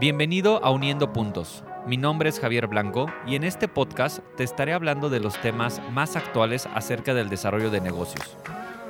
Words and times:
Bienvenido 0.00 0.64
a 0.64 0.70
Uniendo 0.70 1.12
Puntos. 1.12 1.64
Mi 1.84 1.96
nombre 1.96 2.28
es 2.28 2.38
Javier 2.38 2.68
Blanco 2.68 3.06
y 3.26 3.34
en 3.34 3.42
este 3.42 3.66
podcast 3.66 4.20
te 4.36 4.44
estaré 4.44 4.72
hablando 4.72 5.10
de 5.10 5.18
los 5.18 5.40
temas 5.40 5.82
más 5.90 6.14
actuales 6.14 6.68
acerca 6.72 7.14
del 7.14 7.28
desarrollo 7.28 7.68
de 7.68 7.80
negocios. 7.80 8.36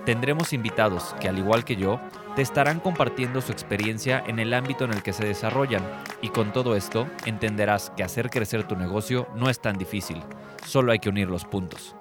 Tendremos 0.05 0.53
invitados 0.53 1.15
que, 1.19 1.31
al 1.31 1.39
igual 1.39 1.65
que 1.65 1.77
yo, 1.77 1.99
te 2.37 2.43
estarán 2.43 2.79
compartiendo 2.79 3.41
su 3.41 3.53
experiencia 3.53 4.23
en 4.27 4.39
el 4.39 4.53
ámbito 4.53 4.85
en 4.85 4.93
el 4.93 5.03
que 5.03 5.15
se 5.15 5.25
desarrollan 5.25 5.83
y 6.21 6.29
con 6.29 6.53
todo 6.53 6.77
esto 6.77 7.09
entenderás 7.25 7.89
que 7.97 8.05
hacer 8.05 8.29
crecer 8.29 8.69
tu 8.69 8.77
negocio 8.77 9.29
no 9.35 9.49
es 9.49 9.63
tan 9.63 9.79
difícil, 9.79 10.23
solo 10.67 10.93
hay 10.93 10.99
que 10.99 11.09
unir 11.09 11.31
los 11.31 11.47
puntos. 11.47 11.97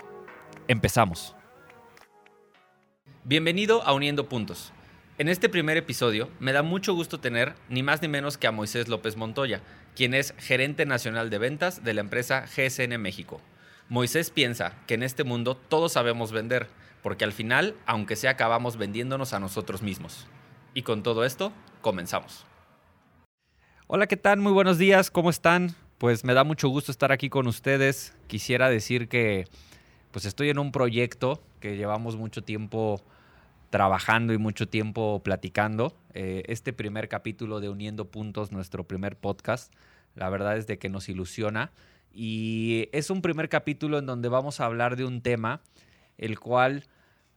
Empezamos. 0.68 1.34
Bienvenido 3.24 3.84
a 3.84 3.94
Uniendo 3.94 4.28
Puntos. 4.28 4.74
En 5.20 5.30
este 5.30 5.50
primer 5.50 5.78
episodio 5.78 6.30
me 6.40 6.54
da 6.54 6.62
mucho 6.62 6.94
gusto 6.94 7.20
tener 7.20 7.56
ni 7.70 7.82
más 7.82 8.04
ni 8.04 8.08
menos 8.08 8.38
que 8.38 8.46
a 8.46 8.52
Moisés 8.52 8.88
López 8.88 9.18
Montoya, 9.18 9.64
quien 9.96 10.14
es 10.14 10.36
gerente 10.38 10.86
nacional 10.86 11.32
de 11.32 11.40
ventas 11.40 11.84
de 11.84 11.96
la 11.96 12.02
empresa 12.02 12.46
GSN 12.46 13.02
México. 13.02 13.42
Moisés 13.90 14.30
piensa 14.30 14.76
que 14.86 14.94
en 14.94 15.02
este 15.02 15.24
mundo 15.24 15.56
todos 15.56 15.94
sabemos 15.94 16.32
vender, 16.32 16.68
porque 17.02 17.24
al 17.24 17.32
final, 17.32 17.74
aunque 17.88 18.16
sea, 18.16 18.30
acabamos 18.30 18.78
vendiéndonos 18.78 19.34
a 19.34 19.40
nosotros 19.40 19.82
mismos. 19.82 20.28
Y 20.76 20.84
con 20.84 21.02
todo 21.02 21.26
esto, 21.26 21.52
comenzamos. 21.82 22.46
Hola, 23.88 24.06
¿qué 24.06 24.18
tal? 24.18 24.40
Muy 24.40 24.52
buenos 24.52 24.78
días, 24.78 25.10
¿cómo 25.10 25.32
están? 25.32 25.74
Pues 25.98 26.24
me 26.26 26.36
da 26.36 26.44
mucho 26.44 26.70
gusto 26.70 26.92
estar 26.92 27.12
aquí 27.12 27.28
con 27.30 27.48
ustedes. 27.48 28.14
Quisiera 28.28 28.70
decir 28.70 29.08
que 29.08 29.46
pues 30.12 30.26
estoy 30.26 30.52
en 30.52 30.60
un 30.60 30.72
proyecto 30.72 31.42
que 31.60 31.76
llevamos 31.76 32.18
mucho 32.18 32.44
tiempo 32.44 33.02
trabajando 33.70 34.34
y 34.34 34.38
mucho 34.38 34.68
tiempo 34.68 35.22
platicando. 35.24 35.98
Eh, 36.14 36.44
este 36.48 36.74
primer 36.74 37.10
capítulo 37.10 37.60
de 37.60 37.70
Uniendo 37.70 38.10
Puntos, 38.10 38.52
nuestro 38.52 38.86
primer 38.86 39.18
podcast, 39.18 39.74
la 40.16 40.30
verdad 40.30 40.58
es 40.58 40.68
de 40.68 40.78
que 40.78 40.90
nos 40.90 41.10
ilusiona. 41.10 41.72
Y 42.12 42.90
es 42.94 43.10
un 43.10 43.22
primer 43.22 43.50
capítulo 43.50 44.00
en 44.00 44.06
donde 44.06 44.30
vamos 44.30 44.60
a 44.60 44.66
hablar 44.66 44.96
de 44.96 45.06
un 45.06 45.22
tema, 45.22 45.62
el 46.18 46.40
cual, 46.40 46.86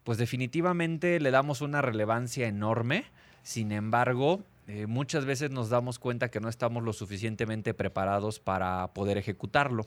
pues 0.04 0.16
definitivamente 0.18 1.20
le 1.20 1.30
damos 1.30 1.60
una 1.60 1.82
relevancia 1.82 2.46
enorme. 2.46 3.04
Sin 3.42 3.72
embargo, 3.72 4.42
eh, 4.68 4.86
muchas 4.86 5.24
veces 5.24 5.50
nos 5.50 5.68
damos 5.68 5.98
cuenta 5.98 6.30
que 6.30 6.40
no 6.40 6.48
estamos 6.48 6.82
lo 6.82 6.92
suficientemente 6.92 7.74
preparados 7.74 8.38
para 8.38 8.94
poder 8.94 9.18
ejecutarlo. 9.18 9.84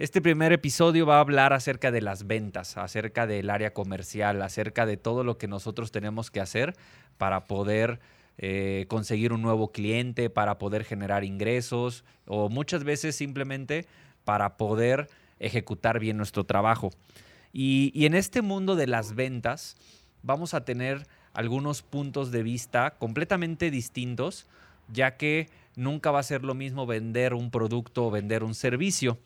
Este 0.00 0.22
primer 0.22 0.50
episodio 0.54 1.04
va 1.04 1.18
a 1.18 1.20
hablar 1.20 1.52
acerca 1.52 1.90
de 1.90 2.00
las 2.00 2.26
ventas, 2.26 2.78
acerca 2.78 3.26
del 3.26 3.50
área 3.50 3.74
comercial, 3.74 4.40
acerca 4.40 4.86
de 4.86 4.96
todo 4.96 5.24
lo 5.24 5.36
que 5.36 5.46
nosotros 5.46 5.92
tenemos 5.92 6.30
que 6.30 6.40
hacer 6.40 6.74
para 7.18 7.44
poder 7.44 8.00
eh, 8.38 8.86
conseguir 8.88 9.34
un 9.34 9.42
nuevo 9.42 9.72
cliente, 9.72 10.30
para 10.30 10.56
poder 10.56 10.84
generar 10.84 11.22
ingresos 11.22 12.02
o 12.26 12.48
muchas 12.48 12.82
veces 12.82 13.14
simplemente 13.14 13.84
para 14.24 14.56
poder 14.56 15.10
ejecutar 15.38 15.98
bien 16.00 16.16
nuestro 16.16 16.44
trabajo. 16.44 16.88
Y, 17.52 17.92
y 17.94 18.06
en 18.06 18.14
este 18.14 18.40
mundo 18.40 18.76
de 18.76 18.86
las 18.86 19.14
ventas 19.14 19.76
vamos 20.22 20.54
a 20.54 20.64
tener 20.64 21.06
algunos 21.34 21.82
puntos 21.82 22.30
de 22.30 22.42
vista 22.42 22.92
completamente 22.92 23.70
distintos, 23.70 24.46
ya 24.90 25.18
que 25.18 25.50
nunca 25.76 26.10
va 26.10 26.20
a 26.20 26.22
ser 26.22 26.42
lo 26.42 26.54
mismo 26.54 26.86
vender 26.86 27.34
un 27.34 27.50
producto 27.50 28.06
o 28.06 28.10
vender 28.10 28.44
un 28.44 28.54
servicio. 28.54 29.18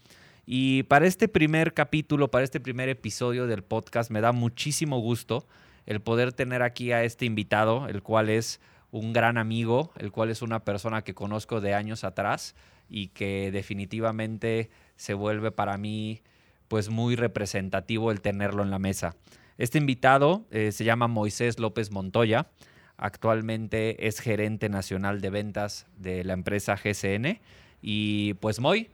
Y 0.46 0.82
para 0.84 1.06
este 1.06 1.28
primer 1.28 1.72
capítulo, 1.72 2.30
para 2.30 2.44
este 2.44 2.60
primer 2.60 2.88
episodio 2.88 3.46
del 3.46 3.62
podcast, 3.62 4.10
me 4.10 4.20
da 4.20 4.32
muchísimo 4.32 4.98
gusto 4.98 5.46
el 5.86 6.00
poder 6.00 6.32
tener 6.32 6.62
aquí 6.62 6.92
a 6.92 7.04
este 7.04 7.24
invitado, 7.24 7.88
el 7.88 8.02
cual 8.02 8.28
es 8.28 8.60
un 8.90 9.12
gran 9.12 9.38
amigo, 9.38 9.92
el 9.98 10.12
cual 10.12 10.30
es 10.30 10.42
una 10.42 10.64
persona 10.64 11.02
que 11.02 11.14
conozco 11.14 11.60
de 11.60 11.74
años 11.74 12.04
atrás 12.04 12.54
y 12.88 13.08
que 13.08 13.50
definitivamente 13.50 14.70
se 14.96 15.14
vuelve 15.14 15.50
para 15.50 15.76
mí 15.78 16.22
pues 16.68 16.90
muy 16.90 17.16
representativo 17.16 18.10
el 18.10 18.20
tenerlo 18.20 18.62
en 18.62 18.70
la 18.70 18.78
mesa. 18.78 19.16
Este 19.58 19.78
invitado 19.78 20.46
eh, 20.50 20.72
se 20.72 20.84
llama 20.84 21.08
Moisés 21.08 21.58
López 21.58 21.90
Montoya, 21.90 22.48
actualmente 22.96 24.06
es 24.06 24.20
gerente 24.20 24.68
nacional 24.68 25.20
de 25.20 25.30
ventas 25.30 25.86
de 25.96 26.24
la 26.24 26.32
empresa 26.32 26.76
GCN 26.76 27.40
y 27.82 28.34
pues 28.34 28.60
Moy, 28.60 28.90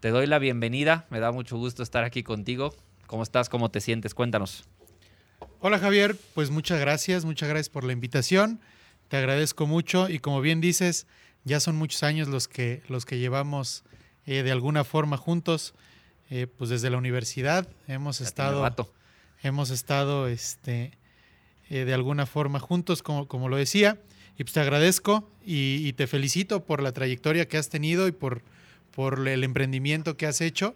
te 0.00 0.10
doy 0.10 0.26
la 0.26 0.38
bienvenida, 0.38 1.06
me 1.10 1.20
da 1.20 1.32
mucho 1.32 1.56
gusto 1.56 1.82
estar 1.82 2.04
aquí 2.04 2.22
contigo. 2.22 2.74
¿Cómo 3.06 3.22
estás? 3.22 3.48
¿Cómo 3.48 3.70
te 3.70 3.80
sientes? 3.80 4.14
Cuéntanos. 4.14 4.64
Hola 5.60 5.78
Javier, 5.78 6.16
pues 6.34 6.50
muchas 6.50 6.80
gracias, 6.80 7.24
muchas 7.24 7.48
gracias 7.48 7.70
por 7.70 7.84
la 7.84 7.92
invitación. 7.92 8.60
Te 9.08 9.16
agradezco 9.16 9.66
mucho 9.66 10.08
y 10.08 10.18
como 10.18 10.40
bien 10.40 10.60
dices, 10.60 11.06
ya 11.44 11.60
son 11.60 11.76
muchos 11.76 12.02
años 12.02 12.28
los 12.28 12.46
que, 12.46 12.82
los 12.88 13.06
que 13.06 13.18
llevamos 13.18 13.84
eh, 14.26 14.42
de 14.42 14.52
alguna 14.52 14.84
forma 14.84 15.16
juntos. 15.16 15.74
Eh, 16.28 16.48
pues 16.48 16.70
desde 16.70 16.90
la 16.90 16.98
universidad 16.98 17.68
hemos 17.86 18.20
estado, 18.20 18.68
hemos 19.44 19.70
estado 19.70 20.26
este, 20.26 20.98
eh, 21.70 21.84
de 21.84 21.94
alguna 21.94 22.26
forma 22.26 22.58
juntos, 22.58 23.02
como, 23.02 23.28
como 23.28 23.48
lo 23.48 23.56
decía. 23.56 23.98
Y 24.36 24.44
pues 24.44 24.52
te 24.52 24.60
agradezco 24.60 25.30
y, 25.44 25.86
y 25.86 25.92
te 25.94 26.06
felicito 26.06 26.64
por 26.64 26.82
la 26.82 26.92
trayectoria 26.92 27.48
que 27.48 27.56
has 27.56 27.70
tenido 27.70 28.08
y 28.08 28.12
por, 28.12 28.42
por 28.96 29.28
el 29.28 29.44
emprendimiento 29.44 30.16
que 30.16 30.24
has 30.24 30.40
hecho 30.40 30.74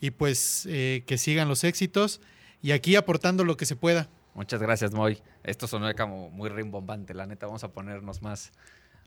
y 0.00 0.10
pues 0.10 0.66
eh, 0.68 1.04
que 1.06 1.16
sigan 1.18 1.48
los 1.48 1.62
éxitos 1.62 2.20
y 2.60 2.72
aquí 2.72 2.96
aportando 2.96 3.44
lo 3.44 3.56
que 3.56 3.64
se 3.64 3.76
pueda. 3.76 4.08
Muchas 4.34 4.60
gracias, 4.60 4.92
Moy. 4.92 5.22
Esto 5.44 5.68
sonó 5.68 5.94
como 5.94 6.30
muy 6.30 6.48
rimbombante, 6.48 7.14
la 7.14 7.26
neta, 7.26 7.46
vamos 7.46 7.62
a 7.62 7.68
ponernos 7.68 8.22
más, 8.22 8.50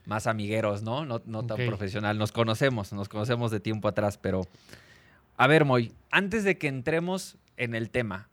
más 0.06 0.26
amigueros, 0.26 0.82
¿no? 0.82 1.04
No, 1.04 1.20
no 1.26 1.44
tan 1.44 1.58
profesional. 1.66 2.16
Nos 2.16 2.32
conocemos, 2.32 2.94
nos 2.94 3.10
conocemos 3.10 3.50
de 3.50 3.60
tiempo 3.60 3.86
atrás, 3.86 4.16
pero... 4.16 4.48
A 5.36 5.46
ver, 5.46 5.66
Moy, 5.66 5.92
antes 6.10 6.42
de 6.42 6.56
que 6.56 6.68
entremos 6.68 7.36
en 7.58 7.74
el 7.74 7.90
tema, 7.90 8.30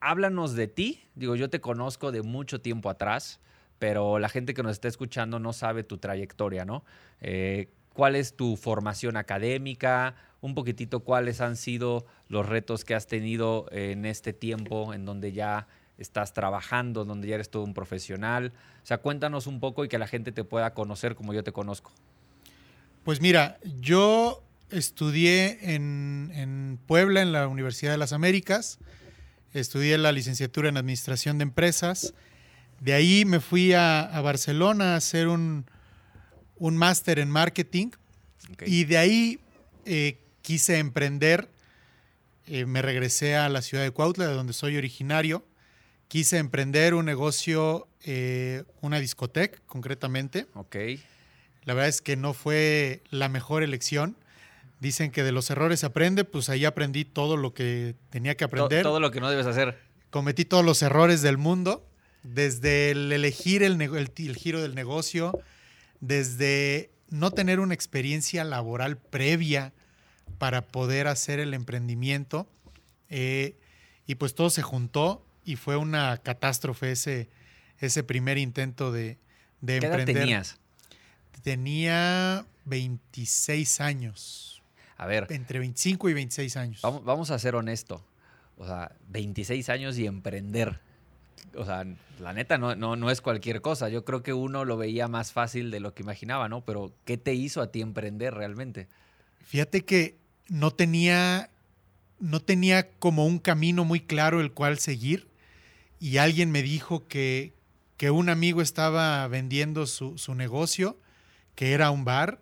háblanos 0.00 0.56
de 0.56 0.66
ti. 0.66 1.04
Digo, 1.14 1.36
yo 1.36 1.50
te 1.50 1.60
conozco 1.60 2.10
de 2.10 2.22
mucho 2.22 2.60
tiempo 2.60 2.90
atrás, 2.90 3.38
pero 3.78 4.18
la 4.18 4.28
gente 4.28 4.54
que 4.54 4.64
nos 4.64 4.72
está 4.72 4.88
escuchando 4.88 5.38
no 5.38 5.52
sabe 5.52 5.84
tu 5.84 5.98
trayectoria, 5.98 6.64
¿no? 6.64 6.84
Eh, 7.20 7.68
cuál 7.98 8.14
es 8.14 8.36
tu 8.36 8.56
formación 8.56 9.16
académica, 9.16 10.14
un 10.40 10.54
poquitito 10.54 11.00
cuáles 11.00 11.40
han 11.40 11.56
sido 11.56 12.06
los 12.28 12.46
retos 12.46 12.84
que 12.84 12.94
has 12.94 13.08
tenido 13.08 13.66
en 13.72 14.06
este 14.06 14.32
tiempo 14.32 14.94
en 14.94 15.04
donde 15.04 15.32
ya 15.32 15.66
estás 15.98 16.32
trabajando, 16.32 17.04
donde 17.04 17.26
ya 17.26 17.34
eres 17.34 17.50
todo 17.50 17.64
un 17.64 17.74
profesional. 17.74 18.52
O 18.84 18.86
sea, 18.86 18.98
cuéntanos 18.98 19.48
un 19.48 19.58
poco 19.58 19.84
y 19.84 19.88
que 19.88 19.98
la 19.98 20.06
gente 20.06 20.30
te 20.30 20.44
pueda 20.44 20.74
conocer 20.74 21.16
como 21.16 21.34
yo 21.34 21.42
te 21.42 21.50
conozco. 21.50 21.90
Pues 23.02 23.20
mira, 23.20 23.58
yo 23.80 24.44
estudié 24.70 25.74
en, 25.74 26.78
Puebla, 26.86 27.20
en 27.20 27.32
la 27.32 27.48
Universidad 27.48 27.90
de 27.90 27.98
las 27.98 28.12
Américas. 28.12 28.78
Estudié 29.52 29.98
la 29.98 30.12
licenciatura 30.12 30.68
en 30.68 30.76
Administración 30.76 31.38
de 31.38 31.42
Empresas. 31.42 32.14
De 32.78 32.92
ahí 32.92 33.24
me 33.24 33.40
fui 33.40 33.72
a 33.72 34.20
Barcelona 34.22 34.94
a 34.94 34.98
hacer 34.98 35.26
un, 35.26 35.66
un 36.58 36.76
máster 36.76 37.18
en 37.18 37.30
marketing 37.30 37.90
y 38.66 38.84
de 38.84 38.98
ahí 38.98 39.40
eh, 39.84 40.18
quise 40.42 40.78
emprender. 40.78 41.48
Eh, 42.46 42.64
me 42.64 42.80
regresé 42.82 43.36
a 43.36 43.48
la 43.48 43.62
ciudad 43.62 43.84
de 43.84 43.90
Cuautla, 43.90 44.26
de 44.26 44.34
donde 44.34 44.52
soy 44.52 44.76
originario. 44.76 45.44
Quise 46.08 46.38
emprender 46.38 46.94
un 46.94 47.04
negocio, 47.04 47.86
eh, 48.04 48.64
una 48.80 49.00
discoteca 49.00 49.58
concretamente. 49.66 50.46
Ok. 50.54 50.76
La 51.64 51.74
verdad 51.74 51.88
es 51.88 52.00
que 52.00 52.16
no 52.16 52.32
fue 52.32 53.02
la 53.10 53.28
mejor 53.28 53.62
elección. 53.62 54.16
Dicen 54.80 55.10
que 55.10 55.22
de 55.24 55.32
los 55.32 55.50
errores 55.50 55.80
se 55.80 55.86
aprende, 55.86 56.24
pues 56.24 56.48
ahí 56.48 56.64
aprendí 56.64 57.04
todo 57.04 57.36
lo 57.36 57.52
que 57.52 57.96
tenía 58.10 58.36
que 58.36 58.44
aprender. 58.44 58.82
Todo, 58.82 59.00
lo 59.00 59.10
que 59.10 59.20
no 59.20 59.28
debes 59.28 59.46
hacer. 59.46 59.78
Cometí 60.08 60.44
todos 60.44 60.64
los 60.64 60.80
errores 60.82 61.20
del 61.20 61.36
mundo, 61.36 61.84
desde 62.22 62.92
el 62.92 63.12
elegir 63.12 63.62
el, 63.62 63.80
el 63.82 64.36
giro 64.36 64.62
del 64.62 64.74
negocio, 64.74 65.38
desde 66.00 66.90
no 67.10 67.30
tener 67.30 67.60
una 67.60 67.74
experiencia 67.74 68.44
laboral 68.44 68.98
previa 68.98 69.72
para 70.38 70.68
poder 70.68 71.08
hacer 71.08 71.40
el 71.40 71.54
emprendimiento. 71.54 72.48
Eh, 73.08 73.56
y 74.06 74.16
pues 74.16 74.34
todo 74.34 74.50
se 74.50 74.62
juntó 74.62 75.24
y 75.44 75.56
fue 75.56 75.76
una 75.76 76.18
catástrofe 76.18 76.92
ese, 76.92 77.28
ese 77.78 78.02
primer 78.02 78.38
intento 78.38 78.92
de, 78.92 79.18
de 79.60 79.80
¿Qué 79.80 79.86
emprender. 79.86 80.16
Edad 80.16 80.22
tenías? 80.22 80.58
Tenía 81.42 82.46
26 82.64 83.80
años. 83.80 84.62
A 84.96 85.06
ver. 85.06 85.26
Entre 85.30 85.58
25 85.58 86.08
y 86.08 86.14
26 86.14 86.56
años. 86.56 86.82
Vamos, 86.82 87.04
vamos 87.04 87.30
a 87.30 87.38
ser 87.38 87.54
honesto. 87.54 88.04
O 88.56 88.66
sea, 88.66 88.92
26 89.08 89.68
años 89.68 89.96
y 89.98 90.06
emprender 90.06 90.80
o 91.56 91.64
sea, 91.64 91.84
la 92.20 92.32
neta 92.32 92.58
no, 92.58 92.74
no, 92.74 93.10
es 93.10 93.20
cualquier 93.20 93.60
cosa. 93.60 93.88
Yo 93.88 94.04
creo 94.04 94.22
que 94.22 94.32
uno 94.32 94.64
lo 94.64 94.76
veía 94.76 95.08
más 95.08 95.32
fácil 95.32 95.70
de 95.70 95.80
lo 95.80 95.94
que 95.94 96.02
imaginaba, 96.02 96.48
¿no? 96.48 96.62
Pero 96.64 96.92
¿qué 97.04 97.16
te 97.16 97.34
hizo 97.34 97.60
a 97.60 97.70
ti 97.70 97.80
emprender 97.80 98.34
realmente? 98.34 98.88
Fíjate 99.44 99.84
que 99.84 100.16
no 100.48 100.72
tenía, 100.72 101.50
no 102.20 102.40
tenía 102.40 102.90
como 102.98 103.26
un 103.26 103.38
camino 103.38 103.84
muy 103.84 104.00
claro 104.00 104.40
el 104.40 104.52
cual 104.52 104.78
seguir 104.78 105.28
y 106.00 106.18
alguien 106.18 106.50
me 106.50 106.62
dijo 106.62 107.06
que, 107.08 107.54
que 107.96 108.10
un 108.10 108.28
amigo 108.28 108.62
estaba 108.62 109.26
vendiendo 109.28 109.86
su, 109.86 110.16
negocio, 110.34 110.98
que 111.54 111.72
era 111.72 111.90
un 111.90 112.04
bar. 112.04 112.40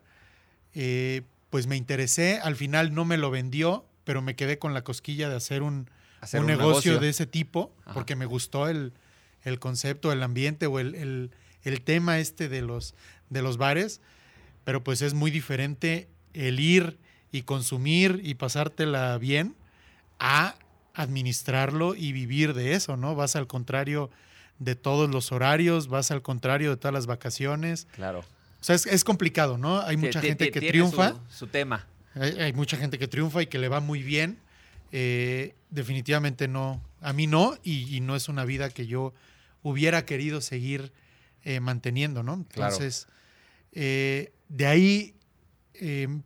eh, 0.74 1.22
pues 1.50 1.66
me 1.66 1.76
interesé, 1.76 2.38
al 2.42 2.56
final 2.56 2.92
no 2.92 3.04
me 3.04 3.16
lo 3.16 3.30
vendió, 3.30 3.86
pero 4.04 4.20
me 4.20 4.36
quedé 4.36 4.58
con 4.58 4.74
la 4.74 4.82
cosquilla 4.82 5.28
de 5.28 5.36
hacer 5.36 5.62
un, 5.62 5.88
Hacer 6.20 6.40
un 6.40 6.44
un 6.46 6.50
negocio, 6.50 6.92
negocio. 6.92 6.98
de 7.00 7.08
ese 7.08 7.26
tipo, 7.26 7.72
Ajá. 7.84 7.94
porque 7.94 8.16
me 8.16 8.26
gustó 8.26 8.68
el, 8.68 8.92
el 9.42 9.58
concepto, 9.58 10.12
el 10.12 10.22
ambiente 10.22 10.66
o 10.66 10.78
el, 10.80 10.94
el- 10.94 11.30
el 11.62 11.80
tema 11.82 12.18
este 12.20 12.48
de 12.48 12.62
los, 12.62 12.94
de 13.28 13.42
los 13.42 13.56
bares, 13.56 14.00
pero 14.64 14.84
pues 14.84 15.02
es 15.02 15.14
muy 15.14 15.30
diferente 15.32 16.08
el 16.32 16.60
ir 16.60 16.98
y 17.32 17.42
consumir 17.42 18.20
y 18.22 18.34
pasártela 18.34 19.18
bien 19.18 19.56
a 20.20 20.54
administrarlo 20.94 21.94
y 21.94 22.12
vivir 22.12 22.54
de 22.54 22.74
eso, 22.74 22.96
¿no? 22.96 23.14
Vas 23.14 23.36
al 23.36 23.46
contrario 23.46 24.10
de 24.58 24.74
todos 24.74 25.10
los 25.10 25.32
horarios, 25.32 25.88
vas 25.88 26.10
al 26.10 26.22
contrario 26.22 26.70
de 26.70 26.76
todas 26.76 26.94
las 26.94 27.06
vacaciones. 27.06 27.86
Claro. 27.92 28.20
O 28.20 28.64
sea, 28.64 28.74
es, 28.74 28.86
es 28.86 29.04
complicado, 29.04 29.58
¿no? 29.58 29.80
Hay 29.82 29.96
mucha 29.96 30.20
gente 30.20 30.50
que 30.50 30.60
triunfa. 30.60 31.12
Su, 31.30 31.38
su 31.38 31.46
tema. 31.48 31.86
Hay, 32.14 32.30
hay 32.40 32.52
mucha 32.52 32.76
gente 32.76 32.98
que 32.98 33.06
triunfa 33.08 33.42
y 33.42 33.46
que 33.46 33.58
le 33.58 33.68
va 33.68 33.80
muy 33.80 34.02
bien. 34.02 34.38
Eh, 34.92 35.54
definitivamente 35.70 36.48
no, 36.48 36.82
a 37.00 37.12
mí 37.12 37.26
no, 37.26 37.56
y, 37.62 37.94
y 37.94 38.00
no 38.00 38.16
es 38.16 38.28
una 38.28 38.44
vida 38.44 38.70
que 38.70 38.86
yo 38.86 39.12
hubiera 39.62 40.04
querido 40.06 40.40
seguir 40.40 40.92
eh, 41.44 41.60
manteniendo, 41.60 42.22
¿no? 42.22 42.34
Entonces, 42.34 43.06
eh, 43.72 44.32
de 44.48 44.66
ahí 44.66 45.12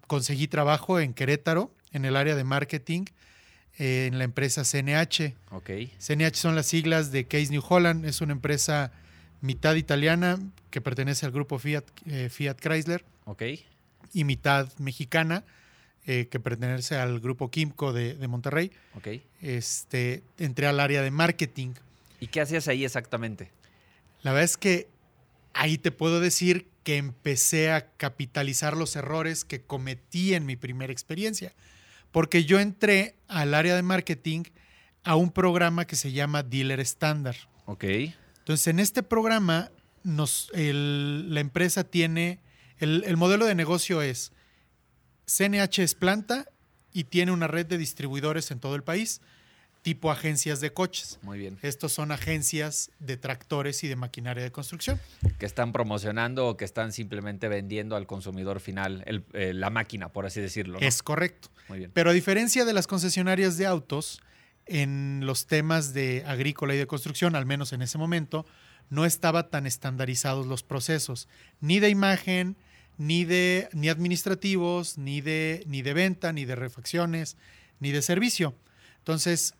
conseguí 0.06 0.46
trabajo 0.46 1.00
en 1.00 1.12
Querétaro, 1.12 1.74
en 1.92 2.04
el 2.04 2.14
área 2.16 2.36
de 2.36 2.44
marketing, 2.44 3.04
en 3.78 4.18
la 4.18 4.24
empresa 4.24 4.62
CNH. 4.62 5.34
Ok. 5.50 5.70
CNH 5.98 6.36
son 6.36 6.54
las 6.54 6.66
siglas 6.66 7.10
de 7.10 7.26
Case 7.26 7.48
New 7.50 7.62
Holland, 7.66 8.04
es 8.04 8.20
una 8.20 8.32
empresa 8.32 8.92
mitad 9.40 9.74
italiana 9.74 10.38
que 10.70 10.80
pertenece 10.80 11.26
al 11.26 11.32
grupo 11.32 11.58
Fiat, 11.58 11.84
Fiat 12.28 12.60
Chrysler 12.60 13.04
Ok. 13.24 13.42
y 14.12 14.24
mitad 14.24 14.68
mexicana, 14.78 15.44
eh, 16.06 16.26
que 16.30 16.40
pertenece 16.40 16.96
al 16.96 17.20
grupo 17.20 17.50
Kimco 17.50 17.92
de, 17.92 18.14
de 18.14 18.28
Monterrey. 18.28 18.70
Ok. 18.94 19.08
Este, 19.40 20.22
entré 20.38 20.66
al 20.66 20.80
área 20.80 21.02
de 21.02 21.10
marketing. 21.10 21.74
¿Y 22.20 22.26
qué 22.28 22.40
hacías 22.40 22.68
ahí 22.68 22.84
exactamente? 22.84 23.50
La 24.22 24.32
verdad 24.32 24.44
es 24.44 24.56
que 24.56 24.88
ahí 25.54 25.78
te 25.78 25.90
puedo 25.90 26.20
decir 26.20 26.66
que 26.84 26.96
empecé 26.96 27.70
a 27.70 27.86
capitalizar 27.96 28.76
los 28.76 28.96
errores 28.96 29.44
que 29.44 29.60
cometí 29.60 30.34
en 30.34 30.46
mi 30.46 30.56
primera 30.56 30.92
experiencia. 30.92 31.52
Porque 32.12 32.44
yo 32.44 32.58
entré 32.58 33.14
al 33.28 33.54
área 33.54 33.76
de 33.76 33.82
marketing 33.82 34.44
a 35.04 35.16
un 35.16 35.30
programa 35.30 35.86
que 35.86 35.96
se 35.96 36.12
llama 36.12 36.42
Dealer 36.42 36.80
Standard. 36.80 37.36
Ok. 37.66 37.84
Entonces, 38.38 38.66
en 38.66 38.80
este 38.80 39.02
programa, 39.02 39.70
nos, 40.02 40.50
el- 40.54 41.32
la 41.32 41.40
empresa 41.40 41.84
tiene, 41.84 42.38
el, 42.78 43.04
el 43.06 43.16
modelo 43.16 43.46
de 43.46 43.54
negocio 43.54 44.02
es, 44.02 44.32
CNH 45.30 45.82
es 45.82 45.94
planta 45.94 46.46
y 46.92 47.04
tiene 47.04 47.30
una 47.32 47.46
red 47.46 47.66
de 47.66 47.78
distribuidores 47.78 48.50
en 48.50 48.58
todo 48.58 48.74
el 48.74 48.82
país, 48.82 49.20
tipo 49.82 50.10
agencias 50.10 50.60
de 50.60 50.72
coches. 50.72 51.18
Muy 51.22 51.38
bien. 51.38 51.56
Estos 51.62 51.92
son 51.92 52.10
agencias 52.10 52.90
de 52.98 53.16
tractores 53.16 53.84
y 53.84 53.88
de 53.88 53.96
maquinaria 53.96 54.42
de 54.42 54.50
construcción. 54.50 55.00
Que 55.38 55.46
están 55.46 55.72
promocionando 55.72 56.48
o 56.48 56.56
que 56.56 56.64
están 56.64 56.92
simplemente 56.92 57.48
vendiendo 57.48 57.94
al 57.96 58.06
consumidor 58.06 58.58
final 58.60 59.04
el- 59.06 59.24
eh, 59.32 59.54
la 59.54 59.70
máquina, 59.70 60.08
por 60.08 60.26
así 60.26 60.40
decirlo. 60.40 60.80
¿no? 60.80 60.86
Es 60.86 61.02
correcto. 61.02 61.48
Muy 61.68 61.78
bien. 61.78 61.90
Pero 61.94 62.10
a 62.10 62.12
diferencia 62.12 62.64
de 62.64 62.72
las 62.72 62.86
concesionarias 62.88 63.56
de 63.56 63.66
autos, 63.66 64.20
en 64.66 65.20
los 65.24 65.46
temas 65.46 65.94
de 65.94 66.24
agrícola 66.26 66.74
y 66.74 66.78
de 66.78 66.86
construcción, 66.86 67.34
al 67.36 67.46
menos 67.46 67.72
en 67.72 67.82
ese 67.82 67.98
momento, 67.98 68.46
no 68.88 69.04
estaba 69.04 69.48
tan 69.48 69.66
estandarizados 69.66 70.46
los 70.46 70.62
procesos, 70.64 71.28
ni 71.60 71.78
de 71.80 71.88
imagen, 71.88 72.56
ni 73.00 73.24
de 73.24 73.70
ni 73.72 73.88
administrativos, 73.88 74.98
ni 74.98 75.22
de 75.22 75.64
ni 75.66 75.80
de 75.80 75.94
venta, 75.94 76.34
ni 76.34 76.44
de 76.44 76.54
refacciones, 76.54 77.38
ni 77.78 77.92
de 77.92 78.02
servicio. 78.02 78.54
Entonces, 78.98 79.54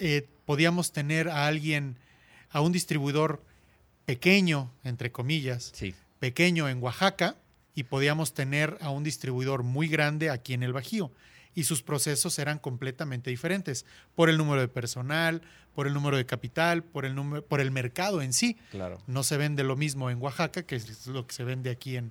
eh, 0.00 0.26
podíamos 0.46 0.90
tener 0.90 1.28
a 1.28 1.46
alguien, 1.46 1.96
a 2.50 2.60
un 2.60 2.72
distribuidor 2.72 3.40
pequeño, 4.04 4.72
entre 4.82 5.12
comillas, 5.12 5.70
Sí. 5.76 5.94
pequeño 6.18 6.68
en 6.68 6.82
Oaxaca 6.82 7.36
y 7.76 7.84
podíamos 7.84 8.34
tener 8.34 8.76
a 8.80 8.90
un 8.90 9.04
distribuidor 9.04 9.62
muy 9.62 9.86
grande 9.86 10.28
aquí 10.28 10.52
en 10.52 10.64
el 10.64 10.72
Bajío. 10.72 11.12
Y 11.54 11.64
sus 11.64 11.82
procesos 11.84 12.36
eran 12.40 12.58
completamente 12.58 13.30
diferentes 13.30 13.86
por 14.16 14.28
el 14.28 14.38
número 14.38 14.60
de 14.60 14.66
personal, 14.66 15.40
por 15.76 15.86
el 15.86 15.94
número 15.94 16.16
de 16.16 16.26
capital, 16.26 16.82
por 16.82 17.04
el, 17.04 17.14
número, 17.14 17.46
por 17.46 17.60
el 17.60 17.70
mercado 17.70 18.22
en 18.22 18.32
sí. 18.32 18.56
Claro. 18.72 18.98
No 19.06 19.22
se 19.22 19.36
vende 19.36 19.62
lo 19.62 19.76
mismo 19.76 20.10
en 20.10 20.20
Oaxaca 20.20 20.64
que 20.64 20.74
es 20.74 21.06
lo 21.06 21.28
que 21.28 21.32
se 21.34 21.44
vende 21.44 21.70
aquí 21.70 21.96
en, 21.96 22.10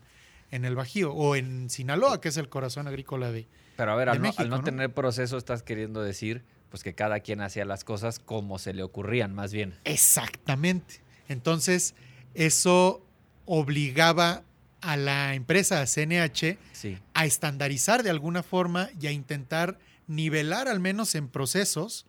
en 0.51 0.65
el 0.65 0.75
Bajío 0.75 1.13
o 1.13 1.35
en 1.35 1.69
Sinaloa, 1.69 2.21
que 2.21 2.29
es 2.29 2.37
el 2.37 2.49
corazón 2.49 2.87
agrícola 2.87 3.31
de... 3.31 3.47
Pero 3.77 3.91
a 3.91 3.95
ver, 3.95 4.09
al, 4.09 4.17
no, 4.17 4.23
México, 4.23 4.41
al 4.43 4.49
no 4.49 4.57
¿no? 4.57 4.63
tener 4.63 4.93
proceso, 4.93 5.37
estás 5.37 5.63
queriendo 5.63 6.01
decir 6.03 6.43
pues 6.69 6.83
que 6.83 6.93
cada 6.95 7.19
quien 7.19 7.41
hacía 7.41 7.65
las 7.65 7.83
cosas 7.83 8.19
como 8.19 8.57
se 8.57 8.73
le 8.73 8.81
ocurrían, 8.83 9.33
más 9.35 9.51
bien. 9.51 9.75
Exactamente. 9.83 11.01
Entonces, 11.27 11.95
eso 12.33 13.05
obligaba 13.45 14.43
a 14.81 14.95
la 14.97 15.35
empresa, 15.35 15.81
a 15.81 15.85
CNH, 15.85 16.57
Sí. 16.71 16.97
a 17.13 17.25
estandarizar 17.25 18.03
de 18.03 18.09
alguna 18.09 18.41
forma 18.41 18.89
y 18.99 19.07
a 19.07 19.11
intentar 19.11 19.79
nivelar 20.07 20.67
al 20.67 20.79
menos 20.79 21.13
en 21.15 21.27
procesos 21.27 22.05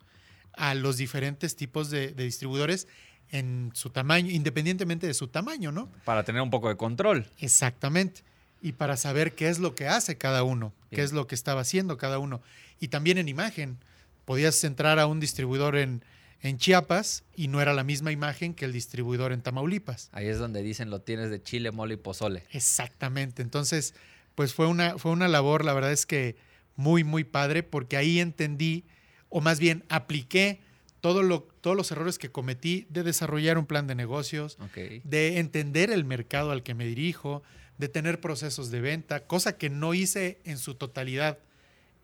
a 0.53 0.73
los 0.75 0.97
diferentes 0.97 1.55
tipos 1.55 1.89
de, 1.89 2.11
de 2.13 2.23
distribuidores 2.23 2.87
en 3.31 3.71
su 3.73 3.89
tamaño, 3.89 4.29
independientemente 4.31 5.07
de 5.07 5.13
su 5.13 5.27
tamaño, 5.27 5.71
¿no? 5.71 5.89
Para 6.05 6.23
tener 6.23 6.41
un 6.41 6.49
poco 6.51 6.69
de 6.69 6.77
control. 6.77 7.27
Exactamente. 7.39 8.21
Y 8.63 8.71
para 8.71 8.97
saber 8.97 9.35
qué 9.35 9.49
es 9.49 9.59
lo 9.59 9.75
que 9.75 9.87
hace 9.87 10.17
cada 10.17 10.41
uno, 10.41 10.73
qué 10.89 11.03
es 11.03 11.13
lo 11.13 11.27
que 11.27 11.35
estaba 11.35 11.61
haciendo 11.61 11.97
cada 11.97 12.17
uno. 12.17 12.41
Y 12.79 12.87
también 12.87 13.19
en 13.19 13.27
imagen. 13.27 13.77
Podías 14.25 14.63
entrar 14.63 14.99
a 14.99 15.05
un 15.05 15.19
distribuidor 15.19 15.75
en, 15.75 16.01
en 16.41 16.57
Chiapas 16.57 17.25
y 17.35 17.49
no 17.49 17.61
era 17.61 17.73
la 17.73 17.83
misma 17.83 18.13
imagen 18.13 18.53
que 18.53 18.63
el 18.63 18.71
distribuidor 18.71 19.33
en 19.33 19.41
Tamaulipas. 19.41 20.09
Ahí 20.13 20.27
es 20.27 20.39
donde 20.39 20.63
dicen 20.63 20.89
lo 20.89 21.01
tienes 21.01 21.29
de 21.29 21.43
chile, 21.43 21.71
mole 21.71 21.95
y 21.95 21.97
pozole. 21.97 22.45
Exactamente. 22.51 23.41
Entonces, 23.41 23.93
pues 24.35 24.53
fue 24.53 24.67
una, 24.67 24.97
fue 24.97 25.11
una 25.11 25.27
labor, 25.27 25.65
la 25.65 25.73
verdad 25.73 25.91
es 25.91 26.05
que 26.05 26.37
muy, 26.77 27.03
muy 27.03 27.23
padre, 27.23 27.63
porque 27.63 27.97
ahí 27.97 28.19
entendí, 28.19 28.85
o 29.29 29.41
más 29.41 29.59
bien 29.59 29.83
apliqué 29.89 30.61
todo 31.01 31.21
lo, 31.21 31.41
todos 31.59 31.75
los 31.75 31.91
errores 31.91 32.17
que 32.17 32.31
cometí 32.31 32.87
de 32.89 33.03
desarrollar 33.03 33.57
un 33.57 33.65
plan 33.65 33.87
de 33.87 33.95
negocios, 33.95 34.57
de 35.03 35.39
entender 35.39 35.91
el 35.91 36.05
mercado 36.05 36.51
al 36.51 36.63
que 36.63 36.73
me 36.73 36.85
dirijo, 36.85 37.43
de 37.77 37.89
tener 37.89 38.19
procesos 38.21 38.71
de 38.71 38.81
venta, 38.81 39.25
cosa 39.25 39.57
que 39.57 39.69
no 39.69 39.93
hice 39.93 40.39
en 40.45 40.57
su 40.57 40.75
totalidad 40.75 41.39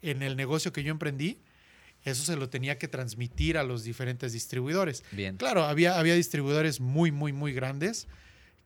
en 0.01 0.21
el 0.23 0.35
negocio 0.35 0.71
que 0.73 0.83
yo 0.83 0.91
emprendí. 0.91 1.39
Eso 2.05 2.23
se 2.23 2.37
lo 2.37 2.49
tenía 2.49 2.77
que 2.77 2.87
transmitir 2.87 3.57
a 3.57 3.63
los 3.63 3.83
diferentes 3.83 4.31
distribuidores. 4.31 5.03
Bien. 5.11 5.35
Claro, 5.37 5.63
había, 5.65 5.99
había 5.99 6.15
distribuidores 6.15 6.79
muy, 6.79 7.11
muy, 7.11 7.33
muy 7.33 7.51
grandes 7.53 8.07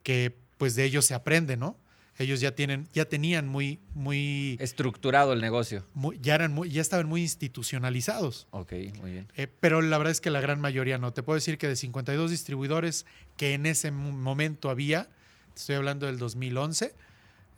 que 0.02 0.36
pues 0.56 0.76
de 0.76 0.84
ellos 0.84 1.04
se 1.04 1.14
aprende, 1.14 1.56
¿no? 1.56 1.76
Ellos 2.16 2.38
ya 2.40 2.54
tienen, 2.54 2.86
ya 2.92 3.06
tenían 3.06 3.48
muy, 3.48 3.80
muy, 3.92 4.56
Estructurado 4.60 5.32
el 5.32 5.40
negocio. 5.40 5.84
muy- 5.94 6.16
ya 6.22 6.36
eran 6.36 6.52
muy, 6.52 6.70
ya 6.70 6.80
estaban 6.80 7.08
muy 7.08 7.22
institucionalizados. 7.22 8.46
Ok, 8.52 8.72
muy 9.00 9.10
bien. 9.12 9.26
Eh, 9.36 9.48
pero 9.60 9.82
la 9.82 9.98
verdad 9.98 10.12
es 10.12 10.20
que 10.20 10.30
la 10.30 10.40
gran 10.40 10.60
mayoría 10.60 10.96
no. 10.98 11.12
Te 11.12 11.24
puedo 11.24 11.34
decir 11.34 11.58
que 11.58 11.66
de 11.66 11.74
52 11.74 12.30
distribuidores 12.30 13.04
que 13.36 13.54
en 13.54 13.66
ese 13.66 13.90
mo- 13.90 14.12
momento 14.12 14.70
había, 14.70 15.08
estoy 15.54 15.76
hablando 15.76 16.06
del 16.06 16.18
2011, 16.18 16.94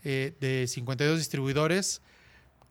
eh, 0.05 0.35
de 0.41 0.67
52 0.67 1.19
distribuidores, 1.19 2.03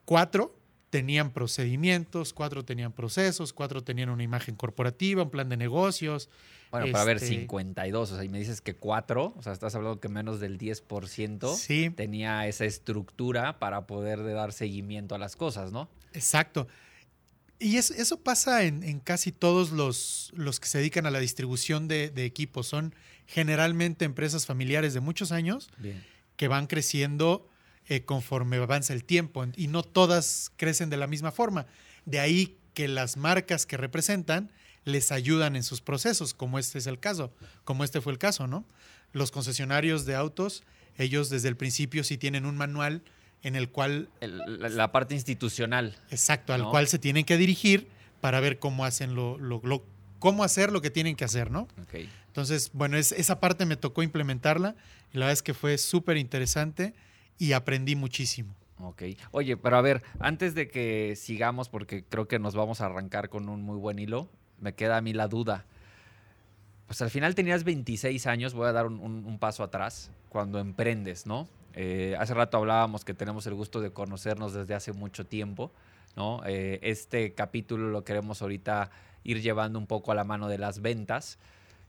cuatro 0.06 0.58
tenían 0.90 1.32
procedimientos, 1.32 2.34
cuatro 2.34 2.64
tenían 2.64 2.94
procesos, 2.94 3.52
cuatro 3.52 3.84
tenían 3.84 4.10
una 4.10 4.24
imagen 4.24 4.56
corporativa, 4.56 5.24
un 5.24 5.30
plan 5.30 5.50
de 5.50 5.58
negocios. 5.58 6.30
Bueno, 6.72 6.92
para 6.92 7.04
ver, 7.06 7.18
Este- 7.18 7.28
52, 7.30 8.12
o 8.12 8.16
sea, 8.16 8.24
y 8.24 8.30
me 8.30 8.40
dices 8.40 8.62
que 8.62 8.76
4, 8.76 9.34
o 9.38 9.42
sea, 9.42 9.52
estás 9.54 9.76
hablando 9.76 10.00
que 10.00 10.10
menos 10.10 10.40
del 10.40 10.58
10% 10.58 11.56
Sí, 11.56 11.90
tenía 11.96 12.48
esa 12.48 12.66
estructura 12.66 13.60
para 13.60 13.88
poder 13.88 14.24
de 14.24 14.34
dar 14.34 14.52
seguimiento 14.54 15.16
a 15.16 15.18
las 15.18 15.36
cosas, 15.36 15.72
¿no? 15.72 15.90
exacto. 16.14 16.68
Y 17.60 17.78
es- 17.78 17.92
eso 17.92 18.20
pasa 18.20 18.64
en, 18.64 18.84
en 18.84 19.00
casi 19.00 19.32
todos 19.32 19.72
los, 19.72 20.32
los 20.36 20.60
que 20.60 20.68
se 20.68 20.78
dedican 20.80 21.06
a 21.06 21.12
la 21.12 21.20
distribución 21.20 21.88
de, 21.88 22.10
de 22.10 22.26
equipos. 22.26 22.68
Son 22.68 22.94
generalmente 23.28 24.06
empresas 24.06 24.46
familiares 24.46 24.94
de 24.94 25.00
muchos 25.00 25.32
años 25.32 25.70
Bien. 25.78 26.04
que 26.38 26.48
van 26.48 26.68
creciendo 26.68 27.50
eh, 27.88 28.02
conforme 28.04 28.58
avanza 28.58 28.94
el 28.94 29.04
tiempo 29.04 29.46
y 29.56 29.68
no 29.68 29.84
todas 29.84 30.52
crecen 30.58 30.90
de 30.90 30.98
la 30.98 31.08
misma 31.08 31.32
forma. 31.32 31.66
De 32.06 32.20
ahí 32.20 32.58
que 32.74 32.88
las 32.88 33.18
marcas 33.18 33.66
que 33.66 33.78
representan 33.78 34.52
les 34.84 35.12
ayudan 35.12 35.56
en 35.56 35.64
sus 35.64 35.82
procesos, 35.82 36.34
como 36.34 36.60
este 36.60 36.78
es 36.78 36.88
el 36.88 37.00
caso, 37.00 37.34
como 37.64 37.84
este 37.84 38.02
fue 38.02 38.12
el 38.14 38.20
caso, 38.20 38.48
¿no? 38.48 38.66
Los 39.14 39.32
concesionarios 39.32 40.06
de 40.06 40.14
autos, 40.16 40.64
ellos 40.98 41.30
desde 41.30 41.48
el 41.48 41.58
principio 41.58 42.04
sí 42.04 42.18
tienen 42.18 42.46
un 42.46 42.58
manual 42.58 43.02
en 43.42 43.56
el 43.56 43.70
cual, 43.70 44.10
El- 44.22 44.60
la, 44.60 44.70
la 44.70 44.92
parte 44.92 45.16
institucional. 45.16 45.96
exacto, 46.12 46.54
al 46.54 46.62
¿No? 46.64 46.70
cual 46.72 46.88
se 46.88 47.00
tienen 47.00 47.26
que 47.26 47.38
dirigir 47.38 47.88
para 48.22 48.40
ver 48.40 48.60
cómo 48.60 48.86
hacen 48.86 49.16
lo, 49.16 49.38
lo- 49.38 49.62
lo- 49.64 49.86
cómo 50.20 50.44
hacer 50.44 50.72
lo 50.72 50.82
que 50.82 50.90
tienen 50.90 51.16
que 51.16 51.26
hacer, 51.26 51.52
¿no? 51.52 51.62
Ok. 51.82 51.96
Entonces, 52.28 52.72
bueno, 52.74 52.98
es- 52.98 53.12
esa 53.14 53.40
parte 53.40 53.66
me 53.66 53.78
tocó 53.78 54.04
implementarla 54.04 54.76
y 55.14 55.18
la 55.18 55.26
verdad 55.28 55.34
es 55.34 55.44
que 55.44 55.54
fue 55.54 55.78
súper 55.78 56.18
interesante 56.18 56.94
y 57.38 57.54
aprendí 57.54 57.96
muchísimo. 57.96 58.54
Ok. 58.80 59.04
Oye, 59.32 59.56
pero 59.56 59.78
a 59.78 59.82
ver, 59.82 60.04
antes 60.20 60.54
de 60.54 60.68
que 60.68 61.16
sigamos, 61.16 61.70
porque 61.70 62.04
creo 62.04 62.28
que 62.28 62.40
nos 62.40 62.56
vamos 62.56 62.82
a 62.82 62.88
arrancar 62.88 63.30
con 63.30 63.48
un 63.48 63.62
muy 63.62 63.78
buen 63.78 64.00
hilo, 64.00 64.30
me 64.60 64.74
queda 64.74 64.98
a 64.98 65.02
mí 65.02 65.14
la 65.14 65.28
duda. 65.28 65.66
Pues 66.88 67.02
al 67.02 67.10
final 67.10 67.34
tenías 67.36 67.64
26 67.64 68.28
años, 68.28 68.54
voy 68.54 68.68
a 68.68 68.72
dar 68.72 68.86
un, 68.86 69.00
un- 69.00 69.26
un 69.26 69.40
paso 69.40 69.64
atrás, 69.64 70.12
cuando 70.30 70.60
emprendes, 70.60 71.26
¿no? 71.26 71.48
Eh, 71.74 72.16
hace 72.20 72.34
rato 72.34 72.58
hablábamos 72.58 73.04
que 73.04 73.14
tenemos 73.14 73.48
el 73.48 73.54
gusto 73.56 73.82
de 73.82 73.92
conocernos 73.92 74.54
desde 74.54 74.76
hace 74.76 74.94
mucho 74.94 75.26
tiempo, 75.26 75.72
¿no? 76.16 76.42
Eh, 76.46 76.80
este 76.84 77.34
capítulo 77.34 77.90
lo 77.90 78.04
queremos 78.04 78.42
ahorita 78.42 78.92
ir 79.26 79.42
llevando 79.42 79.78
un 79.78 79.88
poco 79.88 80.14
a 80.14 80.16
la 80.16 80.24
mano 80.24 80.48
de 80.48 80.58
las 80.58 80.82
ventas. 80.82 81.38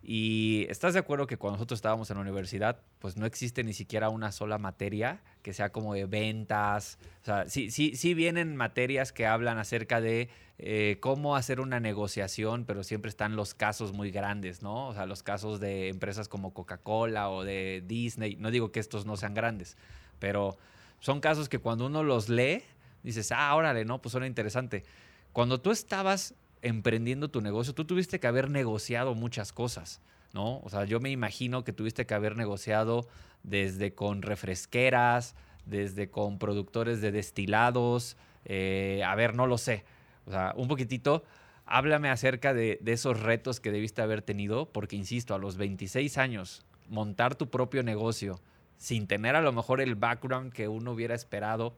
Y 0.02 0.66
estás 0.68 0.94
de 0.94 1.00
acuerdo 1.00 1.26
que 1.26 1.36
cuando 1.36 1.56
nosotros 1.56 1.78
estábamos 1.78 2.10
en 2.10 2.16
la 2.16 2.22
universidad, 2.22 2.80
pues 3.00 3.16
no 3.16 3.26
existe 3.26 3.64
ni 3.64 3.72
siquiera 3.72 4.08
una 4.08 4.30
sola 4.30 4.56
materia 4.56 5.20
que 5.42 5.52
sea 5.52 5.70
como 5.70 5.94
de 5.94 6.06
ventas. 6.06 6.98
O 7.22 7.24
sea, 7.24 7.48
sí, 7.48 7.70
sí, 7.70 7.96
sí 7.96 8.14
vienen 8.14 8.54
materias 8.54 9.12
que 9.12 9.26
hablan 9.26 9.58
acerca 9.58 10.00
de 10.00 10.28
eh, 10.58 10.98
cómo 11.00 11.34
hacer 11.34 11.60
una 11.60 11.80
negociación, 11.80 12.64
pero 12.66 12.84
siempre 12.84 13.08
están 13.08 13.34
los 13.34 13.54
casos 13.54 13.92
muy 13.92 14.10
grandes, 14.12 14.62
¿no? 14.62 14.88
O 14.88 14.94
sea, 14.94 15.06
los 15.06 15.24
casos 15.24 15.58
de 15.58 15.88
empresas 15.88 16.28
como 16.28 16.54
Coca-Cola 16.54 17.28
o 17.28 17.42
de 17.42 17.82
Disney. 17.84 18.36
No 18.36 18.50
digo 18.52 18.70
que 18.70 18.80
estos 18.80 19.06
no 19.06 19.16
sean 19.16 19.34
grandes, 19.34 19.76
pero 20.20 20.56
son 21.00 21.20
casos 21.20 21.48
que 21.48 21.58
cuando 21.58 21.86
uno 21.86 22.04
los 22.04 22.28
lee, 22.28 22.62
dices, 23.02 23.32
ah, 23.32 23.54
órale, 23.54 23.84
no, 23.84 24.00
pues 24.00 24.12
suena 24.12 24.26
interesante. 24.28 24.84
Cuando 25.32 25.60
tú 25.60 25.72
estabas 25.72 26.34
emprendiendo 26.62 27.30
tu 27.30 27.40
negocio, 27.40 27.74
tú 27.74 27.84
tuviste 27.84 28.20
que 28.20 28.26
haber 28.26 28.50
negociado 28.50 29.14
muchas 29.14 29.52
cosas, 29.52 30.00
¿no? 30.32 30.58
O 30.60 30.68
sea, 30.68 30.84
yo 30.84 31.00
me 31.00 31.10
imagino 31.10 31.64
que 31.64 31.72
tuviste 31.72 32.06
que 32.06 32.14
haber 32.14 32.36
negociado 32.36 33.08
desde 33.42 33.94
con 33.94 34.22
refresqueras, 34.22 35.34
desde 35.64 36.10
con 36.10 36.38
productores 36.38 37.00
de 37.00 37.12
destilados, 37.12 38.16
eh, 38.44 39.02
a 39.06 39.14
ver, 39.14 39.34
no 39.34 39.46
lo 39.46 39.58
sé. 39.58 39.84
O 40.26 40.30
sea, 40.30 40.54
un 40.56 40.68
poquitito, 40.68 41.24
háblame 41.66 42.08
acerca 42.08 42.54
de, 42.54 42.78
de 42.80 42.92
esos 42.92 43.20
retos 43.20 43.60
que 43.60 43.72
debiste 43.72 44.02
haber 44.02 44.22
tenido, 44.22 44.72
porque 44.72 44.96
insisto, 44.96 45.34
a 45.34 45.38
los 45.38 45.56
26 45.56 46.18
años, 46.18 46.64
montar 46.88 47.34
tu 47.34 47.50
propio 47.50 47.82
negocio 47.82 48.40
sin 48.78 49.06
tener 49.06 49.36
a 49.36 49.40
lo 49.40 49.52
mejor 49.52 49.80
el 49.80 49.94
background 49.94 50.52
que 50.52 50.68
uno 50.68 50.92
hubiera 50.92 51.14
esperado, 51.14 51.76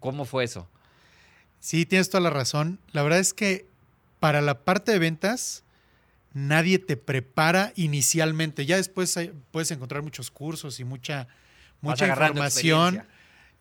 ¿cómo 0.00 0.24
fue 0.24 0.44
eso? 0.44 0.68
Sí, 1.60 1.86
tienes 1.86 2.10
toda 2.10 2.22
la 2.22 2.30
razón. 2.30 2.80
La 2.92 3.02
verdad 3.02 3.20
es 3.20 3.34
que 3.34 3.66
para 4.22 4.40
la 4.40 4.60
parte 4.64 4.92
de 4.92 5.00
ventas, 5.00 5.64
nadie 6.32 6.78
te 6.78 6.96
prepara 6.96 7.72
inicialmente. 7.74 8.64
Ya 8.66 8.76
después 8.76 9.16
hay- 9.16 9.32
puedes 9.50 9.72
encontrar 9.72 10.02
muchos 10.02 10.30
cursos 10.30 10.78
y 10.78 10.84
mucha, 10.84 11.26
mucha 11.80 12.04
información 12.30 12.94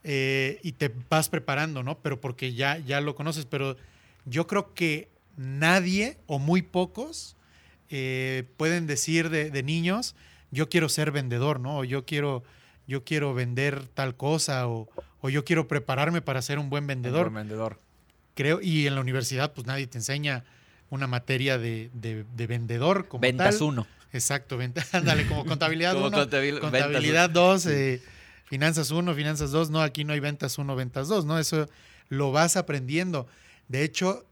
eh, 0.04 0.60
y 0.62 0.74
te 0.74 0.94
vas 1.10 1.30
preparando, 1.30 1.82
¿no? 1.82 1.98
Pero 2.00 2.22
porque 2.22 2.54
ya, 2.54 2.78
ya 2.78 3.02
lo 3.02 3.16
conoces. 3.16 3.46
Pero 3.48 3.76
yo 4.26 4.46
creo 4.46 4.76
que 4.76 5.10
nadie 5.36 6.20
o 6.28 6.38
muy 6.38 6.62
pocos 6.62 7.36
eh, 7.90 8.44
pueden 8.58 8.86
decir 8.86 9.32
de, 9.32 9.50
de 9.50 9.64
niños, 9.64 10.16
yo 10.52 10.70
quiero 10.70 10.88
ser 10.90 11.12
vendedor, 11.12 11.60
¿no? 11.60 11.80
O 11.80 11.84
yo 11.84 12.06
quiero, 12.06 12.44
yo 12.86 13.04
quiero 13.04 13.34
vender 13.34 13.88
tal 13.88 14.16
cosa 14.16 14.68
o, 14.68 14.88
o 15.22 15.30
yo 15.30 15.44
quiero 15.44 15.68
prepararme 15.68 16.22
para 16.22 16.42
ser 16.44 16.60
un 16.60 16.70
buen 16.70 16.86
vendedor 16.86 17.28
Un 17.30 17.34
vendedor. 17.34 17.80
Creo, 18.36 18.60
y 18.62 18.88
en 18.88 18.96
la 18.96 19.02
universidad, 19.02 19.54
pues 19.54 19.68
nadie 19.68 19.88
te 19.88 19.98
enseña 19.98 20.44
una 20.90 21.08
materia 21.08 21.58
de, 21.58 21.90
de- 21.94 22.26
de 22.36 22.48
vendedor 22.48 23.08
como 23.08 23.22
Ventas 23.22 23.60
tal. 23.60 23.68
1. 23.68 23.88
Exacto, 24.14 24.58
venta, 24.58 24.86
ándale, 24.92 25.26
como 25.26 25.46
contabilidad 25.46 25.94
Como 25.94 26.08
1, 26.08 26.18
contabil- 26.18 26.60
contabilidad 26.60 27.30
ventas 27.30 27.34
2, 27.34 27.62
Sí. 27.64 28.02
finanzas 28.46 28.92
1, 28.92 29.14
finanzas 29.16 29.52
2, 29.52 29.70
no, 29.70 29.82
aquí 29.82 30.04
no 30.04 30.12
hay 30.14 30.20
ventas 30.20 30.58
1, 30.58 30.76
ventas 30.76 31.08
2, 31.08 31.26
¿no? 31.26 31.40
Eso 31.40 31.68
lo 32.10 32.32
vas 32.34 32.58
aprendiendo. 32.58 33.28
De 33.70 33.84
hecho, 33.84 34.26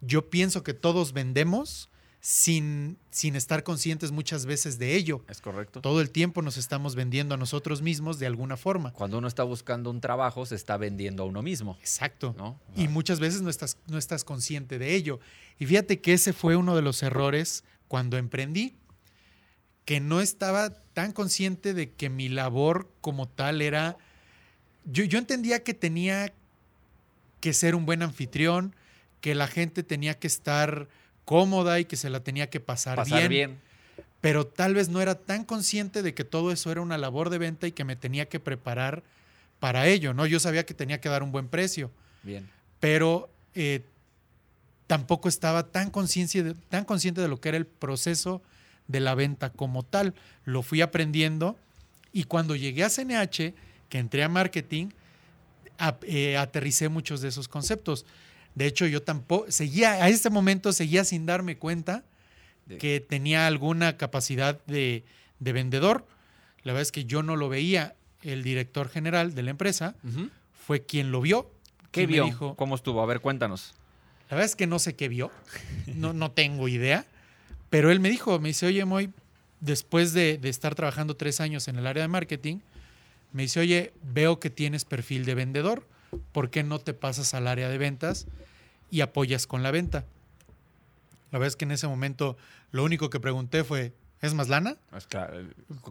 yo 0.00 0.28
pienso 0.28 0.64
que 0.64 0.74
todos 0.74 1.12
vendemos 1.12 1.88
sin, 2.24 2.98
sin 3.10 3.34
estar 3.34 3.64
conscientes 3.64 4.12
muchas 4.12 4.46
veces 4.46 4.78
de 4.78 4.94
ello. 4.94 5.24
Es 5.28 5.40
correcto. 5.40 5.80
Todo 5.80 6.00
el 6.00 6.10
tiempo 6.10 6.40
nos 6.40 6.56
estamos 6.56 6.94
vendiendo 6.94 7.34
a 7.34 7.36
nosotros 7.36 7.82
mismos 7.82 8.20
de 8.20 8.26
alguna 8.26 8.56
forma. 8.56 8.92
Cuando 8.92 9.18
uno 9.18 9.26
está 9.26 9.42
buscando 9.42 9.90
un 9.90 10.00
trabajo, 10.00 10.46
se 10.46 10.54
está 10.54 10.76
vendiendo 10.76 11.24
a 11.24 11.26
uno 11.26 11.42
mismo, 11.42 11.76
Exacto. 11.80 12.32
¿no? 12.38 12.60
Y 12.76 12.86
muchas 12.86 13.18
veces 13.18 13.42
no 13.42 13.50
estás, 13.50 13.76
no 13.88 13.98
estás 13.98 14.22
consciente 14.22 14.78
de 14.78 14.94
ello. 14.94 15.18
Y 15.58 15.66
fíjate 15.66 16.00
que 16.00 16.12
ese 16.12 16.32
fue 16.32 16.54
uno 16.54 16.76
de 16.76 16.82
los 16.82 17.02
errores 17.02 17.64
cuando 17.88 18.16
emprendí, 18.16 18.76
que 19.84 19.98
no 19.98 20.20
estaba 20.20 20.70
tan 20.70 21.10
consciente 21.10 21.74
de 21.74 21.90
que 21.90 22.08
mi 22.08 22.28
labor 22.28 22.88
como 23.00 23.26
tal 23.26 23.60
era... 23.60 23.98
Yo, 24.84 25.02
yo 25.02 25.18
entendía 25.18 25.64
que 25.64 25.74
tenía 25.74 26.32
que 27.40 27.52
ser 27.52 27.74
un 27.74 27.84
buen 27.84 28.00
anfitrión, 28.00 28.76
que 29.20 29.34
la 29.34 29.48
gente 29.48 29.82
tenía 29.82 30.14
que 30.14 30.28
estar 30.28 30.88
cómoda 31.24 31.78
y 31.80 31.84
que 31.84 31.96
se 31.96 32.10
la 32.10 32.20
tenía 32.20 32.50
que 32.50 32.60
pasar, 32.60 32.96
Pasar 32.96 33.28
bien, 33.28 33.50
bien. 33.50 33.60
pero 34.20 34.46
tal 34.46 34.74
vez 34.74 34.88
no 34.88 35.00
era 35.00 35.14
tan 35.14 35.44
consciente 35.44 36.02
de 36.02 36.14
que 36.14 36.24
todo 36.24 36.52
eso 36.52 36.70
era 36.72 36.80
una 36.80 36.98
labor 36.98 37.30
de 37.30 37.38
venta 37.38 37.66
y 37.66 37.72
que 37.72 37.84
me 37.84 37.96
tenía 37.96 38.28
que 38.28 38.40
preparar 38.40 39.02
para 39.60 39.86
ello, 39.86 40.12
¿no? 40.14 40.26
Yo 40.26 40.40
sabía 40.40 40.66
que 40.66 40.74
tenía 40.74 41.00
que 41.00 41.08
dar 41.08 41.22
un 41.22 41.30
buen 41.32 41.48
precio 41.48 41.90
Bien. 42.24 42.48
pero 42.80 43.30
eh, 43.54 43.82
tampoco 44.86 45.28
estaba 45.28 45.68
tan, 45.68 45.90
consciente 45.90 46.42
de, 46.42 46.54
tan 46.68 46.84
consciente 46.84 47.20
de 47.20 47.28
lo 47.28 47.40
que 47.40 47.48
era 47.50 47.58
el 47.58 47.66
proceso 47.66 48.42
de 48.88 49.00
la 49.00 49.14
venta 49.14 49.50
como 49.50 49.84
tal. 49.84 50.14
Lo 50.44 50.62
fui 50.62 50.80
aprendiendo 50.80 51.56
y 52.12 52.24
cuando 52.24 52.56
llegué 52.56 52.84
a 52.84 52.90
CNH, 52.90 53.54
que 53.88 53.98
entré 53.98 54.22
a 54.24 54.28
marketing, 54.28 54.88
a- 55.78 55.96
eh, 56.02 56.36
aterricé 56.36 56.88
muchos 56.88 57.20
de 57.20 57.28
esos 57.28 57.48
conceptos. 57.48 58.04
De 58.54 58.66
hecho, 58.66 58.86
yo 58.86 59.02
tampoco, 59.02 59.50
seguía, 59.50 59.92
a 59.94 60.08
este 60.08 60.28
momento 60.30 60.72
seguía 60.72 61.04
sin 61.04 61.24
darme 61.26 61.56
cuenta 61.56 62.04
De- 62.66 62.78
que 62.78 63.00
tenía 63.00 63.46
alguna 63.46 63.96
capacidad 63.96 64.60
de, 64.66 65.04
de 65.40 65.52
vendedor. 65.52 66.06
La 66.64 66.72
verdad 66.72 66.82
es 66.82 66.92
que 66.92 67.04
yo 67.04 67.22
no 67.22 67.36
lo 67.36 67.48
veía. 67.48 67.94
El 68.22 68.42
director 68.44 68.88
general 68.88 69.34
de 69.34 69.42
la 69.42 69.50
empresa 69.50 69.96
fue 70.66 70.82
quien 70.84 71.10
lo 71.10 71.20
vio. 71.20 71.50
¿Qué 71.90 72.02
me 72.02 72.12
vio? 72.14 72.24
dijo- 72.26 72.54
¿Cómo 72.56 72.74
estuvo? 72.76 73.02
A 73.02 73.06
ver, 73.06 73.20
cuéntanos. 73.20 73.74
la 74.30 74.36
verdad 74.36 74.46
es 74.46 74.56
que 74.56 74.66
no 74.66 74.78
sé 74.78 74.94
qué 74.94 75.08
vio, 75.08 75.30
no, 75.86 76.12
no 76.14 76.30
tengo 76.30 76.66
idea, 76.68 77.04
pero 77.68 77.90
él 77.90 78.00
me 78.00 78.08
dijo, 78.10 78.38
me 78.38 78.48
dice, 78.50 78.64
oye, 78.66 78.84
Moy, 78.86 79.10
después 79.60 80.12
de, 80.14 80.38
de 80.38 80.48
estar 80.48 80.74
trabajando 80.74 81.16
tres 81.16 81.40
años 81.40 81.68
en 81.68 81.76
el 81.76 81.86
área 81.86 82.02
de 82.02 82.08
marketing, 82.08 82.60
me 83.32 83.42
dice, 83.42 83.60
oye, 83.60 83.92
veo 84.02 84.38
que 84.40 84.48
tienes 84.50 84.84
perfil 84.86 85.24
de 85.26 85.34
vendedor, 85.34 85.86
¿por 86.32 86.50
qué 86.50 86.62
no 86.62 86.78
te 86.78 86.94
pasas 86.94 87.34
al 87.34 87.46
área 87.46 87.68
de 87.68 87.78
ventas 87.78 88.26
y 88.90 89.00
apoyas 89.00 89.46
con 89.46 89.62
la 89.62 89.70
venta? 89.70 90.04
La 91.30 91.38
verdad 91.38 91.48
es 91.48 91.56
que 91.56 91.64
en 91.64 91.72
ese 91.72 91.86
momento 91.88 92.36
lo 92.70 92.84
único 92.84 93.10
que 93.10 93.20
pregunté 93.20 93.64
fue, 93.64 93.92
¿es 94.20 94.34
más 94.34 94.48
lana? 94.48 94.76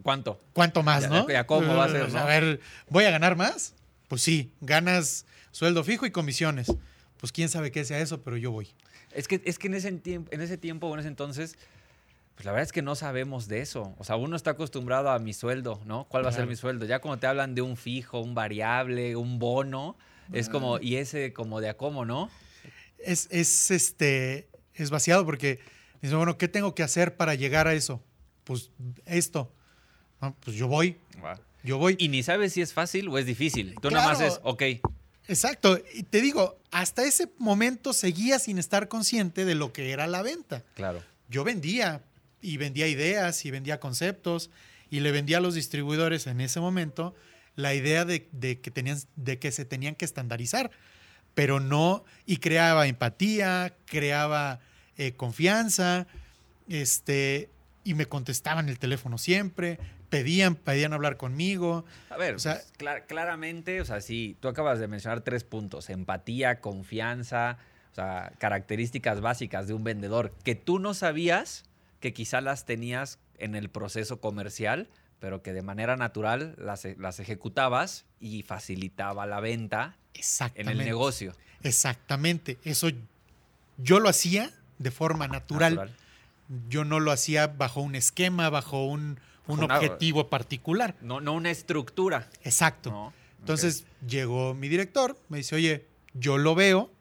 ¿Cuánto? 0.04 0.40
¿Cuánto 0.54 0.84
más, 0.84 1.04
Ya- 1.04 1.10
no? 1.10 1.28
ya 1.30 1.46
cómo 1.48 1.76
va 1.76 1.86
a 1.86 1.90
ser, 1.90 2.10
Eh, 2.10 2.12
¿no? 2.12 2.20
A 2.20 2.26
ver, 2.26 2.60
¿voy 2.90 3.06
a 3.06 3.12
ganar 3.12 3.36
más? 3.36 3.74
Pues 4.08 4.22
sí, 4.22 4.52
ganas 4.62 5.26
sueldo 5.52 5.84
fijo 5.84 6.06
y 6.06 6.12
comisiones. 6.12 6.72
Pues 7.20 7.32
quién 7.32 7.50
sabe 7.50 7.72
qué 7.72 7.86
sea 7.86 8.00
eso, 8.00 8.22
pero 8.22 8.38
yo 8.38 8.52
voy. 8.52 8.70
Es 9.14 9.28
que, 9.28 9.42
es 9.46 9.60
que 9.60 9.68
en, 9.68 9.74
ese 9.76 9.92
tiempo, 9.94 10.30
en 10.34 10.42
ese 10.42 10.58
tiempo 10.58 10.88
o 10.88 10.94
en 10.94 11.00
ese 11.02 11.08
entonces, 11.08 11.58
pues 12.36 12.46
la 12.46 12.52
verdad 12.52 12.64
es 12.64 12.72
que 12.72 12.82
no 12.82 12.96
sabemos 12.96 13.48
de 13.48 13.62
eso. 13.62 13.94
O 13.98 14.04
sea, 14.04 14.16
uno 14.16 14.36
está 14.36 14.52
acostumbrado 14.52 15.10
a 15.12 15.20
mi 15.20 15.34
sueldo, 15.34 15.80
¿no? 15.86 16.06
¿Cuál 16.06 16.26
va 16.26 16.30
a 16.30 16.34
ser 16.34 16.48
mi 16.48 16.56
sueldo? 16.56 16.86
Ya 16.86 17.00
cuando 17.00 17.20
te 17.20 17.28
hablan 17.28 17.54
de 17.56 17.62
un 17.62 17.78
fijo, 17.78 18.20
un 18.20 18.34
variable, 18.36 19.16
un 19.16 19.38
bono, 19.40 19.96
es 20.34 20.50
como, 20.50 20.80
y 20.80 20.96
ese 20.98 21.34
como 21.34 21.60
de 21.62 21.70
a 21.70 21.78
cómo, 21.78 22.06
¿no? 22.06 22.30
Es, 23.00 23.28
es 23.32 23.72
este 23.72 24.48
es 24.74 24.90
vaciado 24.90 25.26
porque 25.26 25.60
dice, 26.02 26.16
bueno, 26.16 26.38
¿qué 26.38 26.48
tengo 26.48 26.74
que 26.76 26.84
hacer 26.84 27.16
para 27.18 27.36
llegar 27.36 27.68
a 27.68 27.74
eso? 27.74 28.02
Pues 28.44 28.72
esto. 29.06 29.52
Ah, 30.20 30.34
pues 30.40 30.56
yo 30.56 30.68
voy, 30.68 30.98
yo 31.64 31.78
voy. 31.78 31.96
Y 32.00 32.08
ni 32.10 32.22
sabes 32.24 32.54
si 32.54 32.62
es 32.62 32.74
fácil 32.74 33.08
o 33.10 33.18
es 33.18 33.26
difícil. 33.26 33.76
Tú 33.82 33.90
Claro. 33.90 34.04
nomás 34.08 34.22
es, 34.22 34.40
ok, 34.44 34.64
Exacto. 35.28 35.80
Y 35.94 36.04
te 36.04 36.20
digo, 36.22 36.60
hasta 36.72 37.04
ese 37.06 37.30
momento 37.38 37.94
seguía 37.94 38.40
sin 38.40 38.58
estar 38.58 38.88
consciente 38.88 39.46
de 39.46 39.56
lo 39.56 39.72
que 39.72 39.92
era 39.92 40.08
la 40.08 40.22
venta. 40.22 40.64
claro. 40.76 41.04
Yo 41.30 41.46
vendía 41.46 42.02
y 42.42 42.58
vendía 42.58 42.88
ideas 42.88 43.46
y 43.46 43.52
vendía 43.52 43.80
conceptos 43.80 44.50
y 44.90 45.00
le 45.00 45.12
vendía 45.12 45.38
a 45.38 45.40
los 45.40 45.54
distribuidores 45.56 46.28
en 46.28 46.42
ese 46.42 46.60
momento 46.60 47.16
la 47.56 47.74
idea 47.74 48.06
de, 48.06 48.28
de 48.32 48.60
que, 48.60 48.72
tenían, 48.72 48.98
de 49.16 49.40
que 49.40 49.52
se 49.52 49.66
tenían 49.66 49.96
que 49.96 50.06
estandarizar, 50.06 50.72
pero 51.34 51.60
no, 51.60 52.04
y 52.26 52.38
creaba 52.38 52.88
empatía, 52.88 53.74
creaba 53.86 54.60
eh, 54.98 55.14
confianza, 55.14 56.08
este, 56.70 57.50
y 57.84 57.94
me 57.94 58.06
contestaban 58.06 58.70
el 58.70 58.80
teléfono 58.80 59.18
siempre, 59.18 59.80
pedían, 60.10 60.56
pedían 60.56 60.94
hablar 60.94 61.18
conmigo. 61.18 61.86
A 62.10 62.18
ver, 62.18 62.36
O 62.36 62.40
sea- 62.40 62.56
pues, 62.56 62.74
clar- 62.78 63.06
claramente, 63.08 63.82
o 63.82 63.86
sea, 63.86 64.02
sí, 64.02 64.36
tú 64.40 64.48
acabas 64.48 64.80
de 64.80 64.88
mencionar 64.88 65.22
tres 65.22 65.44
puntos: 65.44 65.90
empatía, 65.90 66.60
confianza, 66.60 67.58
o 67.92 67.96
sea, 67.96 68.32
características 68.38 69.22
básicas 69.22 69.68
de 69.68 69.74
un 69.74 69.84
vendedor 69.84 70.34
que 70.44 70.56
tú 70.56 70.80
no 70.80 70.94
sabías 70.94 71.64
que 72.00 72.14
quizá 72.14 72.42
las 72.42 72.66
tenías 72.66 73.20
en 73.38 73.56
el 73.56 73.70
proceso 73.70 74.20
comercial, 74.22 74.90
pero 75.22 75.42
que 75.42 75.54
de 75.54 75.62
manera 75.62 75.96
natural 75.96 76.56
las, 76.58 76.86
las 76.98 77.20
ejecutabas 77.22 78.04
y 78.20 78.42
facilitaba 78.42 79.26
la 79.28 79.40
venta 79.40 79.96
en 80.56 80.68
el 80.68 80.80
negocio. 80.80 81.32
Exactamente. 81.64 82.58
Eso 82.66 82.90
yo 83.78 84.00
lo 84.00 84.10
hacía 84.10 84.52
de 84.80 84.92
forma 84.92 85.28
natural. 85.30 85.96
Yo 86.68 86.84
no 86.84 87.00
lo 87.00 87.12
hacía 87.12 87.48
bajo 87.48 87.82
un 87.82 87.96
esquema, 87.96 88.50
bajo 88.50 88.84
un, 88.86 89.20
un 89.48 89.58
Bajo 89.58 89.66
una- 89.66 89.78
objetivo 89.78 90.28
particular. 90.28 90.96
No, 91.02 91.22
no 91.22 91.34
una 91.34 91.52
estructura. 91.52 92.28
Exacto. 92.44 92.90
¿no? 92.90 93.14
Entonces 93.40 93.86
llegó 94.06 94.54
mi 94.56 94.68
director, 94.70 95.18
me 95.30 95.38
dice, 95.38 95.56
oye, 95.56 95.86
yo 96.14 96.38
lo 96.40 96.56
veo. 96.56 96.92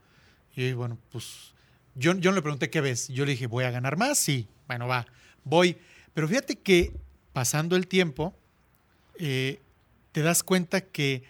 Y 0.55 0.73
bueno, 0.75 0.99
pues 1.11 1.55
yo, 1.95 2.12
yo 2.15 2.31
no 2.31 2.37
le 2.37 2.43
pregunté 2.43 2.69
qué 2.69 2.83
ves. 2.83 3.09
Yo 3.09 3.25
le 3.25 3.33
dije, 3.33 3.47
¿voy 3.47 3.65
a 3.65 3.71
ganar 3.71 3.97
más? 3.97 4.19
Sí. 4.19 4.47
Bueno, 4.69 4.87
va, 4.87 5.07
voy. 5.43 5.79
Pero 6.12 6.29
fíjate 6.29 6.57
que 6.57 6.93
pasando 7.33 7.77
el 7.77 7.87
tiempo, 7.87 8.35
eh, 9.19 9.61
te 10.13 10.23
das 10.23 10.43
cuenta 10.43 10.81
que 10.81 11.23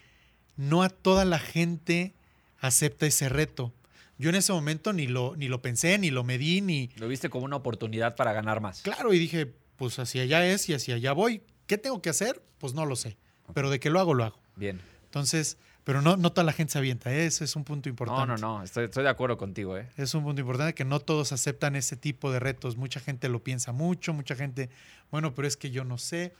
no 0.56 0.82
a 0.82 0.88
toda 0.88 1.24
la 1.24 1.38
gente 1.38 2.14
acepta 2.60 3.06
ese 3.06 3.28
reto. 3.28 3.72
Yo 4.18 4.28
en 4.28 4.36
ese 4.36 4.52
momento 4.52 4.92
ni 4.92 5.06
lo, 5.06 5.34
ni 5.36 5.48
lo 5.48 5.62
pensé, 5.62 5.96
ni 5.98 6.10
lo 6.10 6.24
medí, 6.24 6.60
ni... 6.60 6.90
Lo 6.96 7.08
viste 7.08 7.30
como 7.30 7.46
una 7.46 7.56
oportunidad 7.56 8.16
para 8.16 8.32
ganar 8.32 8.60
más. 8.60 8.82
Claro, 8.82 9.14
y 9.14 9.18
dije, 9.18 9.50
pues 9.76 9.98
hacia 9.98 10.22
allá 10.22 10.46
es 10.46 10.68
y 10.68 10.74
hacia 10.74 10.96
allá 10.96 11.12
voy. 11.12 11.42
¿Qué 11.66 11.78
tengo 11.78 12.02
que 12.02 12.10
hacer? 12.10 12.42
Pues 12.58 12.74
no 12.74 12.84
lo 12.84 12.96
sé. 12.96 13.16
Pero 13.54 13.70
de 13.70 13.80
que 13.80 13.88
lo 13.88 13.98
hago, 13.98 14.12
lo 14.12 14.24
hago. 14.24 14.38
Bien. 14.56 14.78
Entonces, 15.04 15.56
pero 15.84 16.02
no, 16.02 16.16
no 16.16 16.30
toda 16.30 16.44
la 16.44 16.52
gente 16.52 16.72
se 16.72 16.78
avienta. 16.78 17.12
¿eh? 17.12 17.26
Ese 17.26 17.44
es 17.44 17.56
un 17.56 17.64
punto 17.64 17.88
importante. 17.88 18.26
No, 18.26 18.36
no, 18.36 18.58
no. 18.58 18.62
Estoy, 18.62 18.84
estoy 18.84 19.02
de 19.02 19.08
acuerdo 19.08 19.38
contigo, 19.38 19.76
¿eh? 19.76 19.88
Es 19.96 20.14
un 20.14 20.22
punto 20.22 20.40
importante 20.40 20.74
que 20.74 20.84
no 20.84 21.00
todos 21.00 21.32
aceptan 21.32 21.76
ese 21.76 21.96
tipo 21.96 22.30
de 22.30 22.40
retos. 22.40 22.76
Mucha 22.76 23.00
gente 23.00 23.28
lo 23.28 23.42
piensa 23.42 23.72
mucho, 23.72 24.12
mucha 24.12 24.34
gente, 24.34 24.70
bueno, 25.10 25.34
pero 25.34 25.48
es 25.48 25.56
que 25.56 25.70
yo 25.70 25.84
no 25.84 25.98
sé. 25.98 26.34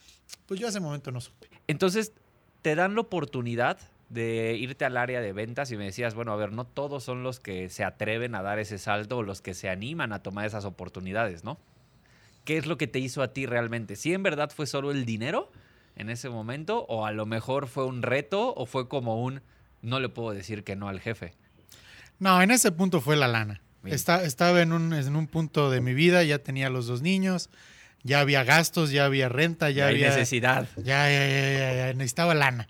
Pues 0.47 0.61
yo 0.61 0.69
hace 0.69 0.81
momento 0.81 1.11
no 1.11 1.21
supe. 1.21 1.49
Entonces, 1.67 2.13
te 2.63 2.75
dan 2.75 2.95
la 2.95 3.01
oportunidad 3.01 3.79
de 4.11 4.57
irte 4.59 4.85
al 4.85 4.97
área 4.97 5.21
de 5.21 5.33
ventas 5.33 5.71
y 5.71 5.77
me 5.77 5.85
decías, 5.85 6.15
bueno, 6.15 6.33
a 6.33 6.37
ver, 6.37 6.53
no 6.53 6.67
todos 6.67 7.05
son 7.05 7.23
los 7.23 7.41
que 7.41 7.71
se 7.71 7.85
atreven 7.85 8.35
a 8.35 8.43
dar 8.43 8.59
ese 8.59 8.77
salto 8.77 9.19
o 9.19 9.23
los 9.23 9.41
que 9.41 9.55
se 9.55 9.69
animan 9.69 10.13
a 10.13 10.23
tomar 10.23 10.47
esas 10.47 10.65
oportunidades, 10.65 11.45
¿no? 11.45 11.59
¿Qué 12.45 12.59
es 12.59 12.67
lo 12.67 12.77
que 12.77 12.89
te 12.89 12.99
hizo 12.99 13.23
a 13.23 13.33
ti 13.33 13.47
realmente? 13.47 13.97
¿Si 13.97 14.13
en 14.13 14.23
verdad 14.23 14.51
fue 14.55 14.67
solo 14.67 14.91
el 14.91 15.05
dinero 15.05 15.53
en 16.01 16.11
ese 16.11 16.29
momento 16.29 16.85
o 16.89 17.07
a 17.07 17.13
lo 17.13 17.27
mejor 17.27 17.69
fue 17.69 17.85
un 17.87 18.03
reto 18.03 18.55
o 18.55 18.67
fue 18.67 18.89
como 18.89 19.23
un 19.23 19.43
no 19.83 20.01
le 20.01 20.09
puedo 20.09 20.33
decir 20.33 20.65
que 20.65 20.77
no 20.77 20.89
al 20.89 21.01
jefe? 21.01 21.35
No, 22.19 22.43
en 22.43 22.51
ese 22.51 22.73
punto 22.73 23.01
fue 23.01 23.17
la 23.17 23.29
lana. 23.29 23.63
Está- 23.85 24.25
estaba 24.25 24.61
en 24.61 24.73
un, 24.73 24.93
en 24.93 25.17
un 25.17 25.27
punto 25.27 25.71
de 25.71 25.81
mi 25.81 25.95
vida, 25.95 26.23
ya 26.25 26.39
tenía 26.39 26.69
los 26.69 26.87
dos 26.87 27.01
niños, 27.01 27.49
ya 28.03 28.21
había 28.21 28.45
gastos, 28.45 28.91
ya 28.91 29.07
había 29.07 29.29
renta, 29.31 29.71
ya 29.71 29.87
había... 29.89 30.09
necesidad. 30.09 30.69
Ya, 30.77 31.09
ya, 31.11 31.27
ya, 31.27 31.53
ya, 31.53 31.75
ya, 31.89 31.93
necesitaba 31.95 32.35
lana. 32.35 32.69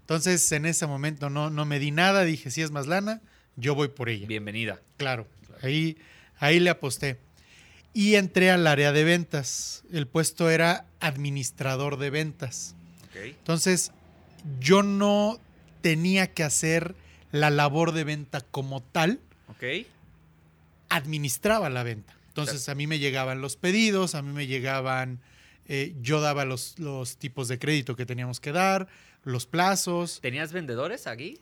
Entonces, 0.00 0.50
en 0.52 0.64
ese 0.64 0.86
momento 0.86 1.28
no, 1.28 1.50
no 1.50 1.66
me 1.66 1.78
di 1.78 1.90
nada, 1.90 2.24
dije, 2.24 2.50
si 2.50 2.62
es 2.62 2.70
más 2.70 2.86
lana, 2.86 3.20
yo 3.56 3.74
voy 3.74 3.88
por 3.88 4.08
ella. 4.08 4.26
Bienvenida. 4.26 4.80
Claro, 4.96 5.26
ahí, 5.62 5.98
ahí 6.38 6.60
le 6.60 6.70
aposté. 6.70 7.18
Y 7.98 8.14
entré 8.14 8.52
al 8.52 8.64
área 8.68 8.92
de 8.92 9.02
ventas. 9.02 9.82
El 9.92 10.06
puesto 10.06 10.50
era 10.50 10.86
administrador 11.00 11.96
de 11.98 12.10
ventas. 12.10 12.76
Entonces, 13.14 13.90
yo 14.60 14.84
no 14.84 15.40
tenía 15.80 16.32
que 16.32 16.44
hacer 16.44 16.94
la 17.32 17.50
labor 17.50 17.90
de 17.90 18.04
venta 18.04 18.40
como 18.40 18.80
tal, 18.82 19.18
Ok. 19.48 19.64
administraba 20.88 21.68
la 21.70 21.82
venta. 21.82 22.14
Entonces, 22.28 22.68
a 22.68 22.76
mí 22.76 22.86
me 22.86 23.00
llegaban 23.00 23.40
los 23.40 23.56
pedidos, 23.56 24.14
a 24.14 24.22
mí 24.22 24.32
me 24.32 24.46
llegaban, 24.46 25.18
eh, 25.66 25.94
yo 26.00 26.20
daba 26.20 26.44
los, 26.44 26.78
los 26.78 27.16
tipos 27.16 27.48
de 27.48 27.58
crédito 27.58 27.96
que 27.96 28.06
teníamos 28.06 28.38
que 28.38 28.52
dar, 28.52 28.86
los 29.24 29.46
plazos. 29.46 30.20
¿Tenías 30.20 30.52
vendedores 30.52 31.08
aquí? 31.08 31.40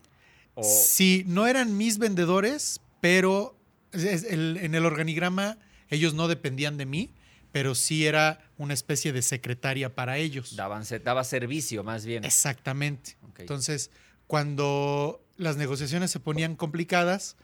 O- 0.55 0.63
Sí, 0.65 1.23
no 1.27 1.47
eran 1.47 1.77
mis 1.77 1.99
vendedores, 1.99 2.81
pero 3.03 3.55
en 3.93 4.75
el 4.75 4.87
organigrama 4.87 5.59
ellos 5.91 6.15
no 6.15 6.29
dependían 6.29 6.77
de 6.77 6.87
mí, 6.87 7.11
pero 7.53 7.75
sí 7.75 8.07
era 8.07 8.41
una 8.59 8.75
especie 8.75 9.13
de 9.13 9.23
secretaria 9.23 9.95
para 9.95 10.19
ellos. 10.19 10.57
daban, 10.57 10.85
daba 11.05 11.25
servicio 11.25 11.83
más 11.85 12.05
bien. 12.05 12.25
Exactamente. 12.25 13.17
Entonces, 13.39 13.91
cuando 14.27 15.25
las 15.37 15.57
negociaciones 15.57 16.11
se 16.11 16.21
ponían 16.21 16.57
complicadas, 16.57 17.37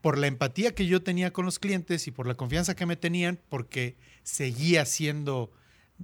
por 0.00 0.18
la 0.18 0.26
empatía 0.26 0.74
que 0.74 0.86
yo 0.86 1.02
tenía 1.02 1.32
con 1.32 1.44
los 1.44 1.58
clientes 1.60 2.08
y 2.08 2.10
por 2.10 2.26
la 2.26 2.34
confianza 2.34 2.74
que 2.74 2.86
me 2.86 2.96
tenían, 2.96 3.38
porque 3.48 3.96
seguía 4.24 4.84
siendo, 4.84 5.52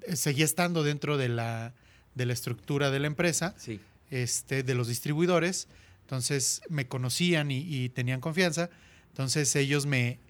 eh, 0.02 0.14
seguía 0.14 0.44
estando 0.44 0.84
dentro 0.84 1.16
de 1.16 1.28
la, 1.28 1.74
de 2.14 2.26
la 2.26 2.32
estructura 2.32 2.90
de 2.92 3.00
la 3.00 3.08
empresa, 3.08 3.54
Sí. 3.58 3.80
este, 4.10 4.62
de 4.62 4.74
los 4.74 4.86
distribuidores. 4.88 5.66
Entonces 6.02 6.62
me 6.68 6.86
conocían 6.86 7.50
y, 7.50 7.58
y 7.58 7.88
tenían 7.88 8.20
confianza. 8.20 8.70
Entonces 9.08 9.54
ellos 9.56 9.84
me, 9.86 10.20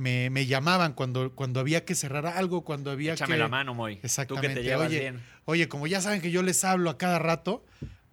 me, 0.00 0.30
me 0.30 0.46
llamaban 0.46 0.94
cuando, 0.94 1.32
cuando 1.34 1.60
había 1.60 1.84
que 1.84 1.94
cerrar 1.94 2.26
algo, 2.26 2.62
cuando 2.62 2.90
había 2.90 3.12
Échame 3.12 3.34
que... 3.34 3.38
la 3.38 3.48
mano, 3.48 3.74
Moy. 3.74 3.96
Tú 3.96 4.00
que 4.00 4.06
Exactamente. 4.06 4.54
te 4.54 4.62
llevas 4.62 4.88
Oye, 4.88 4.98
bien. 4.98 5.22
Oye, 5.44 5.68
como 5.68 5.86
ya 5.86 6.00
saben 6.00 6.22
que 6.22 6.30
yo 6.30 6.42
les 6.42 6.64
hablo 6.64 6.88
a 6.88 6.96
cada 6.96 7.18
rato, 7.18 7.64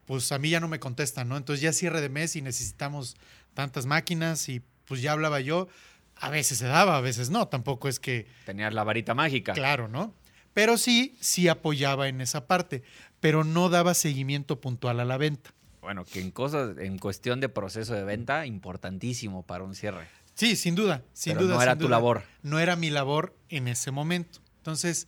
pues 0.06 0.32
a 0.34 0.38
mí 0.38 0.50
ya 0.50 0.60
no 0.60 0.68
me 0.68 0.80
contestan, 0.80 1.30
¿no? 1.30 1.38
Entonces 1.38 1.62
ya 1.62 1.72
cierre 1.72 2.02
de 2.02 2.10
mes 2.10 2.36
y 2.36 2.42
necesitamos 2.42 3.16
tantas 3.54 3.86
máquinas 3.86 4.50
y 4.50 4.62
pues 4.86 5.02
ya 5.02 5.14
hablaba 5.14 5.40
yo. 5.40 5.70
A 6.18 6.30
veces 6.30 6.58
se 6.58 6.66
daba, 6.66 6.98
a 6.98 7.02
veces 7.02 7.30
no. 7.30 7.48
Tampoco 7.48 7.88
es 7.88 8.00
que 8.00 8.28
Tenías 8.46 8.74
la 8.74 8.84
varita 8.84 9.14
mágica. 9.14 9.54
Claro, 9.54 9.88
¿no? 9.88 10.14
Pero 10.54 10.78
sí, 10.78 11.16
sí 11.22 11.48
apoyaba 11.48 12.10
en 12.10 12.20
esa 12.20 12.48
parte, 12.48 12.84
pero 13.22 13.46
no 13.46 13.70
daba 13.70 13.94
seguimiento 13.94 14.60
puntual 14.60 15.00
a 15.00 15.06
la 15.06 15.18
venta. 15.18 15.54
Bueno, 15.82 16.04
que 16.04 16.20
en 16.20 16.32
cosas, 16.32 16.78
en 16.80 16.98
cuestión 16.98 17.40
de 17.40 17.48
proceso 17.48 17.94
de 17.94 18.04
venta, 18.04 18.46
importantísimo 18.46 19.44
para 19.44 19.64
un 19.64 19.74
cierre. 19.74 20.08
Sí, 20.38 20.56
sin 20.56 20.76
duda, 20.76 21.04
sin 21.14 21.34
Pero 21.34 21.48
duda. 21.48 21.56
no 21.56 21.62
era 21.64 21.76
tu 21.76 21.86
duda. 21.86 21.90
labor. 21.92 22.24
No 22.44 22.60
era 22.60 22.76
mi 22.76 22.90
labor 22.92 23.36
en 23.50 23.68
ese 23.68 23.90
momento. 23.90 24.40
Entonces, 24.58 25.08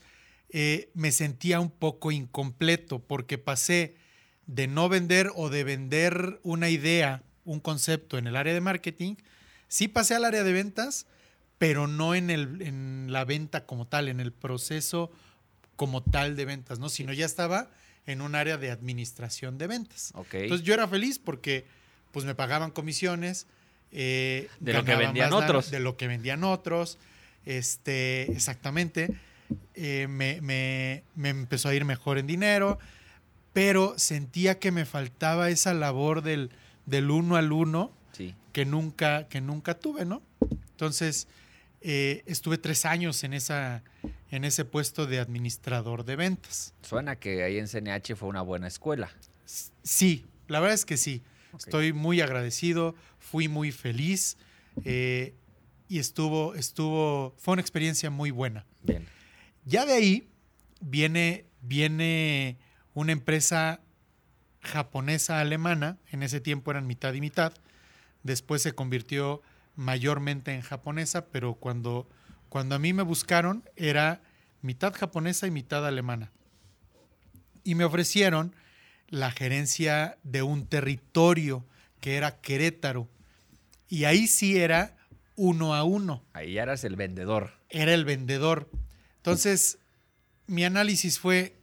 eh, 0.49 0.89
me 0.95 1.11
sentía 1.11 1.59
un 1.59 1.69
poco 1.69 2.11
incompleto 2.11 2.99
porque 2.99 3.37
pasé 3.37 3.95
de 4.47 4.65
no 4.67 4.89
vender 4.89 5.31
o 5.35 5.49
de 5.49 5.63
vender 5.63 6.39
una 6.41 6.69
idea, 6.69 7.21
un 7.45 7.59
concepto 7.59 8.17
en 8.17 8.25
el 8.25 8.35
área 8.35 8.55
de 8.55 8.61
marketing. 8.61 9.15
Sí 9.67 9.87
pasé 9.87 10.15
al 10.15 10.25
área 10.25 10.43
de 10.43 10.51
ventas, 10.51 11.05
pero 11.59 11.85
no 11.85 12.15
en, 12.15 12.31
el, 12.31 12.63
en 12.63 13.07
la 13.11 13.23
venta 13.23 13.67
como 13.67 13.85
tal, 13.85 14.07
en 14.07 14.19
el 14.19 14.33
proceso 14.33 15.11
como 15.75 16.01
tal 16.01 16.35
de 16.35 16.45
ventas, 16.45 16.79
¿no? 16.79 16.89
Sino 16.89 17.13
ya 17.13 17.27
estaba 17.27 17.69
en 18.07 18.21
un 18.21 18.33
área 18.33 18.57
de 18.57 18.71
administración 18.71 19.59
de 19.59 19.67
ventas. 19.67 20.11
Ok. 20.15 20.33
Entonces 20.33 20.65
yo 20.65 20.73
era 20.73 20.87
feliz 20.87 21.19
porque 21.19 21.67
pues 22.11 22.25
me 22.25 22.33
pagaban 22.33 22.71
comisiones. 22.71 23.45
Eh, 23.91 24.47
De 24.59 24.73
lo 24.73 24.83
que 24.85 24.95
vendían 24.95 25.33
otros. 25.33 25.71
De 25.71 25.79
lo 25.79 25.97
que 25.97 26.07
vendían 26.07 26.43
otros. 26.43 26.97
Este, 27.45 28.31
exactamente. 28.31 29.09
Eh, 29.73 30.07
me, 30.09 30.41
me- 30.41 31.03
me 31.15 31.29
empezó 31.29 31.69
a 31.69 31.73
ir 31.73 31.85
mejor 31.85 32.17
en 32.17 32.27
dinero, 32.27 32.77
pero 33.53 33.97
sentía 33.97 34.59
que 34.59 34.71
me 34.71 34.85
faltaba 34.85 35.49
esa 35.49 35.73
labor 35.73 36.21
del, 36.21 36.51
del 36.85 37.09
uno 37.09 37.35
al 37.35 37.51
uno 37.51 37.91
sí. 38.11 38.35
que 38.53 38.65
nunca, 38.65 39.27
que 39.27 39.41
nunca 39.41 39.73
tuve, 39.79 40.05
¿no? 40.05 40.21
Entonces, 40.71 41.27
eh, 41.81 42.23
estuve 42.27 42.57
tres 42.57 42.85
años 42.85 43.23
en, 43.23 43.33
esa, 43.33 43.83
en 44.29 44.43
ese 44.43 44.65
puesto 44.65 45.07
de 45.07 45.19
administrador 45.19 46.05
de 46.05 46.15
ventas. 46.15 46.73
Suena 46.83 47.15
que 47.15 47.41
ahí 47.43 47.57
en 47.57 47.67
CNH 47.67 48.15
fue 48.15 48.29
una 48.29 48.41
buena 48.41 48.67
escuela. 48.67 49.09
Sí, 49.83 50.25
la 50.47 50.59
verdad 50.59 50.75
es 50.75 50.85
que 50.85 50.97
sí. 50.97 51.23
Estoy 51.57 51.93
muy 51.93 52.21
agradecido, 52.21 52.93
fui 53.19 53.47
muy 53.47 53.71
feliz 53.71 54.37
eh, 54.83 55.35
y 55.87 55.99
estuvo, 55.99 56.55
estuvo, 56.55 57.35
fue 57.37 57.53
una 57.53 57.61
experiencia 57.61 58.09
muy 58.09 58.31
buena. 58.31 58.65
Bien. 58.83 59.05
Ya 59.65 59.85
de 59.85 59.93
ahí 59.93 60.27
viene, 60.81 61.45
viene 61.61 62.57
una 62.93 63.11
empresa 63.11 63.81
japonesa 64.61 65.39
alemana, 65.39 65.97
en 66.11 66.23
ese 66.23 66.41
tiempo 66.41 66.71
eran 66.71 66.87
mitad 66.87 67.13
y 67.13 67.21
mitad, 67.21 67.53
después 68.23 68.61
se 68.61 68.73
convirtió 68.73 69.41
mayormente 69.75 70.53
en 70.53 70.61
japonesa, 70.61 71.27
pero 71.27 71.55
cuando, 71.55 72.09
cuando 72.49 72.75
a 72.75 72.79
mí 72.79 72.93
me 72.93 73.03
buscaron 73.03 73.63
era 73.75 74.21
mitad 74.61 74.93
japonesa 74.93 75.47
y 75.47 75.51
mitad 75.51 75.85
alemana. 75.87 76.31
Y 77.63 77.75
me 77.75 77.85
ofrecieron 77.85 78.55
la 79.07 79.31
gerencia 79.31 80.17
de 80.23 80.43
un 80.43 80.65
territorio 80.65 81.65
que 81.99 82.15
era 82.15 82.39
Querétaro. 82.41 83.07
Y 83.87 84.03
ahí 84.05 84.27
sí 84.27 84.57
era 84.57 84.95
uno 85.35 85.73
a 85.73 85.83
uno 85.83 86.23
Ahí 86.33 86.57
eras 86.57 86.83
el 86.83 86.95
vendedor. 86.95 87.51
era 87.69 87.93
el 87.93 88.05
vendedor. 88.05 88.69
Entonces, 89.17 89.77
mi 90.47 90.63
análisis 90.65 91.19
fue, 91.19 91.55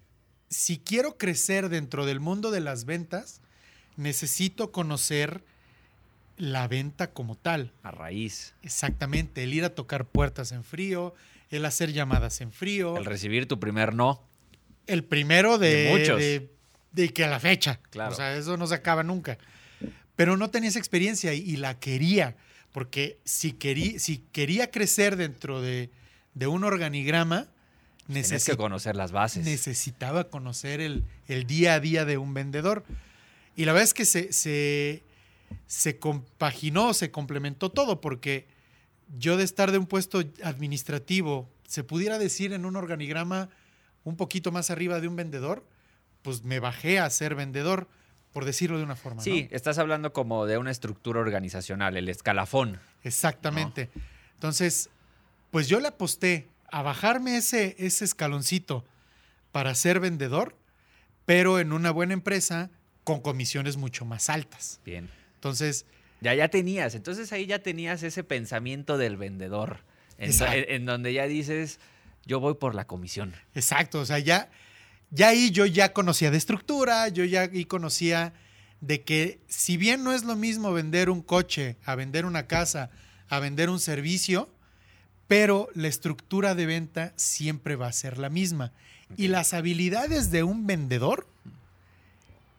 si 0.48 0.78
quiero 0.78 1.18
crecer 1.18 1.68
dentro 1.68 2.06
del 2.06 2.20
mundo 2.20 2.50
de 2.50 2.60
las 2.60 2.84
ventas, 2.84 3.40
necesito 3.96 4.72
conocer 4.72 5.44
la 6.36 6.68
venta 6.68 7.12
como 7.12 7.34
tal. 7.36 7.72
A 7.82 7.90
raíz. 7.90 8.54
Exactamente, 8.62 9.42
el 9.42 9.54
ir 9.54 9.64
a 9.64 9.74
tocar 9.74 10.04
puertas 10.06 10.52
en 10.52 10.64
frío, 10.64 11.14
el 11.50 11.64
hacer 11.64 11.92
llamadas 11.92 12.40
en 12.40 12.52
frío. 12.52 12.96
El 12.96 13.04
recibir 13.04 13.46
tu 13.48 13.58
primer 13.60 13.94
no. 13.94 14.22
el 14.86 15.02
primero 15.04 15.58
de, 15.58 15.74
De 15.84 15.90
muchos. 15.98 16.18
de- 16.20 16.50
de 16.92 17.12
que 17.12 17.24
a 17.24 17.28
la 17.28 17.40
fecha. 17.40 17.78
Claro. 17.90 18.12
O 18.12 18.14
sea, 18.14 18.36
eso 18.36 18.56
no 18.56 18.66
se 18.66 18.74
acaba 18.74 19.02
nunca. 19.02 19.36
Pero 20.16 20.36
no 20.36 20.50
tenía 20.50 20.68
esa 20.70 20.78
experiencia 20.78 21.32
y, 21.34 21.38
y 21.40 21.56
la 21.56 21.78
quería, 21.78 22.36
porque 22.72 23.18
si 23.24 23.52
quería, 23.52 23.98
si 23.98 24.18
quería 24.32 24.70
crecer 24.70 25.16
dentro 25.16 25.60
de, 25.62 25.90
de 26.34 26.46
un 26.46 26.64
organigrama, 26.64 27.48
Tienes 28.06 28.30
necesi- 28.32 28.50
que 28.52 28.56
conocer 28.56 28.96
las 28.96 29.12
bases. 29.12 29.44
necesitaba 29.44 30.28
conocer 30.30 30.80
el, 30.80 31.04
el 31.28 31.46
día 31.46 31.74
a 31.74 31.80
día 31.80 32.04
de 32.04 32.18
un 32.18 32.34
vendedor. 32.34 32.84
Y 33.56 33.64
la 33.64 33.72
verdad 33.72 33.84
es 33.84 33.94
que 33.94 34.04
se, 34.04 34.32
se, 34.32 35.02
se 35.66 35.98
compaginó, 35.98 36.94
se 36.94 37.10
complementó 37.10 37.70
todo, 37.72 38.00
porque 38.00 38.46
yo 39.18 39.36
de 39.36 39.44
estar 39.44 39.72
de 39.72 39.78
un 39.78 39.86
puesto 39.86 40.22
administrativo, 40.42 41.48
se 41.66 41.82
pudiera 41.84 42.18
decir 42.18 42.52
en 42.52 42.64
un 42.64 42.76
organigrama 42.76 43.48
un 44.04 44.16
poquito 44.16 44.52
más 44.52 44.70
arriba 44.70 45.00
de 45.00 45.08
un 45.08 45.16
vendedor, 45.16 45.66
pues 46.22 46.44
me 46.44 46.60
bajé 46.60 46.98
a 47.00 47.10
ser 47.10 47.34
vendedor, 47.34 47.88
por 48.36 48.44
decirlo 48.44 48.76
de 48.76 48.84
una 48.84 48.96
forma. 48.96 49.22
Sí, 49.22 49.48
¿no? 49.50 49.56
estás 49.56 49.78
hablando 49.78 50.12
como 50.12 50.44
de 50.44 50.58
una 50.58 50.70
estructura 50.70 51.20
organizacional, 51.20 51.96
el 51.96 52.06
escalafón. 52.10 52.78
Exactamente. 53.02 53.88
Entonces, 54.34 54.90
pues 55.50 55.68
yo 55.68 55.80
le 55.80 55.88
aposté 55.88 56.46
a 56.70 56.82
bajarme 56.82 57.38
ese, 57.38 57.74
ese 57.78 58.04
escaloncito 58.04 58.84
para 59.52 59.74
ser 59.74 60.00
vendedor, 60.00 60.54
pero 61.24 61.58
en 61.60 61.72
una 61.72 61.90
buena 61.92 62.12
empresa 62.12 62.68
con 63.04 63.22
comisiones 63.22 63.78
mucho 63.78 64.04
más 64.04 64.28
altas. 64.28 64.80
Bien. 64.84 65.08
Entonces, 65.36 65.86
Ya, 66.20 66.34
ya 66.34 66.48
tenías, 66.48 66.94
entonces 66.94 67.32
ahí 67.32 67.46
ya 67.46 67.60
tenías 67.60 68.02
ese 68.02 68.22
pensamiento 68.22 68.98
del 68.98 69.16
vendedor, 69.16 69.78
en- 70.18 70.30
en 70.42 70.84
donde 70.84 71.14
ya 71.14 71.26
dices, 71.26 71.80
yo 72.26 72.38
voy 72.38 72.52
por 72.56 72.74
la 72.74 72.86
comisión. 72.86 73.32
exacto, 73.54 74.00
o 74.00 74.04
sea, 74.04 74.18
ya, 74.18 74.50
ya 75.16 75.28
ahí 75.28 75.50
yo 75.50 75.64
ya 75.64 75.94
conocía 75.94 76.30
de 76.30 76.36
estructura, 76.36 77.08
yo 77.08 77.24
ya 77.24 77.42
ahí 77.42 77.64
conocía 77.64 78.34
de 78.82 79.02
que 79.02 79.40
si 79.48 79.78
bien 79.78 80.04
no 80.04 80.12
es 80.12 80.24
lo 80.24 80.36
mismo 80.36 80.74
vender 80.74 81.08
un 81.08 81.22
coche, 81.22 81.76
a 81.86 81.94
vender 81.94 82.26
una 82.26 82.46
casa, 82.46 82.90
a 83.30 83.40
vender 83.40 83.70
un 83.70 83.80
servicio, 83.80 84.50
pero 85.26 85.70
la 85.74 85.88
estructura 85.88 86.54
de 86.54 86.66
venta 86.66 87.14
siempre 87.16 87.76
va 87.76 87.88
a 87.88 87.92
ser 87.92 88.18
la 88.18 88.28
misma. 88.28 88.72
Y 89.16 89.28
las 89.28 89.54
habilidades 89.54 90.30
de 90.30 90.42
un 90.42 90.66
vendedor 90.66 91.26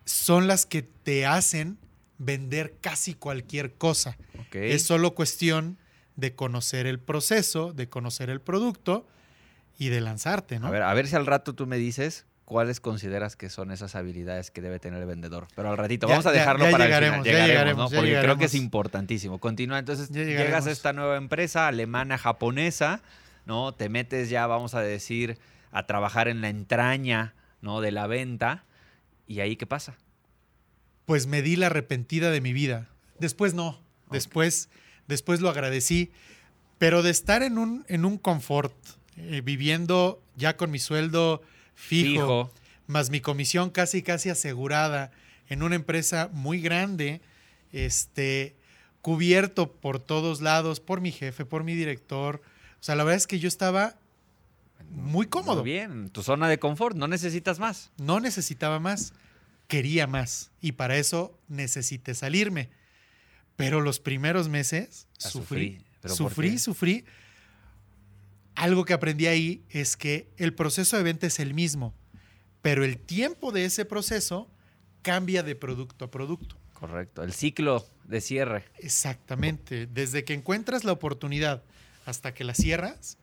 son 0.06 0.48
las 0.48 0.66
que 0.66 0.82
te 0.82 1.28
hacen 1.28 1.78
vender 2.18 2.74
casi 2.82 3.14
cualquier 3.14 3.76
cosa. 3.76 4.18
Es 4.52 4.82
solo 4.82 5.14
cuestión 5.14 5.78
de 6.16 6.34
conocer 6.34 6.88
el 6.88 7.00
proceso, 7.00 7.72
de 7.72 7.88
conocer 7.88 8.32
el 8.32 8.42
producto 8.42 9.06
y 9.78 9.90
de 9.90 10.02
lanzarte, 10.02 10.60
¿no? 10.60 10.68
A 10.68 10.72
ver, 10.72 10.82
a 10.82 10.94
ver 10.96 11.08
si 11.08 11.16
al 11.16 11.28
rato 11.28 11.54
tú 11.54 11.68
me 11.68 11.78
dices 11.78 12.26
cuáles 12.48 12.80
consideras 12.80 13.36
que 13.36 13.50
son 13.50 13.72
esas 13.72 13.94
habilidades 13.96 14.52
que 14.52 14.62
debe 14.62 14.80
tener 14.80 15.02
el 15.02 15.06
vendedor. 15.06 15.48
Pero 15.54 15.70
al 15.70 15.78
ratito, 15.78 16.08
Ya- 16.08 16.14
vamos 16.14 16.26
a 16.28 16.34
ya- 16.34 16.40
dejarlo 16.40 16.64
ya 16.64 16.72
para 16.72 16.86
llegaremos, 16.86 17.18
el 17.20 17.26
ya 17.26 17.32
final. 17.34 17.48
llegaremos, 17.50 17.84
¿no? 17.84 17.90
ya 17.92 17.98
Porque 17.98 18.10
creo 18.12 18.22
que 18.38 18.46
es 18.46 18.52
llegaremos. 18.54 18.54
importantísimo. 18.54 19.40
Continúa, 19.40 19.80
entonces 19.80 20.08
Ya 20.10 20.22
llegas 20.24 20.30
llegaremos. 20.46 20.68
a 20.68 20.72
esta 20.72 20.94
nueva 20.94 21.18
empresa 21.18 21.68
alemana, 21.68 22.18
japonesa, 22.18 23.02
¿no? 23.46 23.74
Te 23.74 23.90
metes 23.90 24.30
ya, 24.30 24.48
vamos 24.48 24.76
a 24.76 24.82
decir, 24.82 25.38
a 25.74 25.86
trabajar 25.88 26.30
en 26.30 26.40
la 26.40 26.48
entraña, 26.48 27.34
¿no? 27.62 27.82
De 27.82 27.92
la 27.92 28.08
venta. 28.08 28.64
¿Y 29.28 29.42
ahí 29.42 29.58
qué 29.58 29.66
pasa? 29.68 29.98
Pues 31.06 31.28
me 31.28 31.42
di 31.42 31.58
la 31.58 31.66
arrepentida 31.66 32.32
de 32.32 32.40
mi 32.40 32.54
vida. 32.54 32.88
Después 33.20 33.54
no. 33.56 33.78
Después, 34.10 34.70
después 35.08 35.42
lo 35.42 35.50
agradecí. 35.50 36.12
Pero 36.78 37.04
de 37.04 37.10
estar 37.10 37.44
en 37.44 37.58
un, 37.58 37.84
en 37.90 38.06
un 38.06 38.18
confort, 38.18 38.74
eh, 39.18 39.42
viviendo 39.44 40.22
ya 40.38 40.56
con 40.56 40.72
mi 40.72 40.80
sueldo 40.80 41.42
fijo, 41.78 42.10
Fijo. 42.10 42.52
más 42.88 43.10
mi 43.10 43.22
comisión 43.22 43.70
casi 43.70 44.02
casi 44.02 44.30
asegurada 44.30 45.12
en 45.48 45.64
una 45.64 45.76
empresa 45.76 46.30
muy 46.34 46.60
grande, 46.60 47.22
este, 47.72 48.56
cubierto 49.02 49.72
por 49.72 50.00
todos 50.00 50.42
lados, 50.42 50.80
por 50.80 51.00
mi 51.00 51.12
jefe, 51.12 51.46
por 51.46 51.64
mi 51.64 51.76
director. 51.76 52.42
O 52.80 52.84
sea, 52.84 52.96
la 52.96 53.04
verdad 53.04 53.18
es 53.18 53.28
que 53.28 53.40
yo 53.40 53.48
estaba 53.48 53.96
muy 54.90 55.28
cómodo. 55.28 55.62
Muy 55.62 55.72
bien, 55.72 56.10
tu 56.10 56.24
zona 56.24 56.50
de 56.50 56.60
confort, 56.60 56.98
no 56.98 57.08
necesitas 57.08 57.60
más. 57.60 57.92
No 57.98 58.20
necesitaba 58.20 58.80
más, 58.80 59.14
quería 59.68 60.08
más. 60.08 60.52
Y 60.62 60.74
para 60.74 60.98
eso 60.98 61.38
necesité 61.48 62.16
salirme. 62.16 62.70
Pero 63.56 63.82
los 63.82 64.00
primeros 64.00 64.50
meses 64.50 65.08
sufrí. 65.18 65.82
sufrí. 66.06 66.58
Sufrí. 66.58 67.06
Algo 68.58 68.86
que 68.86 68.94
aprendí 68.94 69.28
ahí 69.28 69.64
es 69.70 69.96
que 69.96 70.28
el 70.38 70.52
proceso 70.54 70.98
de 70.98 71.04
venta 71.04 71.28
es 71.28 71.40
el 71.40 71.54
mismo, 71.54 71.94
pero 72.64 72.84
el 72.84 72.98
tiempo 72.98 73.52
de 73.52 73.66
ese 73.66 73.86
proceso 73.86 74.50
cambia 75.04 75.44
de 75.44 75.56
producto 75.56 76.06
a 76.06 76.10
producto. 76.12 76.58
Correcto, 76.74 77.22
el 77.22 77.34
ciclo 77.34 77.86
de 78.06 78.20
cierre. 78.20 78.64
Exactamente. 78.80 79.86
Desde 79.86 80.24
que 80.26 80.34
encuentras 80.34 80.84
la 80.86 80.92
oportunidad 80.92 81.62
hasta 82.08 82.34
que 82.34 82.44
la 82.44 82.56
cierras, 82.56 83.20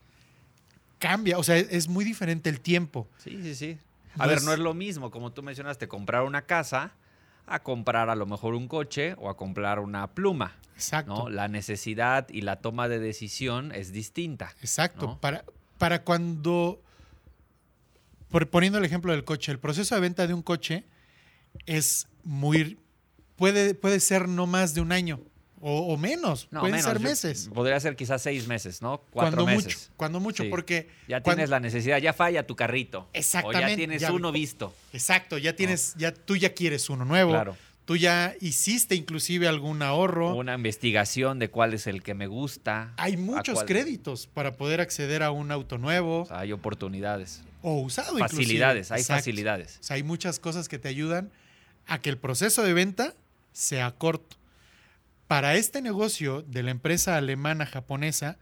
cambia. 0.99 1.37
O 1.37 1.43
sea, 1.43 1.57
es- 1.57 1.89
muy 1.89 2.05
diferente 2.05 2.49
el 2.49 2.61
tiempo. 2.61 3.09
Sí, 3.21 3.37
sí, 3.43 3.55
sí. 3.55 3.77
A 4.15 4.19
No 4.23 4.27
ver, 4.29 4.37
es- 4.37 4.43
no 4.45 4.53
es 4.53 4.59
lo 4.59 4.73
mismo, 4.73 5.11
como 5.11 5.33
tú 5.33 5.43
mencionaste, 5.43 5.89
comprar 5.89 6.23
una 6.23 6.43
casa 6.43 6.93
a 7.47 7.61
comprar 7.63 8.09
a 8.09 8.15
lo 8.15 8.25
mejor 8.25 8.55
un 8.55 8.67
coche 8.67 9.15
o 9.17 9.29
a 9.29 9.37
comprar 9.37 9.79
una 9.79 10.07
pluma, 10.07 10.55
Exacto. 10.75 11.13
¿no? 11.13 11.29
La 11.29 11.47
necesidad 11.47 12.27
y 12.29 12.41
la 12.41 12.57
toma 12.57 12.87
de 12.87 12.99
decisión 12.99 13.71
es 13.73 13.91
distinta. 13.91 14.53
Exacto. 14.61 15.05
¿no? 15.07 15.19
Para, 15.19 15.45
para 15.77 16.03
cuando, 16.03 16.81
por- 18.29 18.49
poniendo 18.49 18.79
el 18.79 18.85
ejemplo 18.85 19.11
del 19.11 19.23
coche, 19.23 19.51
el 19.51 19.59
proceso 19.59 19.95
de 19.95 20.01
venta 20.01 20.27
de 20.27 20.33
un 20.33 20.41
coche 20.41 20.85
es 21.65 22.07
muy, 22.23 22.79
puede, 23.35 23.75
puede 23.75 23.99
ser 23.99 24.27
no 24.27 24.47
más 24.47 24.73
de 24.73 24.81
un 24.81 24.91
año 24.91 25.19
o, 25.67 25.93
o 25.93 25.97
menos, 25.97 26.47
No, 26.51 26.59
pueden 26.59 26.75
menos, 26.75 26.91
ser 26.91 27.01
yo- 27.01 27.09
meses. 27.09 27.49
Podría 27.53 27.79
ser 27.79 27.95
quizás 27.95 28.21
seis 28.21 28.47
meses, 28.47 28.81
¿no? 28.83 28.99
Cuatro 29.09 29.37
Cuando 29.37 29.45
meses. 29.47 29.63
mucho, 29.65 29.93
cuando 29.97 30.19
mucho, 30.19 30.43
Sí. 30.43 30.49
porque 30.49 30.89
Ya 31.07 31.21
tienes 31.21 31.49
la 31.49 31.59
necesidad, 31.59 31.97
ya 31.97 32.13
falla 32.13 32.45
tu 32.45 32.55
carrito. 32.55 32.99
O 32.99 33.07
Exactamente, 33.13 33.71
ya 33.71 33.75
tienes 33.75 34.01
ya- 34.01 34.11
uno 34.11 34.31
visto. 34.31 34.75
exacto, 34.93 35.37
ya 35.39 35.55
tienes, 35.55 35.95
ya 35.97 36.13
tú 36.13 36.35
ya 36.35 36.53
quieres 36.53 36.89
uno 36.91 37.03
nuevo, 37.03 37.31
Claro. 37.31 37.57
tú 37.85 37.95
ya 37.95 38.35
hiciste 38.41 38.93
inclusive 38.93 39.47
algún 39.47 39.81
ahorro. 39.81 40.35
Una 40.35 40.53
investigación 40.53 41.39
de 41.39 41.49
cuál 41.49 41.73
es 41.73 41.87
el 41.87 42.03
que 42.03 42.13
me 42.13 42.27
gusta. 42.27 42.93
Hay 42.97 43.17
muchos 43.17 43.55
cuál- 43.55 43.65
créditos 43.65 44.27
para 44.27 44.57
poder 44.57 44.81
acceder 44.81 45.23
a 45.23 45.31
un 45.31 45.51
auto 45.51 45.77
nuevo 45.79 46.21
o 46.21 46.25
sea, 46.27 46.39
hay 46.41 46.51
oportunidades. 46.51 47.41
o 47.63 47.79
usado. 47.81 48.13
inclusive. 48.19 48.43
Facilidades, 48.43 48.91
hay 48.91 49.01
Exacto. 49.01 49.19
facilidades. 49.21 49.77
O 49.79 49.83
sea, 49.83 49.95
hay 49.95 50.03
muchas 50.03 50.37
cosas 50.39 50.69
que 50.69 50.77
te 50.77 50.89
ayudan 50.89 51.31
a 51.87 51.99
que 52.01 52.09
el 52.11 52.17
proceso 52.19 52.61
de 52.61 52.73
venta 52.73 53.15
sea 53.51 53.89
corto. 53.91 54.35
Para 55.27 55.55
este 55.55 55.81
negocio 55.81 56.43
de 56.43 56.63
la 56.63 56.71
empresa 56.71 57.17
alemana 57.17 57.65
japonesa, 57.65 58.37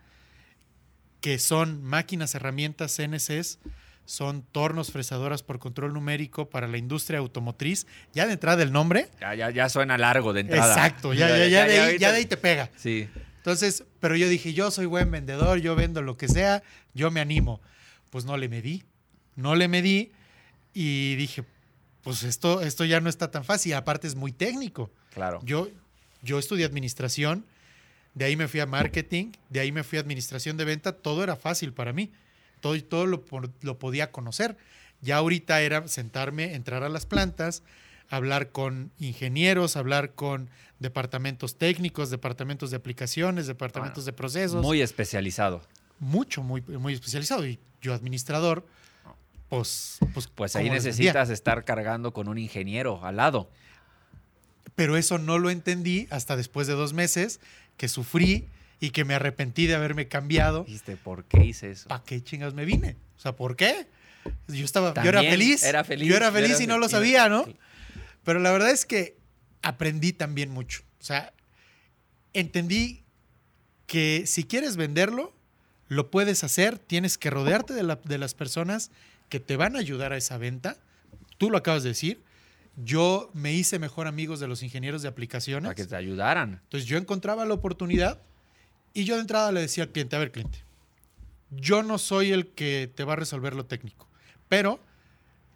que 1.21 1.39
son 1.39 1.83
máquinas, 1.83 2.35
herramientas 2.35 2.95
CNCs, 2.95 3.59
son 4.05 4.43
tornos, 4.43 4.91
fresadoras 4.91 5.43
por 5.43 5.59
control 5.59 5.93
numérico 5.93 6.49
para 6.49 6.67
la 6.67 6.77
industria 6.77 7.19
automotriz, 7.19 7.87
ya 8.13 8.25
de 8.27 8.33
entrada 8.33 8.61
el 8.63 8.73
nombre. 8.73 9.09
Ya, 9.21 9.33
ya, 9.33 9.49
ya 9.49 9.69
suena 9.69 9.97
largo 9.97 10.33
de 10.33 10.41
entrada. 10.41 10.73
Exacto, 10.73 11.13
ya, 11.13 11.29
ya, 11.29 11.47
ya, 11.47 11.65
de 11.65 11.79
ahí, 11.79 11.97
ya 11.97 12.11
de 12.11 12.17
ahí 12.17 12.25
te 12.25 12.35
pega. 12.35 12.69
Sí. 12.75 13.07
Entonces, 13.37 13.85
pero 13.99 14.15
yo 14.15 14.27
dije, 14.27 14.53
yo 14.53 14.71
soy 14.71 14.85
buen 14.85 15.09
vendedor, 15.11 15.59
yo 15.59 15.75
vendo 15.75 16.01
lo 16.01 16.17
que 16.17 16.27
sea, 16.27 16.63
yo 16.93 17.11
me 17.11 17.21
animo. 17.21 17.61
Pues 18.09 18.25
no 18.25 18.37
le 18.37 18.49
medí, 18.49 18.83
no 19.35 19.55
le 19.55 19.67
medí 19.67 20.11
y 20.73 21.15
dije, 21.15 21.43
pues 22.03 22.23
esto, 22.23 22.61
esto 22.61 22.85
ya 22.85 22.99
no 22.99 23.09
está 23.09 23.31
tan 23.31 23.43
fácil, 23.43 23.73
aparte 23.73 24.07
es 24.07 24.15
muy 24.15 24.31
técnico. 24.31 24.91
Claro. 25.13 25.39
Yo, 25.43 25.69
yo 26.23 26.39
estudié 26.39 26.65
administración, 26.65 27.45
de 28.15 28.25
ahí 28.25 28.35
me 28.35 28.47
fui 28.47 28.59
a 28.59 28.65
marketing, 28.65 29.31
de 29.49 29.59
ahí 29.59 29.71
me 29.71 29.83
fui 29.83 29.97
a 29.97 30.01
administración 30.01 30.57
de 30.57 30.65
venta, 30.65 30.93
todo 30.93 31.23
era 31.23 31.35
fácil 31.35 31.73
para 31.73 31.93
mí, 31.93 32.11
todo, 32.59 32.81
todo 32.83 33.05
lo, 33.05 33.79
podía 33.79 34.11
conocer. 34.11 34.57
Ya 35.01 35.17
ahorita 35.17 35.61
era 35.61 35.87
sentarme, 35.87 36.53
entrar 36.53 36.83
a 36.83 36.89
las 36.89 37.05
plantas, 37.05 37.63
hablar 38.09 38.51
con 38.51 38.91
ingenieros, 38.99 39.75
hablar 39.75 40.13
con 40.13 40.49
departamentos 40.79 41.57
técnicos, 41.57 42.09
departamentos 42.09 42.71
de 42.71 42.77
aplicaciones, 42.77 43.47
departamentos 43.47 44.05
de 44.05 44.13
procesos. 44.13 44.61
Muy 44.61 44.81
especializado. 44.81 45.61
mucho, 45.99 46.41
muy, 46.43 46.61
muy 46.61 46.93
especializado. 46.93 47.45
Y 47.45 47.59
yo 47.81 47.93
administrador, 47.93 48.65
pues... 49.49 49.97
Pues, 50.13 50.27
Pues 50.27 50.55
ahí 50.55 50.69
necesitas 50.69 51.29
estar 51.29 51.65
cargando 51.65 52.13
con 52.13 52.29
un 52.29 52.37
ingeniero 52.37 53.03
al 53.03 53.17
lado. 53.17 53.49
Pero 54.75 54.97
eso 54.97 55.17
no 55.19 55.37
lo 55.39 55.49
entendí 55.49 56.07
hasta 56.09 56.35
después 56.35 56.67
de 56.67 56.73
dos 56.73 56.93
meses 56.93 57.39
que 57.77 57.87
sufrí 57.87 58.47
y 58.79 58.89
que 58.89 59.05
me 59.05 59.13
arrepentí 59.13 59.67
de 59.67 59.75
haberme 59.75 60.07
cambiado. 60.07 60.63
Dijiste, 60.63 60.97
¿por 60.97 61.25
qué 61.25 61.45
hice 61.45 61.71
eso? 61.71 61.87
¿Para 61.89 62.03
qué 62.03 62.23
chingas 62.23 62.53
me 62.53 62.65
vine? 62.65 62.95
O 63.17 63.19
sea, 63.21 63.35
¿por 63.35 63.55
qué? 63.55 63.87
Yo 64.47 64.65
estaba, 64.65 64.93
yo 64.93 65.09
era 65.09 65.21
feliz. 65.21 65.63
era 65.63 65.83
feliz, 65.83 66.07
Yo 66.09 66.15
era 66.15 66.31
feliz 66.31 66.51
era 66.55 66.63
y 66.63 66.67
no 66.67 66.77
lo 66.77 66.89
sabía, 66.89 67.29
¿no? 67.29 67.45
Pero 68.23 68.39
la 68.39 68.51
verdad 68.51 68.71
es 68.71 68.85
que 68.85 69.15
aprendí 69.61 70.13
también 70.13 70.49
mucho. 70.49 70.81
O 70.99 71.03
sea, 71.03 71.33
entendí 72.33 73.03
que 73.85 74.23
si 74.25 74.43
quieres 74.43 74.75
venderlo, 74.75 75.33
lo 75.87 76.09
puedes 76.09 76.43
hacer, 76.43 76.79
tienes 76.79 77.17
que 77.17 77.29
rodearte 77.29 77.73
de, 77.73 77.83
la- 77.83 77.99
de 78.03 78.17
las 78.17 78.33
personas 78.33 78.91
que 79.29 79.39
te 79.39 79.57
van 79.57 79.75
a 79.75 79.79
ayudar 79.79 80.13
a 80.13 80.17
esa 80.17 80.37
venta. 80.37 80.77
Tú 81.37 81.49
lo 81.49 81.57
acabas 81.57 81.83
de 81.83 81.89
decir. 81.89 82.21
Yo 82.75 83.29
me 83.33 83.53
hice 83.53 83.77
mejor 83.79 84.07
amigos 84.07 84.39
de 84.39 84.47
los 84.47 84.63
ingenieros 84.63 85.01
de 85.01 85.07
aplicaciones. 85.07 85.63
Para 85.69 85.75
que 85.75 85.85
te 85.85 85.95
ayudaran. 85.95 86.59
Entonces 86.63 86.87
yo 86.89 86.97
encontraba 86.97 87.45
la 87.45 87.53
oportunidad 87.53 88.19
y 88.93 89.05
yo 89.05 89.15
de 89.15 89.21
entrada 89.21 89.51
le 89.51 89.61
decía 89.61 89.83
al 89.83 89.89
cliente, 89.91 90.15
a 90.15 90.19
ver 90.19 90.31
cliente, 90.31 90.59
yo 91.51 91.83
no 91.83 91.97
soy 91.99 92.31
el 92.31 92.47
que 92.47 92.91
te 92.93 93.03
va 93.03 93.13
a 93.13 93.15
resolver 93.15 93.53
lo 93.55 93.65
técnico, 93.65 94.07
pero 94.49 94.79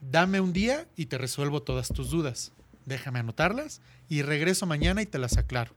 dame 0.02 0.40
un 0.40 0.54
día 0.54 0.88
y 0.96 1.08
te 1.08 1.18
resuelvo 1.18 1.62
todas 1.64 1.88
tus 1.90 2.10
dudas. 2.12 2.52
Déjame 2.86 3.20
anotarlas 3.20 3.82
y 4.10 4.22
regreso 4.22 4.66
mañana 4.66 5.02
y 5.02 5.06
te 5.08 5.18
las 5.18 5.38
aclaro. 5.38 5.74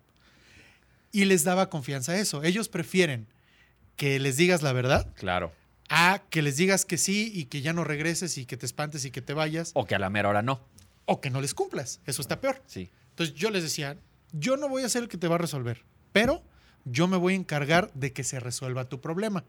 Y 1.12 1.24
les 1.24 1.42
daba 1.42 1.70
confianza 1.70 2.12
a 2.12 2.18
eso. 2.18 2.44
Ellos 2.44 2.68
prefieren 2.68 3.26
que 3.96 4.18
les 4.20 4.36
digas 4.36 4.62
la 4.62 4.72
verdad 4.72 5.08
Claro. 5.16 5.52
a 5.88 6.22
que 6.30 6.40
les 6.42 6.56
digas 6.56 6.84
que 6.84 6.98
sí 6.98 7.32
y 7.34 7.46
que 7.46 7.62
ya 7.62 7.72
no 7.72 7.82
regreses 7.84 8.38
y 8.38 8.46
que 8.46 8.56
te 8.56 8.64
espantes 8.66 9.04
y 9.04 9.10
que 9.10 9.20
te 9.22 9.32
vayas 9.34 9.72
O 9.74 9.86
que 9.86 9.94
a 9.94 9.98
la 9.98 10.08
mera 10.10 10.28
hora 10.28 10.42
no. 10.42 10.60
O 11.04 11.20
que 11.20 11.30
no 11.30 11.40
les 11.40 11.54
cumplas. 11.54 12.00
Eso 12.06 12.22
está 12.22 12.40
peor. 12.40 12.62
Sí. 12.66 12.90
Entonces 13.10 13.34
yo 13.34 13.50
les 13.50 13.62
decía, 13.62 13.96
yo 14.32 14.56
no 14.56 14.68
voy 14.68 14.82
a 14.82 14.88
ser 14.88 15.02
el 15.02 15.08
que 15.08 15.18
te 15.18 15.28
va 15.28 15.34
a 15.36 15.38
resolver, 15.38 15.84
pero 16.12 16.42
yo 16.84 17.06
me 17.08 17.16
voy 17.16 17.34
a 17.34 17.36
encargar 17.36 17.92
de 17.94 18.12
que 18.12 18.24
se 18.24 18.40
resuelva 18.40 18.88
tu 18.88 19.00
problema. 19.00 19.44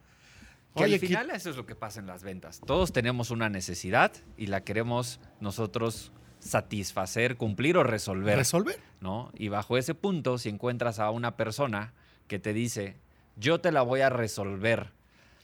Que 0.75 0.83
Oye, 0.83 0.93
al 0.95 0.99
final 0.99 1.29
eso 1.31 1.49
es 1.49 1.57
lo 1.57 1.65
que 1.65 1.75
pasa 1.75 1.99
en 1.99 2.07
las 2.07 2.23
ventas. 2.23 2.61
Todos 2.65 2.93
tenemos 2.93 3.29
una 3.29 3.49
necesidad 3.49 4.13
y 4.37 4.47
la 4.47 4.63
queremos 4.63 5.19
nosotros 5.41 6.11
satisfacer, 6.39 7.37
cumplir 7.37 7.77
o 7.77 7.83
resolver. 7.83 8.37
resolver. 8.37 8.79
¿no? 8.99 9.31
Y 9.35 9.49
bajo 9.49 9.77
ese 9.77 9.95
punto, 9.95 10.37
si 10.37 10.49
encuentras 10.49 10.99
a 10.99 11.09
una 11.11 11.35
persona 11.35 11.93
que 12.27 12.39
te 12.39 12.53
dice, 12.53 12.95
yo 13.35 13.59
te 13.59 13.71
la 13.71 13.81
voy 13.81 14.01
a 14.01 14.09
resolver, 14.09 14.91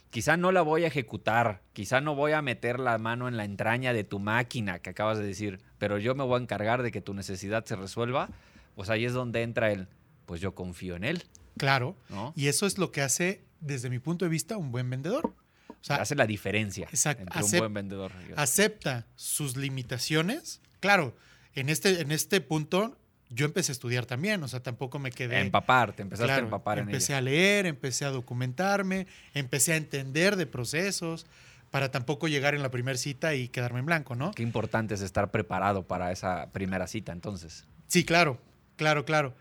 quizá 0.10 0.38
no 0.38 0.52
la 0.52 0.62
voy 0.62 0.84
a 0.84 0.88
ejecutar, 0.88 1.62
quizá 1.74 2.02
no 2.02 2.16
voy 2.16 2.32
a 2.32 2.42
meter 2.42 2.80
la 2.80 2.98
mano 2.98 3.28
en 3.28 3.38
la 3.38 3.44
entraña 3.46 3.94
de 3.94 4.04
tu 4.04 4.20
máquina 4.20 4.80
que 4.80 4.90
acabas 4.90 5.18
de 5.18 5.26
decir, 5.26 5.60
pero 5.78 5.98
yo 5.98 6.16
me 6.16 6.24
voy 6.24 6.40
a 6.40 6.44
encargar 6.44 6.84
de 6.84 6.92
que 6.92 7.02
tu 7.02 7.14
necesidad 7.14 7.66
se 7.66 7.76
resuelva, 7.76 8.30
pues 8.76 8.90
ahí 8.90 9.06
es 9.06 9.14
donde 9.14 9.44
entra 9.44 9.72
el, 9.72 9.88
pues 10.26 10.42
yo 10.42 10.56
confío 10.56 10.96
en 10.96 11.04
él, 11.04 11.24
Claro. 11.58 11.98
¿no? 12.10 12.34
Y 12.36 12.48
eso 12.48 12.66
es 12.68 12.78
lo 12.78 12.92
que 12.92 13.02
hace, 13.02 13.44
desde 13.62 13.90
mi 13.90 13.98
punto 14.00 14.26
de 14.26 14.30
vista, 14.30 14.58
un 14.58 14.72
buen 14.72 14.90
vendedor. 14.90 15.34
O 15.70 15.76
sea, 15.88 15.98
Hace 15.98 16.16
la 16.16 16.26
diferencia 16.28 16.86
Exacto. 16.90 17.24
entre 17.24 17.44
un 17.44 17.52
buen 17.60 17.74
vendedor. 17.74 18.12
acepta 18.36 19.08
sus 19.16 19.58
limitaciones. 19.58 20.62
Claro, 20.80 21.16
en 21.56 21.70
este, 21.70 22.02
en 22.02 22.12
este 22.12 22.42
punto 22.42 22.98
yo 23.30 23.46
empecé 23.46 23.72
a 23.72 23.74
estudiar 23.74 24.06
también, 24.06 24.42
o 24.44 24.48
sea, 24.48 24.62
tampoco 24.62 25.00
me 25.00 25.12
quedé... 25.12 25.36
A 25.36 25.42
empapar, 25.42 25.94
te 25.94 26.02
empezaste 26.02 26.28
Claro, 26.28 26.44
a 26.44 26.46
empapar 26.46 26.78
en 26.80 26.86
empecé 26.86 27.12
ella. 27.14 27.18
a 27.18 27.22
leer, 27.22 27.66
empecé 27.66 28.06
a 28.06 28.10
documentarme, 28.10 29.08
empecé 29.34 29.74
a 29.74 29.76
entender 29.76 30.36
de 30.38 30.46
procesos 30.46 31.26
para 31.72 31.92
tampoco 31.92 32.28
llegar 32.30 32.56
en 32.56 32.62
la 32.64 32.72
primera 32.72 32.98
cita 32.98 33.36
y 33.36 33.50
quedarme 33.50 33.80
en 33.80 33.86
blanco, 33.86 34.16
¿no? 34.16 34.32
Qué 34.32 34.44
importante 34.44 34.94
es 34.94 35.02
estar 35.02 35.30
preparado 35.32 35.84
para 35.88 36.12
esa 36.14 36.50
primera 36.54 36.88
cita, 36.88 37.12
entonces. 37.12 37.66
Sí, 37.88 38.06
claro, 38.06 38.40
claro, 38.78 39.04
claro. 39.04 39.36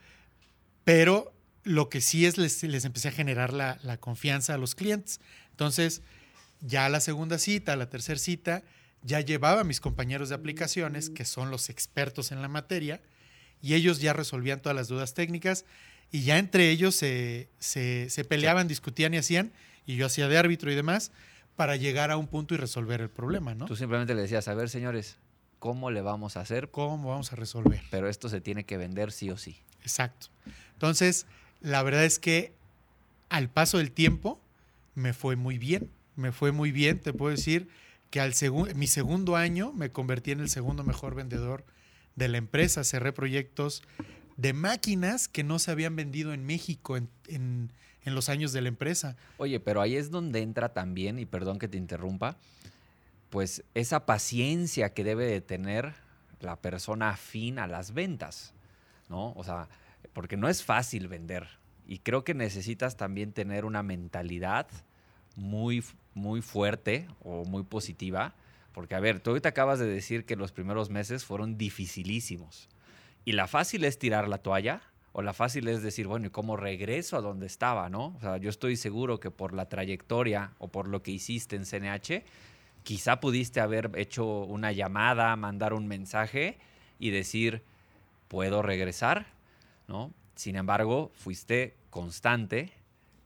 Pero 0.84 1.32
lo 1.62 1.88
que 1.88 2.00
sí 2.00 2.26
es, 2.26 2.38
les, 2.38 2.62
les 2.62 2.84
empecé 2.84 3.08
a 3.08 3.12
generar 3.12 3.52
la, 3.52 3.78
la 3.82 3.96
confianza 3.98 4.54
a 4.54 4.58
los 4.58 4.74
clientes. 4.74 5.20
Entonces, 5.50 6.02
ya 6.60 6.88
la 6.88 7.00
segunda 7.00 7.38
cita, 7.38 7.76
la 7.76 7.88
tercera 7.88 8.18
cita, 8.18 8.62
ya 9.02 9.20
llevaba 9.20 9.60
a 9.60 9.64
mis 9.64 9.80
compañeros 9.80 10.28
de 10.28 10.34
aplicaciones, 10.34 11.10
que 11.10 11.24
son 11.24 11.50
los 11.50 11.68
expertos 11.70 12.32
en 12.32 12.42
la 12.42 12.48
materia, 12.48 13.00
y 13.62 13.74
ellos 13.74 14.00
ya 14.00 14.12
resolvían 14.12 14.60
todas 14.60 14.76
las 14.76 14.88
dudas 14.88 15.14
técnicas, 15.14 15.64
y 16.12 16.22
ya 16.22 16.38
entre 16.38 16.70
ellos 16.70 16.94
se, 16.94 17.48
se- 17.58 18.08
se 18.10 18.24
peleaban, 18.24 18.68
discutían 18.68 19.12
y 19.14 19.18
hacían, 19.18 19.52
y 19.86 19.96
yo 19.96 20.06
hacía 20.06 20.28
de 20.28 20.38
árbitro 20.38 20.70
y 20.70 20.74
demás, 20.74 21.10
para 21.56 21.76
llegar 21.76 22.10
a 22.10 22.16
un 22.16 22.26
punto 22.28 22.54
y 22.54 22.58
resolver 22.58 23.00
el 23.00 23.08
problema, 23.10 23.54
¿no? 23.54 23.64
Tú 23.66 23.76
simplemente 23.76 24.14
le 24.14 24.22
decías, 24.22 24.46
a 24.48 24.54
ver, 24.54 24.68
señores, 24.68 25.16
¿cómo 25.58 25.90
le 25.90 26.02
vamos 26.02 26.36
a 26.36 26.40
hacer? 26.40 26.70
¿Cómo 26.70 27.08
vamos 27.10 27.32
a 27.32 27.36
resolver? 27.36 27.80
Pero 27.90 28.08
esto 28.08 28.28
se 28.28 28.40
tiene 28.40 28.64
que 28.64 28.76
vender 28.76 29.10
sí 29.10 29.30
o 29.30 29.36
sí. 29.38 29.56
Exacto. 29.80 30.26
Entonces, 30.74 31.26
la 31.60 31.82
verdad 31.82 32.04
es 32.04 32.18
que 32.18 32.52
al 33.30 33.48
paso 33.48 33.78
del 33.78 33.90
tiempo 33.90 34.40
me 34.94 35.12
fue 35.14 35.36
muy 35.36 35.58
bien. 35.58 35.90
Me 36.14 36.30
fue 36.30 36.52
muy 36.52 36.72
bien. 36.72 36.98
Te 37.00 37.12
puedo 37.12 37.30
decir 37.34 37.68
que 38.10 38.20
al 38.20 38.34
mi 38.74 38.86
segundo 38.86 39.36
año 39.36 39.72
me 39.72 39.90
convertí 39.90 40.30
en 40.32 40.40
el 40.40 40.48
segundo 40.50 40.84
mejor 40.84 41.14
vendedor 41.14 41.64
de 42.16 42.28
la 42.28 42.38
empresa. 42.38 42.82
Cerré 42.84 43.12
proyectos 43.12 43.82
de 44.36 44.52
máquinas 44.52 45.28
que 45.28 45.44
no 45.44 45.58
se 45.58 45.70
habían 45.70 45.94
vendido 45.96 46.32
en 46.34 46.44
México 46.44 46.96
en, 46.96 47.08
en- 47.28 47.70
los 48.04 48.28
años 48.28 48.52
de 48.52 48.60
la 48.62 48.68
empresa. 48.68 49.16
Oye, 49.38 49.58
pero 49.58 49.80
ahí 49.80 49.96
es 49.96 50.10
donde 50.12 50.40
entra 50.40 50.72
también, 50.72 51.18
y 51.18 51.26
perdón 51.26 51.58
que 51.58 51.66
te 51.66 51.76
interrumpa, 51.76 52.36
pues 53.30 53.64
esa 53.74 54.06
paciencia 54.06 54.94
que 54.94 55.02
debe 55.02 55.26
de 55.26 55.40
tener 55.40 55.94
la 56.40 56.54
persona 56.54 57.10
afín 57.10 57.58
a 57.58 57.66
las 57.66 57.94
ventas, 57.94 58.54
¿no? 59.08 59.32
O 59.32 59.42
sea, 59.42 59.68
porque 60.12 60.36
no 60.36 60.48
es 60.48 60.62
fácil 60.62 61.08
vender. 61.08 61.48
Y 61.88 61.98
creo 61.98 62.22
que 62.22 62.32
necesitas 62.34 62.96
también 62.96 63.32
tener 63.32 63.64
una 63.64 63.82
mentalidad 63.82 64.68
muy, 65.34 65.82
muy 66.14 66.40
fuerte 66.42 67.08
o 67.24 67.44
muy 67.44 67.64
positiva. 67.64 68.34
Porque, 68.76 68.94
a 68.94 69.00
ver, 69.00 69.20
tú 69.20 69.30
ahorita 69.30 69.48
acabas 69.48 69.78
de 69.78 69.86
decir 69.86 70.26
que 70.26 70.36
los 70.36 70.52
primeros 70.52 70.90
meses 70.90 71.24
fueron 71.24 71.56
dificilísimos. 71.56 72.68
Y 73.24 73.32
la 73.32 73.46
fácil 73.46 73.84
es 73.84 73.98
tirar 73.98 74.28
la 74.28 74.36
toalla, 74.36 74.82
o 75.12 75.22
la 75.22 75.32
fácil 75.32 75.66
es 75.68 75.82
decir, 75.82 76.06
bueno, 76.06 76.26
¿y 76.26 76.30
cómo 76.30 76.58
regreso 76.58 77.16
a 77.16 77.22
donde 77.22 77.46
estaba, 77.46 77.88
no? 77.88 78.14
O 78.18 78.20
sea, 78.20 78.36
yo 78.36 78.50
estoy 78.50 78.76
seguro 78.76 79.18
que 79.18 79.30
por 79.30 79.54
la 79.54 79.70
trayectoria 79.70 80.52
o 80.58 80.68
por 80.68 80.88
lo 80.88 81.02
que 81.02 81.10
hiciste 81.10 81.56
en 81.56 81.64
CNH, 81.64 82.22
quizá 82.82 83.18
pudiste 83.18 83.60
haber 83.60 83.92
hecho 83.94 84.26
una 84.26 84.72
llamada, 84.72 85.34
mandar 85.36 85.72
un 85.72 85.88
mensaje 85.88 86.58
y 86.98 87.08
decir, 87.08 87.62
puedo 88.28 88.60
regresar, 88.60 89.24
¿no? 89.88 90.12
Sin 90.34 90.54
embargo, 90.54 91.12
fuiste 91.14 91.76
constante, 91.88 92.74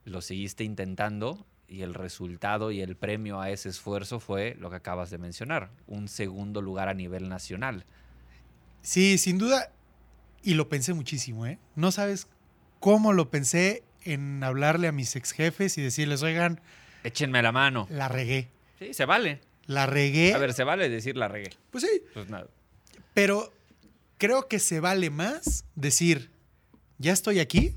lo 0.05 0.21
seguiste 0.21 0.63
intentando 0.63 1.45
y 1.71 1.83
el 1.83 1.95
resultado 1.95 2.71
y 2.73 2.81
el 2.83 2.97
premio 2.97 3.41
a 3.41 3.49
ese 3.51 3.69
esfuerzo 3.71 4.19
fue 4.21 4.57
lo 4.59 4.69
que 4.71 4.77
acabas 4.77 5.09
de 5.11 5.19
mencionar, 5.19 5.71
un 5.87 6.09
segundo 6.09 6.61
lugar 6.61 6.89
a 6.89 6.95
nivel 6.95 7.29
nacional. 7.29 7.85
Sí, 8.83 9.17
sin 9.19 9.39
duda. 9.39 9.73
Y 10.43 10.55
lo 10.55 10.69
pensé 10.69 10.93
muchísimo, 10.95 11.47
¿eh? 11.47 11.59
No 11.77 11.93
sabes 11.93 12.27
cómo 12.81 13.13
lo 13.13 13.31
pensé 13.31 13.85
en 14.05 14.43
hablarle 14.43 14.89
a 14.89 14.93
mis 14.93 15.15
ex 15.17 15.33
jefes 15.33 15.77
y 15.79 15.83
decirles, 15.83 16.23
oigan, 16.23 16.61
Échenme 17.05 17.43
la 17.43 17.53
mano. 17.53 17.87
la 17.91 18.09
regué. 18.09 18.49
Sí, 18.79 18.93
se 18.95 19.05
vale. 19.05 19.41
La 19.67 19.87
regué. 19.87 20.35
A 20.35 20.39
ver, 20.39 20.53
se 20.55 20.65
vale 20.65 20.89
decir 20.89 21.17
la 21.17 21.29
regué. 21.29 21.51
Pues 21.71 21.85
sí, 21.85 22.03
Pues 22.15 22.29
nada. 22.29 22.49
pero 23.15 23.53
creo 24.19 24.49
que 24.49 24.59
se 24.59 24.81
vale 24.81 25.11
más 25.11 25.65
decir, 25.77 26.31
ya 26.99 27.13
estoy 27.13 27.39
aquí. 27.39 27.77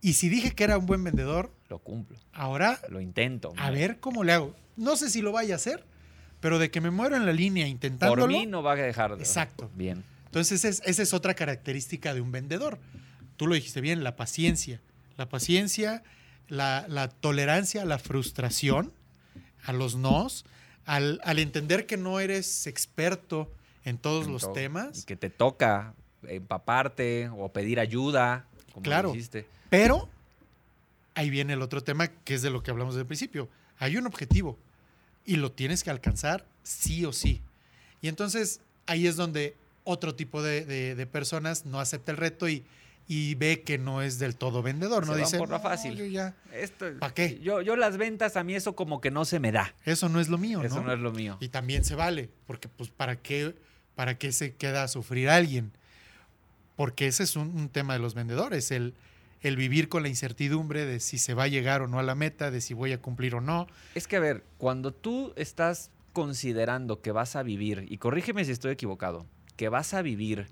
Y 0.00 0.14
si 0.14 0.28
dije 0.28 0.52
que 0.52 0.64
era 0.64 0.78
un 0.78 0.86
buen 0.86 1.04
vendedor, 1.04 1.52
Lo 1.68 1.78
cumplo. 1.78 2.16
ahora 2.32 2.80
Lo 2.88 3.00
intento. 3.00 3.52
a 3.56 3.70
ver 3.70 3.98
cómo 4.00 4.24
le 4.24 4.32
hago. 4.32 4.54
No 4.76 4.96
sé 4.96 5.10
si 5.10 5.20
lo 5.20 5.30
vaya 5.32 5.54
a 5.54 5.56
hacer, 5.56 5.84
pero 6.40 6.58
de 6.58 6.70
que 6.70 6.80
me 6.80 6.90
muero 6.90 7.16
en 7.16 7.26
la 7.26 7.32
línea 7.32 7.66
intentándolo. 7.68 8.22
Por 8.22 8.30
mí 8.30 8.46
no 8.46 8.62
va 8.62 8.72
a 8.72 8.76
dejar 8.76 9.16
de. 9.16 9.22
Exacto. 9.22 9.70
Bien. 9.74 10.02
Entonces, 10.26 10.64
es- 10.64 10.80
esa 10.86 11.02
es 11.02 11.12
otra 11.12 11.34
característica 11.34 12.14
de 12.14 12.20
un 12.20 12.32
vendedor. 12.32 12.78
Tú 13.36 13.46
lo 13.46 13.54
dijiste 13.54 13.80
bien, 13.80 14.02
la 14.04 14.16
paciencia. 14.16 14.80
La 15.18 15.28
paciencia, 15.28 16.02
la, 16.48 16.86
la 16.88 17.08
tolerancia 17.08 17.82
a 17.82 17.84
la 17.84 17.98
frustración, 17.98 18.92
a 19.64 19.72
los 19.74 19.96
nos, 19.96 20.46
al, 20.86 21.20
al 21.24 21.38
entender 21.40 21.84
que 21.84 21.96
no 21.98 22.20
eres 22.20 22.66
experto 22.66 23.52
en 23.84 23.98
todos 23.98 24.26
En 24.26 24.32
los 24.32 24.42
todo. 24.42 24.52
Y 24.52 24.54
temas, 24.54 25.04
que 25.04 25.16
te 25.16 25.28
toca 25.28 25.94
empaparte 26.26 27.28
o 27.36 27.52
pedir 27.52 27.80
ayuda. 27.80 28.46
Como 28.72 28.82
Claro. 28.84 29.12
dijiste. 29.12 29.46
pero 29.68 30.08
ahí 31.14 31.30
viene 31.30 31.52
el 31.54 31.62
otro 31.62 31.82
tema 31.82 32.08
que 32.08 32.34
es 32.34 32.42
de 32.42 32.50
lo 32.50 32.62
que 32.62 32.70
hablamos 32.70 32.94
del 32.94 33.06
principio. 33.06 33.48
Hay 33.78 33.96
un 33.96 34.06
objetivo 34.06 34.58
y 35.24 35.36
lo 35.36 35.52
tienes 35.52 35.82
que 35.84 35.90
alcanzar 35.90 36.44
sí 36.62 37.04
o 37.04 37.12
sí. 37.12 37.40
Y 38.00 38.08
entonces 38.08 38.60
ahí 38.86 39.06
es 39.06 39.16
donde 39.16 39.56
otro 39.84 40.14
tipo 40.14 40.42
de, 40.42 40.64
de- 40.64 40.94
de 40.94 41.06
personas 41.06 41.66
no 41.66 41.80
acepta 41.80 42.12
el 42.12 42.18
reto 42.18 42.48
y, 42.48 42.64
y 43.08 43.34
ve 43.34 43.62
que 43.62 43.76
no 43.78 44.02
es 44.02 44.18
del 44.18 44.36
todo 44.36 44.62
vendedor. 44.62 45.06
No 45.06 45.12
Se 45.14 45.18
van 45.20 45.26
dice, 45.26 45.38
por 45.38 45.48
la 45.50 45.56
"No, 45.58 45.62
fácil". 45.62 45.96
yo 45.96 46.04
ya, 46.04 46.34
Esto, 46.52 46.86
¿Pa' 46.98 47.12
qué? 47.12 47.40
Yo, 47.42 47.60
yo 47.62 47.76
las 47.76 47.96
ventas, 47.96 48.36
a 48.36 48.44
mí 48.44 48.54
eso 48.54 48.74
como 48.76 49.00
que 49.00 49.10
no 49.10 49.24
se 49.24 49.40
me 49.40 49.52
da. 49.52 49.74
eso 49.84 50.08
no 50.08 50.20
es 50.20 50.28
lo 50.28 50.38
mío, 50.38 50.62
Eso 50.62 50.76
¿no? 50.76 50.84
no 50.88 50.92
es 50.92 51.00
lo 51.00 51.12
mío. 51.12 51.36
Y 51.40 51.48
también 51.48 51.84
se 51.84 51.94
vale, 51.96 52.28
porque 52.46 52.68
pues 52.68 52.90
¿para 52.90 53.16
qué, 53.16 53.54
para 53.94 54.16
qué 54.18 54.32
se 54.32 54.54
queda 54.54 54.84
a 54.84 54.88
sufrir 54.88 55.28
alguien? 55.28 55.72
Porque 56.80 57.06
ese 57.08 57.24
es 57.24 57.36
un, 57.36 57.48
un 57.48 57.68
tema 57.68 57.92
de 57.92 57.98
los 57.98 58.14
vendedores, 58.14 58.70
el, 58.70 58.94
el 59.42 59.56
vivir 59.56 59.90
con 59.90 60.02
la 60.02 60.08
incertidumbre 60.08 60.86
de 60.86 60.98
si 60.98 61.18
se 61.18 61.34
va 61.34 61.42
a 61.42 61.46
llegar 61.46 61.82
o 61.82 61.88
no 61.88 61.98
a 61.98 62.02
la 62.02 62.14
meta, 62.14 62.50
de 62.50 62.62
si 62.62 62.72
voy 62.72 62.92
a 62.92 63.02
cumplir 63.02 63.34
o 63.34 63.42
no. 63.42 63.66
Es 63.94 64.08
que, 64.08 64.16
a 64.16 64.20
ver, 64.20 64.44
cuando 64.56 64.90
tú 64.90 65.34
estás 65.36 65.90
considerando 66.14 67.02
que 67.02 67.12
vas 67.12 67.36
a 67.36 67.42
vivir, 67.42 67.84
y 67.90 67.98
corrígeme 67.98 68.46
si 68.46 68.52
estoy 68.52 68.72
equivocado, 68.72 69.26
que 69.58 69.68
vas 69.68 69.92
a 69.92 70.00
vivir 70.00 70.46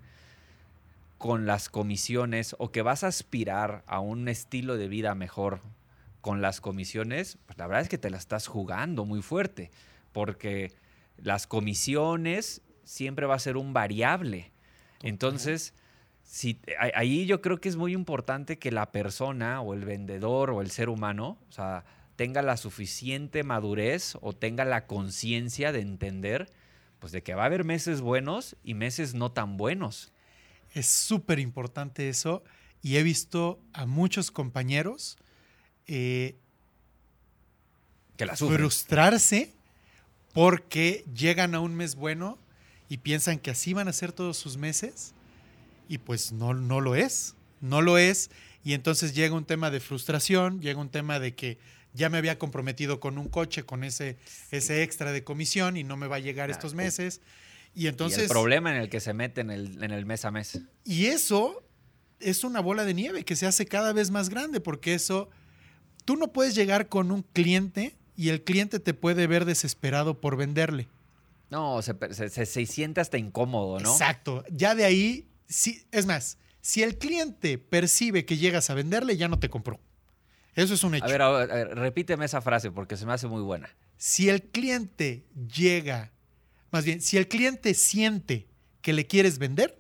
con 1.17 1.47
las 1.47 1.71
comisiones 1.71 2.55
o 2.59 2.73
que 2.73 2.83
vas 2.83 3.05
a 3.05 3.07
aspirar 3.07 3.83
a 3.87 4.01
un 4.01 4.29
estilo 4.29 4.77
de 4.77 4.89
vida 4.89 5.15
mejor 5.15 5.63
con 6.21 6.43
las 6.43 6.61
comisiones, 6.61 7.39
pues 7.47 7.57
la 7.57 7.67
verdad 7.67 7.85
es 7.85 7.89
que 7.89 7.97
te 7.97 8.11
la 8.11 8.19
estás 8.19 8.49
jugando 8.49 9.07
muy 9.07 9.23
fuerte, 9.23 9.71
porque 10.13 10.75
las 11.17 11.47
comisiones 11.47 12.61
siempre 12.85 13.25
va 13.25 13.37
a 13.37 13.39
ser 13.39 13.57
un 13.57 13.73
variable. 13.73 14.53
Entonces, 15.01 15.73
si, 16.29 16.61
ahí 16.79 17.25
yo 17.25 17.41
creo 17.41 17.59
que 17.59 17.71
es 17.71 17.77
muy 17.77 17.95
importante 17.95 18.59
que 18.59 18.71
la 18.71 18.93
persona 18.93 19.63
o 19.63 19.73
el 19.73 19.87
vendedor 19.87 20.51
o 20.51 20.61
el 20.61 20.71
ser 20.71 20.91
humano, 20.91 21.39
o 21.49 21.53
sea, 21.53 21.87
tenga 22.17 22.43
la 22.43 22.59
suficiente 22.59 23.43
madurez 23.45 24.15
o 24.21 24.35
tenga 24.35 24.67
la 24.67 24.87
conciencia 24.87 25.73
de 25.73 25.81
entender 25.81 26.53
pues 26.99 27.13
de 27.13 27.23
que 27.23 27.35
va 27.35 27.45
a 27.45 27.47
haber 27.47 27.65
meses 27.65 28.03
buenos 28.03 28.57
y 28.63 28.75
meses 28.75 29.15
no 29.15 29.33
tan 29.33 29.57
buenos. 29.57 30.13
Es 30.75 30.87
súper 30.87 31.39
importante 31.39 32.11
eso 32.11 32.45
y 32.83 32.97
he 32.97 33.03
visto 33.03 33.59
a 33.73 33.87
muchos 33.87 34.31
compañeros 34.31 35.17
eh, 35.87 36.37
que 38.19 38.27
la 38.27 38.37
frustrarse 38.37 39.55
porque 40.35 41.07
llegan 41.15 41.55
a 41.55 41.61
un 41.61 41.75
mes 41.75 41.95
bueno 41.95 42.37
y 42.91 42.99
piensan 42.99 43.39
que 43.39 43.51
así 43.51 43.73
van 43.73 43.89
a 43.89 43.95
ser 43.95 44.13
todos 44.13 44.37
sus 44.37 44.59
meses 44.59 45.15
y 45.89 45.99
pues 45.99 46.33
no, 46.33 46.55
no 46.55 46.81
lo 46.81 46.95
es, 46.95 47.35
no 47.61 47.83
lo 47.83 47.99
es 47.99 48.31
y 48.63 48.75
entonces 48.75 49.15
llega 49.15 49.35
un 49.35 49.45
tema 49.45 49.71
de 49.71 49.81
frustración, 49.81 50.61
llega 50.61 50.81
un 50.81 50.91
tema 50.91 51.19
de 51.19 51.35
que 51.35 51.59
ya 51.95 52.11
me 52.11 52.19
había 52.19 52.39
comprometido 52.39 53.01
con 53.01 53.19
un 53.19 53.29
coche, 53.29 53.65
con 53.65 53.83
ese, 53.83 54.19
ese 54.51 54.83
extra 54.83 55.13
de 55.13 55.25
comisión 55.25 55.77
y 55.77 55.85
no 55.85 55.97
me 55.97 56.07
va 56.07 56.17
a 56.17 56.21
llegar 56.21 56.51
estos 56.51 56.75
meses. 56.75 57.21
Y 57.75 57.87
entonces... 57.87 58.25
el 58.25 58.29
problema 58.29 58.75
en 58.75 58.83
el 58.83 58.89
que 58.89 59.01
se 59.01 59.15
mete 59.15 59.41
en 59.41 59.51
el, 59.51 59.83
en 59.83 59.91
el 59.91 60.05
mes 60.05 60.25
a 60.25 60.31
mes. 60.31 60.61
Y 60.85 61.07
eso 61.07 61.63
es 62.21 62.45
una 62.45 62.61
bola 62.61 62.85
de 62.85 62.95
nieve 62.95 63.25
que 63.25 63.37
se 63.37 63.47
hace 63.47 63.67
cada 63.67 63.93
vez 63.93 64.11
más 64.11 64.29
grande 64.29 64.61
porque 64.61 64.95
eso, 64.95 65.31
tú 66.05 66.17
no 66.17 66.33
puedes 66.33 66.55
llegar 66.55 66.89
con 66.89 67.11
un 67.11 67.23
cliente 67.23 67.97
y 68.17 68.31
el 68.31 68.43
cliente 68.43 68.81
te 68.81 68.95
puede 68.95 69.27
ver 69.27 69.45
desesperado 69.45 70.21
por 70.21 70.37
venderle. 70.37 70.89
No, 71.51 71.81
se, 71.81 71.95
se, 72.29 72.67
siente 72.67 73.01
hasta 73.01 73.17
incómodo, 73.17 73.81
¿no? 73.81 73.93
Exacto. 73.93 74.45
Ya 74.51 74.75
de 74.75 74.85
ahí, 74.85 75.27
es 75.49 76.07
más, 76.07 76.39
si 76.61 76.83
el 76.83 76.99
cliente 76.99 77.59
percibe 77.59 78.25
que 78.25 78.37
llegas 78.37 78.71
a 78.71 78.75
venderle, 78.75 79.17
ya 79.17 79.29
no 79.29 79.39
te 79.39 79.49
compró. 79.49 79.81
Eso 80.55 80.75
es 80.75 80.83
un 80.83 80.95
hecho. 80.95 81.05
A 81.05 81.09
ver, 81.09 81.23
a 81.23 81.31
ver, 81.31 81.75
repíteme 81.77 82.25
esa 82.25 82.41
frase 82.41 82.71
porque 82.71 82.97
se 82.97 83.07
me 83.07 83.13
hace 83.13 83.29
muy 83.29 83.43
buena. 83.43 83.71
Si 83.97 84.29
el 84.29 84.43
cliente 84.43 85.25
llega, 85.55 86.13
más 86.71 86.85
bien, 86.85 87.01
si 87.01 87.17
el 87.17 87.29
cliente 87.29 87.75
siente 87.75 88.49
que 88.83 88.93
le 88.93 89.07
quieres 89.07 89.39
vender, 89.39 89.79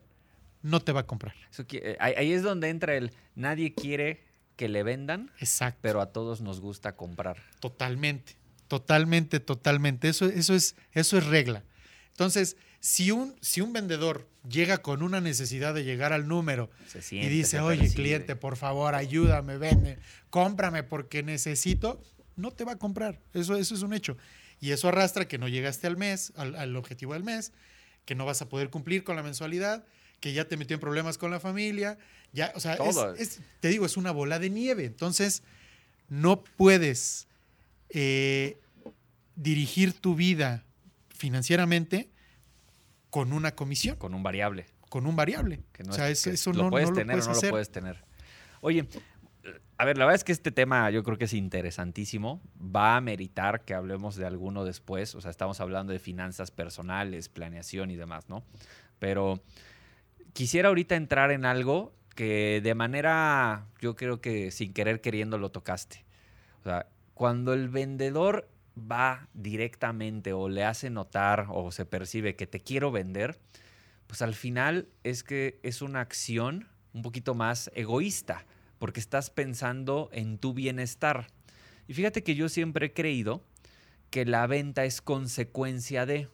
no 0.62 0.81
te 0.81 0.92
va 0.92 1.00
a 1.00 1.07
comprar. 1.07 1.35
Eh, 1.72 1.96
ahí 2.00 2.33
es 2.33 2.42
donde 2.42 2.68
entra 2.68 2.94
el 2.94 3.12
nadie 3.35 3.74
quiere 3.74 4.24
que 4.57 4.68
le 4.68 4.83
vendan, 4.83 5.31
Exacto. 5.38 5.78
pero 5.83 6.00
a 6.00 6.12
todos 6.12 6.40
nos 6.40 6.61
gusta 6.61 6.96
comprar. 6.96 7.42
Totalmente, 7.61 8.37
totalmente, 8.66 9.40
totalmente. 9.40 10.09
Eso, 10.09 10.26
eso, 10.26 10.54
es, 10.54 10.74
eso 10.92 11.16
es 11.16 11.26
regla. 11.26 11.62
Entonces, 12.11 12.57
si 12.80 13.10
un, 13.10 13.34
si 13.40 13.60
un 13.60 13.72
vendedor 13.72 14.28
llega 14.48 14.78
con 14.78 15.02
una 15.02 15.20
necesidad 15.20 15.74
de 15.74 15.84
llegar 15.84 16.12
al 16.12 16.28
número 16.28 16.70
y 17.10 17.28
dice, 17.28 17.60
oye, 17.60 17.92
cliente, 17.92 18.36
por 18.36 18.56
favor, 18.56 18.94
ayúdame, 18.94 19.58
vende, 19.58 19.98
cómprame 20.30 20.82
porque 20.82 21.22
necesito, 21.22 22.00
no 22.36 22.52
te 22.52 22.64
va 22.64 22.72
a 22.72 22.78
comprar. 22.78 23.20
Eso, 23.34 23.56
eso 23.56 23.74
es 23.74 23.82
un 23.82 23.92
hecho. 23.92 24.16
Y 24.60 24.70
eso 24.70 24.88
arrastra 24.88 25.28
que 25.28 25.38
no 25.38 25.48
llegaste 25.48 25.86
al 25.86 25.96
mes, 25.96 26.32
al, 26.36 26.76
objetivo 26.76 27.14
del 27.14 27.24
mes, 27.24 27.52
que 28.04 28.14
no 28.14 28.24
vas 28.24 28.42
a 28.42 28.48
poder 28.48 28.70
cumplir 28.70 29.04
con 29.04 29.16
la 29.16 29.22
mensualidad, 29.22 29.84
que 30.20 30.32
ya 30.32 30.46
te 30.46 30.56
metió 30.56 30.74
en 30.74 30.80
problemas 30.80 31.18
con 31.18 31.30
la 31.30 31.40
familia. 31.40 31.98
Ya, 32.32 32.52
o 32.54 32.60
sea, 32.60 32.76
te 33.60 33.68
digo, 33.68 33.86
es 33.86 33.96
una 33.96 34.10
bola 34.10 34.38
de 34.38 34.50
nieve. 34.50 34.84
Entonces, 34.84 35.42
no 36.08 36.42
puedes 36.42 37.28
eh, 37.90 38.58
dirigir 39.36 39.92
tu 39.92 40.14
vida 40.14 40.64
financieramente 41.10 42.08
con 43.10 43.32
una 43.32 43.54
comisión. 43.54 43.96
Con 43.96 44.14
un 44.14 44.22
variable. 44.22 44.66
Con 44.88 45.06
un 45.06 45.16
variable. 45.16 45.60
o 45.88 45.92
sea, 45.92 46.08
eso 46.08 46.52
no, 46.52 46.70
puedes 46.70 46.92
tener 46.92 47.18
no 47.18 47.32
lo 47.32 47.40
puedes 47.50 47.70
tener. 47.70 48.04
Oye, 48.60 48.88
a 49.76 49.84
ver, 49.84 49.96
la 49.96 50.04
verdad 50.04 50.16
es 50.16 50.24
que 50.24 50.32
este 50.32 50.50
tema 50.50 50.90
yo 50.90 51.04
creo 51.04 51.18
que 51.18 51.26
es 51.26 51.34
interesantísimo. 51.34 52.42
Va 52.60 52.96
a 52.96 53.00
meritar 53.00 53.64
que 53.64 53.74
hablemos 53.74 54.16
de 54.16 54.26
alguno 54.26 54.64
después. 54.64 55.14
O 55.14 55.20
sea, 55.20 55.30
estamos 55.30 55.60
hablando 55.60 55.92
de 55.92 55.98
finanzas 55.98 56.50
personales, 56.50 57.28
planeación 57.28 57.90
y 57.90 57.96
demás, 57.96 58.28
¿no? 58.28 58.44
Pero 58.98 59.40
quisiera 60.32 60.68
ahorita 60.68 60.96
entrar 60.96 61.30
en 61.30 61.44
algo 61.44 61.94
que 62.14 62.60
de 62.62 62.74
manera, 62.74 63.66
yo 63.80 63.94
creo 63.94 64.20
que 64.20 64.50
sin 64.50 64.72
querer 64.72 65.00
queriendo 65.00 65.38
lo 65.38 65.50
tocaste. 65.50 66.04
O 66.60 66.64
sea, 66.64 66.88
cuando 67.14 67.52
el 67.52 67.68
vendedor 67.68 68.48
va 68.78 69.28
directamente 69.34 70.32
o 70.32 70.48
le 70.48 70.64
hace 70.64 70.90
notar 70.90 71.46
o 71.50 71.72
se 71.72 71.84
percibe 71.84 72.36
que 72.36 72.46
te 72.46 72.60
quiero 72.60 72.90
vender, 72.90 73.38
pues 74.06 74.22
al 74.22 74.34
final 74.34 74.88
es 75.04 75.22
que 75.22 75.60
es 75.62 75.82
una 75.82 76.00
acción 76.00 76.68
un 76.92 77.02
poquito 77.02 77.34
más 77.34 77.70
egoísta, 77.74 78.46
porque 78.78 79.00
estás 79.00 79.30
pensando 79.30 80.08
en 80.12 80.38
tu 80.38 80.54
bienestar. 80.54 81.28
Y 81.86 81.94
fíjate 81.94 82.22
que 82.22 82.34
yo 82.34 82.48
siempre 82.48 82.86
he 82.86 82.92
creído 82.92 83.42
que 84.10 84.24
la 84.24 84.46
venta 84.46 84.84
es 84.84 85.00
consecuencia 85.00 86.06
de... 86.06 86.28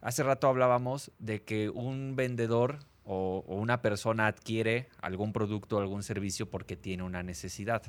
Hace 0.00 0.22
rato 0.22 0.48
hablábamos 0.48 1.12
de 1.18 1.42
que 1.42 1.68
un 1.68 2.16
vendedor 2.16 2.78
o, 3.04 3.44
una 3.46 3.82
persona 3.82 4.26
adquiere 4.26 4.88
algún 5.00 5.32
producto 5.32 5.76
o 5.76 5.80
algún 5.80 6.02
servicio 6.02 6.48
porque 6.48 6.76
tiene 6.76 7.02
una 7.02 7.22
necesidad. 7.22 7.82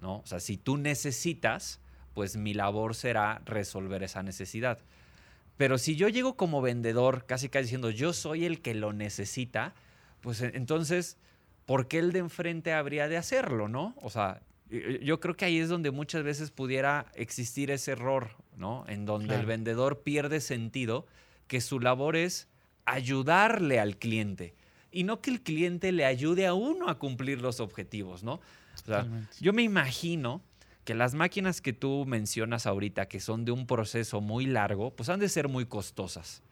¿no? 0.00 0.18
O 0.18 0.26
sea, 0.26 0.40
si 0.40 0.56
tú 0.56 0.76
necesitas, 0.76 1.80
pues 2.14 2.36
mi 2.36 2.54
labor 2.54 2.94
será 2.94 3.42
resolver 3.44 4.02
esa 4.02 4.22
necesidad. 4.22 4.78
Pero 5.56 5.78
si 5.78 5.96
yo 5.96 6.08
llego 6.08 6.36
como 6.36 6.62
vendedor, 6.62 7.26
casi 7.26 7.48
casi 7.48 7.64
diciendo 7.64 7.90
yo 7.90 8.12
soy 8.12 8.44
el 8.44 8.60
que 8.60 8.74
lo 8.74 8.92
necesita, 8.92 9.74
pues 10.20 10.40
entonces, 10.40 11.18
¿por 11.66 11.86
qué 11.86 11.98
el 11.98 12.12
de 12.12 12.20
enfrente 12.20 12.72
habría 12.72 13.08
de 13.08 13.16
hacerlo, 13.16 13.68
no? 13.68 13.94
O 14.00 14.10
sea, 14.10 14.40
yo 15.02 15.20
creo 15.20 15.36
que 15.36 15.44
ahí 15.44 15.58
es 15.58 15.68
donde 15.68 15.90
muchas 15.90 16.22
veces 16.22 16.50
pudiera 16.50 17.06
existir 17.14 17.70
ese 17.70 17.92
error, 17.92 18.30
¿no? 18.56 18.84
En 18.88 19.04
donde 19.04 19.34
el 19.34 19.46
vendedor 19.46 20.00
pierde 20.02 20.40
sentido, 20.40 21.06
que 21.46 21.60
su 21.60 21.78
labor 21.78 22.16
es 22.16 22.48
ayudarle 22.84 23.78
al 23.78 23.96
cliente 23.96 24.54
y 24.90 25.04
no 25.04 25.20
que 25.20 25.30
el 25.30 25.42
cliente 25.42 25.92
le 25.92 26.04
ayude 26.04 26.46
a 26.46 26.54
uno 26.54 26.88
a 26.88 26.98
cumplir 26.98 27.42
los 27.42 27.60
objetivos, 27.60 28.22
¿no? 28.22 28.34
O 28.34 28.86
sea, 28.86 29.06
yo 29.40 29.52
me 29.52 29.62
imagino 29.62 30.40
que 30.84 30.94
las 30.94 31.14
máquinas 31.14 31.60
que 31.60 31.72
tú 31.72 32.04
mencionas 32.06 32.66
ahorita, 32.66 33.06
que 33.06 33.20
son 33.20 33.44
de 33.44 33.52
un 33.52 33.66
proceso 33.66 34.20
muy 34.20 34.46
largo, 34.46 34.94
pues 34.94 35.08
han 35.08 35.20
de 35.20 35.28
ser 35.28 35.48
muy 35.48 35.66
costosas. 35.66 36.42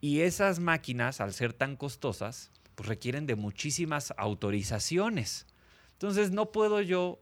Y 0.00 0.20
esas 0.20 0.60
máquinas, 0.60 1.20
al 1.20 1.32
ser 1.32 1.52
tan 1.52 1.76
costosas, 1.76 2.52
pues 2.76 2.88
requieren 2.88 3.26
de 3.26 3.34
muchísimas 3.34 4.14
autorizaciones. 4.16 5.46
Entonces 5.92 6.30
no 6.30 6.52
puedo 6.52 6.80
yo 6.80 7.18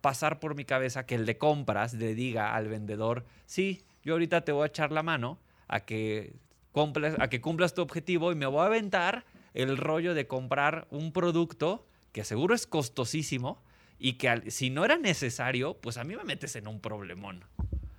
pasar 0.00 0.40
por 0.40 0.54
mi 0.54 0.64
cabeza 0.64 1.04
que 1.04 1.14
el 1.14 1.26
de 1.26 1.36
compras 1.36 1.92
le 1.92 2.14
diga 2.14 2.54
al 2.54 2.68
vendedor, 2.68 3.24
sí, 3.46 3.82
yo 4.02 4.14
ahorita 4.14 4.44
te 4.44 4.52
voy 4.52 4.64
a 4.64 4.66
echar 4.66 4.90
la 4.90 5.02
mano 5.02 5.38
a 5.68 5.80
que 5.80 6.34
cumplas, 6.72 7.14
a 7.18 7.28
que 7.28 7.40
cumplas 7.40 7.74
tu 7.74 7.82
objetivo 7.82 8.32
y 8.32 8.34
me 8.34 8.46
voy 8.46 8.62
a 8.62 8.66
aventar 8.66 9.24
el 9.54 9.76
rollo 9.76 10.14
de 10.14 10.26
comprar 10.26 10.88
un 10.90 11.12
producto 11.12 11.86
que 12.12 12.24
seguro 12.24 12.54
es 12.54 12.66
costosísimo, 12.66 13.62
y 14.02 14.14
que 14.14 14.50
si 14.50 14.68
no 14.68 14.84
era 14.84 14.98
necesario, 14.98 15.74
pues 15.74 15.96
a 15.96 16.02
mí 16.02 16.16
me 16.16 16.24
metes 16.24 16.56
en 16.56 16.66
un 16.66 16.80
problemón. 16.80 17.44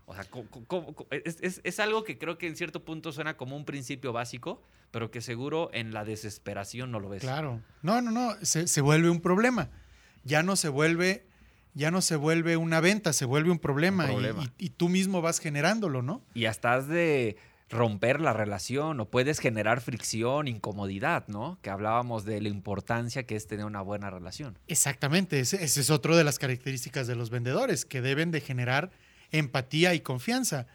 O 0.06 0.14
sea, 0.14 0.28
es, 1.10 1.80
algo 1.80 2.04
que 2.04 2.18
creo 2.18 2.38
que 2.38 2.46
en 2.46 2.58
cierto 2.58 2.84
punto 2.84 3.14
suena 3.14 3.38
como 3.38 3.56
un 3.56 3.64
principio 3.64 4.12
básico, 4.12 4.62
pero 4.92 5.12
que 5.12 5.22
seguro 5.22 5.70
en 5.74 5.94
la 5.94 6.04
desesperación 6.04 6.92
no 6.92 7.00
lo 7.00 7.08
ves. 7.08 7.22
Claro. 7.22 7.62
No, 7.84 8.02
no, 8.02 8.12
no, 8.12 8.36
se, 8.42 8.82
vuelve 8.82 9.10
un 9.10 9.22
problema. 9.22 9.70
Ya 10.26 10.44
no 10.44 10.58
se 10.58 10.68
vuelve, 10.68 11.26
ya 11.74 11.90
no 11.90 12.02
se 12.02 12.18
vuelve 12.18 12.58
una 12.58 12.82
venta, 12.82 13.14
se 13.14 13.24
vuelve 13.24 13.50
un 13.50 13.60
problema, 13.60 14.12
Y, 14.12 14.66
y, 14.66 14.70
tú 14.72 14.90
mismo 14.90 15.22
vas 15.22 15.40
generándolo, 15.40 16.02
¿no? 16.02 16.22
Y 16.34 16.46
hasta 16.46 16.74
has 16.74 16.90
de 16.90 17.38
romper 17.74 18.22
la 18.22 18.32
relación 18.34 19.00
o 19.00 19.06
puedes 19.06 19.40
generar 19.40 19.82
fricción, 19.82 20.48
incomodidad, 20.48 21.28
¿no? 21.28 21.58
Que 21.62 21.70
hablábamos 21.70 22.24
de 22.24 22.40
la 22.40 22.50
importancia 22.50 23.24
que 23.24 23.36
es 23.36 23.48
tener 23.48 23.66
una 23.66 23.82
buena 23.82 24.10
relación. 24.10 24.58
Exactamente, 24.68 25.40
ese, 25.40 25.64
es 25.64 25.90
otro 25.90 26.16
de 26.16 26.24
las 26.24 26.40
características 26.40 27.08
de 27.08 27.16
los 27.16 27.30
vendedores, 27.30 27.86
que 27.86 28.02
deben 28.02 28.32
de 28.32 28.42
generar 28.42 28.92
empatía 29.32 29.94
y 29.94 30.00
confianza. 30.00 30.68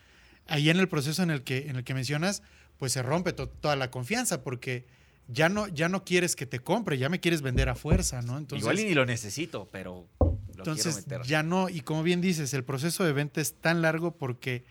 Ahí 0.47 0.71
en 0.71 0.79
el 0.79 0.89
proceso 0.89 1.23
en 1.23 1.31
el 1.31 1.43
que, 1.43 1.69
en 1.69 1.77
el 1.77 1.85
que 1.85 1.95
mencionas, 1.95 2.43
pues 2.79 2.93
se 2.93 3.03
rompe 3.03 3.33
toda 3.33 3.77
la 3.77 3.91
confianza 3.91 4.43
porque 4.43 4.87
ya 5.29 5.49
no, 5.49 5.69
ya 5.69 5.89
no 5.89 6.05
quieres 6.05 6.37
que 6.37 6.47
te 6.47 6.59
compre, 6.59 6.99
ya 6.99 7.09
me 7.09 7.21
quieres 7.21 7.43
vender 7.43 7.69
a 7.69 7.75
fuerza, 7.75 8.23
¿no? 8.23 8.39
Entonces, 8.39 8.63
Igual 8.63 8.81
y 8.81 8.85
ni 8.85 8.95
lo 8.95 9.05
necesito, 9.05 9.69
pero 9.71 10.07
lo 10.21 10.59
entonces 10.59 11.07
ya 11.25 11.43
no, 11.43 11.69
y 11.69 11.83
como 11.83 12.03
bien 12.03 12.21
dices, 12.21 12.55
el 12.55 12.65
proceso 12.65 13.05
de 13.05 13.13
venta 13.13 13.41
es 13.41 13.55
tan 13.55 13.83
largo 13.83 14.13
porque 14.13 14.65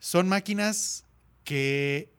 son 0.00 0.28
máquinas 0.28 1.04
que 1.44 2.10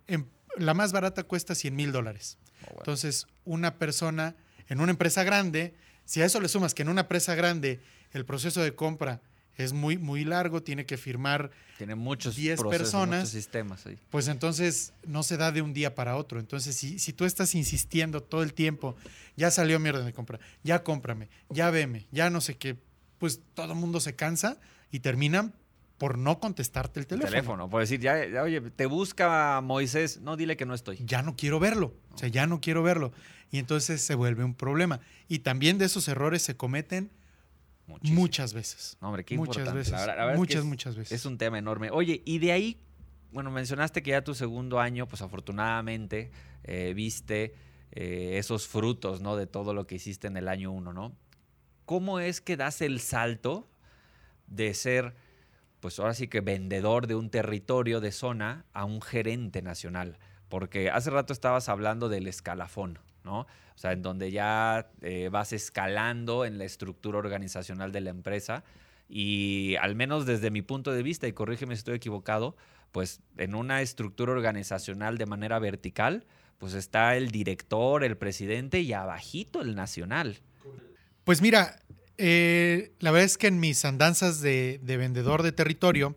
la 0.58 0.74
más 0.74 0.92
barata 0.92 1.24
cuesta 1.24 1.56
100 1.56 1.76
mil 1.76 1.92
dólares. 1.92 2.38
Oh, 2.68 2.76
Entonces, 2.78 3.26
una 3.46 3.78
persona 3.78 4.36
en 4.68 4.80
una 4.80 4.92
empresa 4.92 5.24
grande, 5.24 5.76
si 6.06 6.22
a 6.22 6.26
eso 6.26 6.40
le 6.40 6.48
sumas 6.48 6.74
que 6.74 6.84
en 6.84 6.90
una 6.90 7.02
empresa 7.02 7.36
grande 7.36 7.80
el 8.12 8.26
proceso 8.26 8.62
de 8.62 8.76
compra 8.76 9.22
es 9.58 9.74
muy, 9.74 9.98
muy 9.98 10.24
largo, 10.26 10.64
tiene 10.64 10.86
que 10.86 10.98
firmar 10.98 11.52
Tiene 11.78 11.94
muchos 11.96 12.36
10 12.36 12.60
procesos, 12.60 12.80
personas. 12.80 13.20
muchos 13.20 13.30
sistemas 13.32 13.86
ahí. 13.86 13.98
pues 14.10 14.28
entonces 14.28 14.94
no 15.06 15.22
se 15.24 15.38
da 15.38 15.52
de 15.52 15.62
un 15.62 15.74
día 15.74 15.94
para 15.96 16.16
otro. 16.16 16.40
Entonces, 16.40 16.76
si, 16.76 16.98
si 17.00 17.14
tú 17.14 17.26
estás 17.26 17.54
insistiendo 17.56 18.22
todo 18.24 18.42
el 18.44 18.54
tiempo, 18.54 18.96
ya 19.36 19.52
salió 19.52 19.80
mi 19.80 19.90
orden 19.90 20.06
de 20.06 20.14
compra, 20.14 20.40
ya 20.64 20.84
cómprame, 20.84 21.30
ya 21.50 21.70
veme, 21.70 22.08
ya 22.12 22.30
no 22.30 22.42
sé 22.42 22.58
qué, 22.58 22.78
pues 23.20 23.42
todo 23.54 23.74
el 23.74 23.80
mundo 23.80 24.00
se 24.00 24.16
cansa 24.16 24.60
y 24.92 25.00
terminan 25.02 25.54
por 26.04 26.18
no 26.18 26.38
contestarte 26.42 27.00
el 27.00 27.04
El 27.04 27.08
teléfono. 27.08 27.32
teléfono. 27.32 27.70
Por 27.70 27.80
decir, 27.80 28.02
ya, 28.02 28.28
ya, 28.28 28.44
oye, 28.44 28.60
te 28.60 28.88
busca 28.88 29.62
Moisés. 29.64 30.20
No, 30.20 30.36
dile 30.36 30.58
que 30.58 30.66
no 30.66 30.74
estoy. 30.74 30.98
Ya 31.06 31.22
no 31.22 31.38
quiero 31.38 31.62
verlo, 31.62 31.94
o 32.14 32.18
sea, 32.18 32.28
ya 32.28 32.46
no 32.46 32.60
quiero 32.60 32.84
verlo. 32.84 33.14
Y 33.52 33.58
entonces 33.60 34.02
se 34.02 34.14
vuelve 34.14 34.44
un 34.44 34.54
problema. 34.54 35.00
Y 35.30 35.40
también 35.40 35.78
de 35.78 35.86
esos 35.86 36.10
errores 36.10 36.42
se 36.42 36.58
cometen 36.58 37.10
Muchísimo. 37.88 38.20
muchas 38.20 38.54
veces. 38.54 38.98
No, 39.00 39.08
hombre, 39.08 39.24
qué 39.24 39.38
muchas 39.38 39.60
importante. 39.60 39.78
veces. 39.78 39.92
La 39.94 40.00
verdad- 40.00 40.18
la 40.18 40.26
verdad 40.26 40.34
es 40.34 40.36
que 40.36 40.40
muchas, 40.40 40.60
es- 40.60 40.66
muchas 40.66 40.96
veces. 40.98 41.12
Es 41.22 41.26
un 41.26 41.38
tema 41.38 41.58
enorme. 41.58 41.90
Oye, 41.90 42.22
y 42.26 42.40
de 42.40 42.52
ahí, 42.52 42.82
bueno, 43.32 43.50
mencionaste 43.50 44.04
que 44.04 44.12
ya 44.12 44.26
tu 44.26 44.36
segundo 44.36 44.82
año, 44.82 45.08
pues 45.08 45.22
afortunadamente, 45.22 46.32
eh, 46.66 46.92
viste 46.94 47.56
eh, 47.96 48.40
esos 48.40 48.68
frutos, 48.68 49.22
¿no? 49.22 49.38
De 49.38 49.48
todo 49.48 49.74
lo 49.74 49.88
que 49.88 49.96
hiciste 49.96 50.28
en 50.28 50.36
el 50.36 50.50
año 50.50 50.70
uno, 50.74 50.92
¿no? 50.92 51.16
¿Cómo 51.86 52.20
es 52.20 52.42
que 52.42 52.58
das 52.58 52.82
el 52.82 53.00
salto 53.00 53.70
de 54.48 54.74
ser, 54.74 55.16
pues 55.84 56.00
ahora 56.00 56.14
sí 56.14 56.30
que 56.30 56.40
vendedor 56.40 57.08
de 57.08 57.16
un 57.16 57.30
territorio 57.30 58.00
de 58.00 58.14
zona 58.14 58.64
a 58.72 58.86
un 58.86 59.02
gerente 59.02 59.62
nacional? 59.62 60.18
Porque 60.48 60.90
hace 60.90 61.10
rato 61.10 61.34
estabas 61.34 61.68
hablando 61.68 62.08
del 62.08 62.26
escalafón, 62.28 63.00
¿no? 63.26 63.42
O 63.42 63.48
sea, 63.76 63.92
en 63.92 64.02
donde 64.02 64.32
ya 64.32 64.92
eh, 65.02 65.28
vas 65.30 65.52
escalando 65.52 66.46
en 66.46 66.58
la 66.58 66.64
estructura 66.64 67.18
organizacional 67.18 67.92
de 67.92 68.00
la 68.00 68.12
empresa 68.12 68.64
y 69.10 69.76
al 69.82 69.94
menos 69.96 70.26
desde 70.26 70.52
mi 70.52 70.62
punto 70.62 70.94
de 70.94 71.04
vista, 71.04 71.28
y 71.28 71.34
corrígeme 71.34 71.76
si 71.76 71.80
estoy 71.80 71.96
equivocado, 71.96 72.56
pues 72.94 73.20
en 73.36 73.54
una 73.54 73.82
estructura 73.82 74.32
organizacional 74.32 75.18
de 75.18 75.26
manera 75.26 75.60
vertical, 75.60 76.26
pues 76.60 76.76
está 76.76 77.18
el 77.18 77.30
director, 77.30 78.06
el 78.06 78.16
presidente 78.16 78.80
y 78.80 78.94
abajito 78.94 79.60
el 79.60 79.76
nacional. 79.76 80.38
Pues 81.26 81.42
mira, 81.42 81.78
eh, 82.18 82.92
la 83.00 83.12
verdad 83.12 83.26
es 83.26 83.38
que 83.38 83.48
en 83.48 83.60
mis 83.60 83.86
andanzas 83.86 84.42
de, 84.42 84.80
de 84.84 84.98
vendedor 84.98 85.44
de 85.44 85.52
territorio 85.52 86.16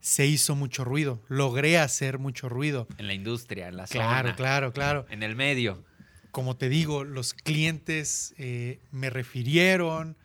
se 0.00 0.26
hizo 0.26 0.54
mucho 0.54 0.84
ruido. 0.84 1.20
Logré 1.28 1.78
hacer 1.78 2.18
mucho 2.18 2.48
ruido. 2.48 2.86
En 2.98 3.06
la 3.08 3.14
industria, 3.14 3.68
en 3.68 3.76
la 3.76 3.86
Claro, 3.86 4.28
zona, 4.28 4.36
claro, 4.36 4.72
claro. 4.72 5.06
en 5.10 5.22
el 5.22 5.34
medio. 5.36 5.84
Como 6.30 6.56
te 6.56 6.68
digo, 6.68 7.04
los 7.04 7.34
clientes 7.34 8.34
eh, 8.38 8.78
me 8.92 9.10
refirieron, 9.10 10.16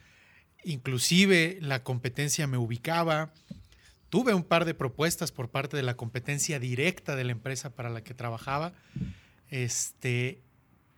inclusive 0.63 1.57
la 1.61 1.83
competencia 1.83 2.45
me 2.47 2.57
ubicaba. 2.57 3.33
Tuve 4.09 4.33
un 4.35 4.43
par 4.43 4.65
de 4.65 4.73
propuestas 4.75 5.31
por 5.31 5.49
parte 5.49 5.75
de 5.75 5.81
la 5.83 5.95
competencia 5.95 6.59
directa 6.59 7.15
de 7.15 7.23
la 7.23 7.31
empresa 7.31 7.73
para 7.73 7.89
la 7.89 8.03
que 8.03 8.13
trabajaba, 8.13 8.73
este, 9.49 10.41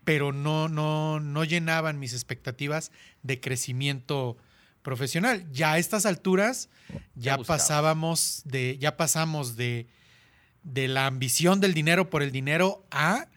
pero 0.05 0.31
no, 0.31 0.69
no, 0.69 1.19
no 1.19 1.43
llenaban 1.43 1.99
mis 1.99 2.13
expectativas 2.13 2.91
de 3.23 3.39
crecimiento 3.41 4.37
profesional. 4.81 5.45
Ya 5.51 5.73
a 5.73 5.77
estas 5.79 6.05
alturas 6.05 6.69
ya 7.15 7.37
pasábamos 7.47 8.43
de, 8.45 8.77
ya 8.79 8.95
pasamos 8.97 9.55
de, 9.57 9.87
de 10.63 10.87
la 10.87 11.07
ambición 11.07 11.59
del 11.59 11.73
dinero 11.73 12.09
por 12.09 12.21
el 12.23 12.31
dinero 12.31 12.85
a 12.91 13.27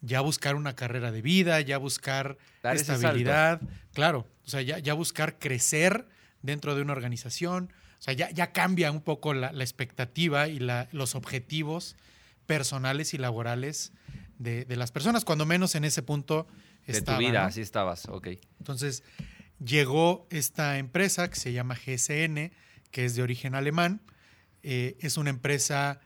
ya 0.00 0.20
buscar 0.22 0.54
una 0.54 0.74
carrera 0.74 1.12
de 1.12 1.22
vida, 1.22 1.60
ya 1.60 1.78
buscar 1.78 2.36
Dar 2.62 2.76
estabilidad, 2.94 3.60
claro, 3.92 4.26
o 4.46 4.48
sea, 4.48 4.60
ya, 4.62 4.78
ya 4.78 4.92
buscar 4.94 5.38
crecer 5.38 6.06
dentro 6.42 6.74
de 6.74 6.82
una 6.82 6.92
organización, 6.92 7.70
o 7.98 8.02
sea, 8.02 8.12
ya, 8.14 8.30
ya 8.30 8.52
cambia 8.52 8.90
un 8.90 9.00
poco 9.00 9.32
la, 9.34 9.52
la 9.52 9.64
expectativa 9.64 10.48
y 10.48 10.58
la- 10.58 10.88
los 10.92 11.14
objetivos 11.14 11.96
personales 12.46 13.14
y 13.14 13.18
laborales 13.18 13.92
de, 14.38 14.64
de 14.64 14.76
las 14.76 14.92
personas, 14.92 15.24
cuando 15.24 15.46
menos 15.46 15.74
en 15.74 15.84
ese 15.84 16.02
punto 16.02 16.46
De 16.86 16.92
estaba, 16.92 17.18
tu 17.18 17.24
vida, 17.24 17.42
¿no? 17.42 17.46
así 17.48 17.60
estabas, 17.60 18.06
ok. 18.08 18.28
Entonces, 18.58 19.02
llegó 19.64 20.26
esta 20.30 20.78
empresa 20.78 21.28
que 21.30 21.36
se 21.36 21.52
llama 21.52 21.74
GSN, 21.74 22.52
que 22.90 23.04
es 23.04 23.14
de 23.14 23.22
origen 23.22 23.54
alemán. 23.54 24.00
Eh, 24.62 24.96
es 25.00 25.16
una 25.16 25.30
empresa 25.30 26.00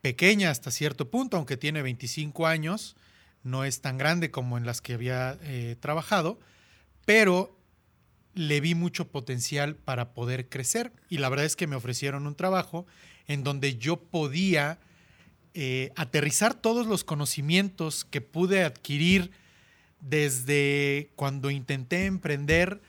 pequeña 0.00 0.50
hasta 0.50 0.70
cierto 0.70 1.10
punto, 1.10 1.36
aunque 1.36 1.56
tiene 1.56 1.82
25 1.82 2.46
años. 2.46 2.96
No 3.42 3.64
es 3.64 3.80
tan 3.80 3.98
grande 3.98 4.30
como 4.30 4.58
en 4.58 4.66
las 4.66 4.80
que 4.80 4.94
había 4.94 5.38
eh, 5.42 5.76
trabajado, 5.80 6.38
pero 7.04 7.58
le 8.34 8.60
vi 8.60 8.74
mucho 8.74 9.08
potencial 9.08 9.76
para 9.76 10.14
poder 10.14 10.48
crecer. 10.48 10.92
Y 11.08 11.18
la 11.18 11.28
verdad 11.28 11.46
es 11.46 11.56
que 11.56 11.66
me 11.66 11.76
ofrecieron 11.76 12.26
un 12.26 12.34
trabajo 12.34 12.86
en 13.26 13.44
donde 13.44 13.76
yo 13.76 14.00
podía 14.00 14.78
eh, 15.54 15.92
aterrizar 15.96 16.54
todos 16.54 16.86
los 16.86 17.04
conocimientos 17.04 18.04
que 18.04 18.20
pude 18.20 18.64
adquirir 18.64 19.30
desde 20.00 21.10
cuando 21.16 21.50
intenté 21.50 22.06
emprender 22.06 22.80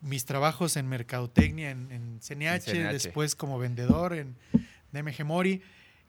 mis 0.00 0.24
trabajos 0.24 0.76
en 0.76 0.88
mercadotecnia, 0.88 1.70
en, 1.70 1.90
en 1.92 2.20
CNH, 2.20 2.70
CNH. 2.72 2.92
después 2.92 3.34
como 3.34 3.58
vendedor 3.58 4.14
en 4.14 4.36
DMG 4.92 5.24
Mori, 5.24 5.62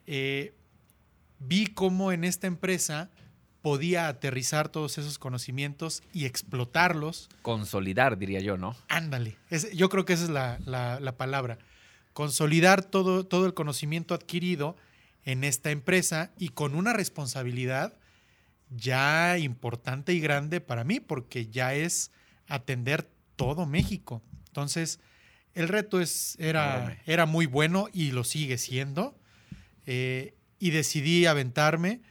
eh, 0.07 0.53
vi 1.39 1.67
cómo 1.67 2.11
en 2.11 2.23
esta 2.23 2.47
empresa 2.47 3.09
podía 3.61 4.07
aterrizar 4.07 4.69
todos 4.69 4.97
esos 4.97 5.19
conocimientos 5.19 6.01
y 6.13 6.25
explotarlos. 6.25 7.29
Consolidar, 7.43 8.17
diría 8.17 8.39
yo, 8.39 8.57
¿no? 8.57 8.75
Ándale, 8.87 9.37
es- 9.49 9.71
yo 9.71 9.89
creo 9.89 10.03
que 10.05 10.13
esa 10.13 10.23
es 10.23 10.29
la, 10.29 10.57
la- 10.65 10.99
la 10.99 11.15
palabra. 11.17 11.59
Consolidar 12.13 12.83
todo, 12.83 13.25
todo 13.25 13.45
el 13.45 13.53
conocimiento 13.53 14.13
adquirido 14.15 14.75
en 15.25 15.43
esta 15.43 15.71
empresa 15.71 16.31
y 16.37 16.49
con 16.49 16.75
una 16.75 16.93
responsabilidad 16.93 17.97
ya 18.69 19.37
importante 19.37 20.13
y 20.13 20.19
grande 20.19 20.61
para 20.61 20.83
mí, 20.83 20.99
porque 20.99 21.47
ya 21.47 21.73
es 21.73 22.11
atender 22.47 23.09
todo 23.35 23.65
México. 23.65 24.21
Entonces, 24.47 24.99
el 25.53 25.67
reto 25.67 25.99
es, 25.99 26.37
era, 26.39 26.97
era 27.05 27.25
muy 27.25 27.45
bueno 27.45 27.87
y 27.91 28.11
lo 28.11 28.23
sigue 28.23 28.57
siendo. 28.57 29.17
Eh, 29.85 30.35
y 30.61 30.69
decidí 30.69 31.25
aventarme 31.25 32.01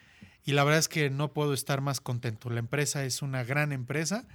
y 0.45 0.53
la 0.53 0.65
verdad 0.65 0.81
es 0.81 0.89
que 0.89 1.09
no 1.09 1.33
puedo 1.33 1.55
estar 1.55 1.81
más 1.81 2.01
contento. 2.01 2.51
La 2.51 2.59
empresa 2.59 3.05
es 3.05 3.23
una 3.23 3.45
gran 3.45 3.71
empresa 3.71 4.27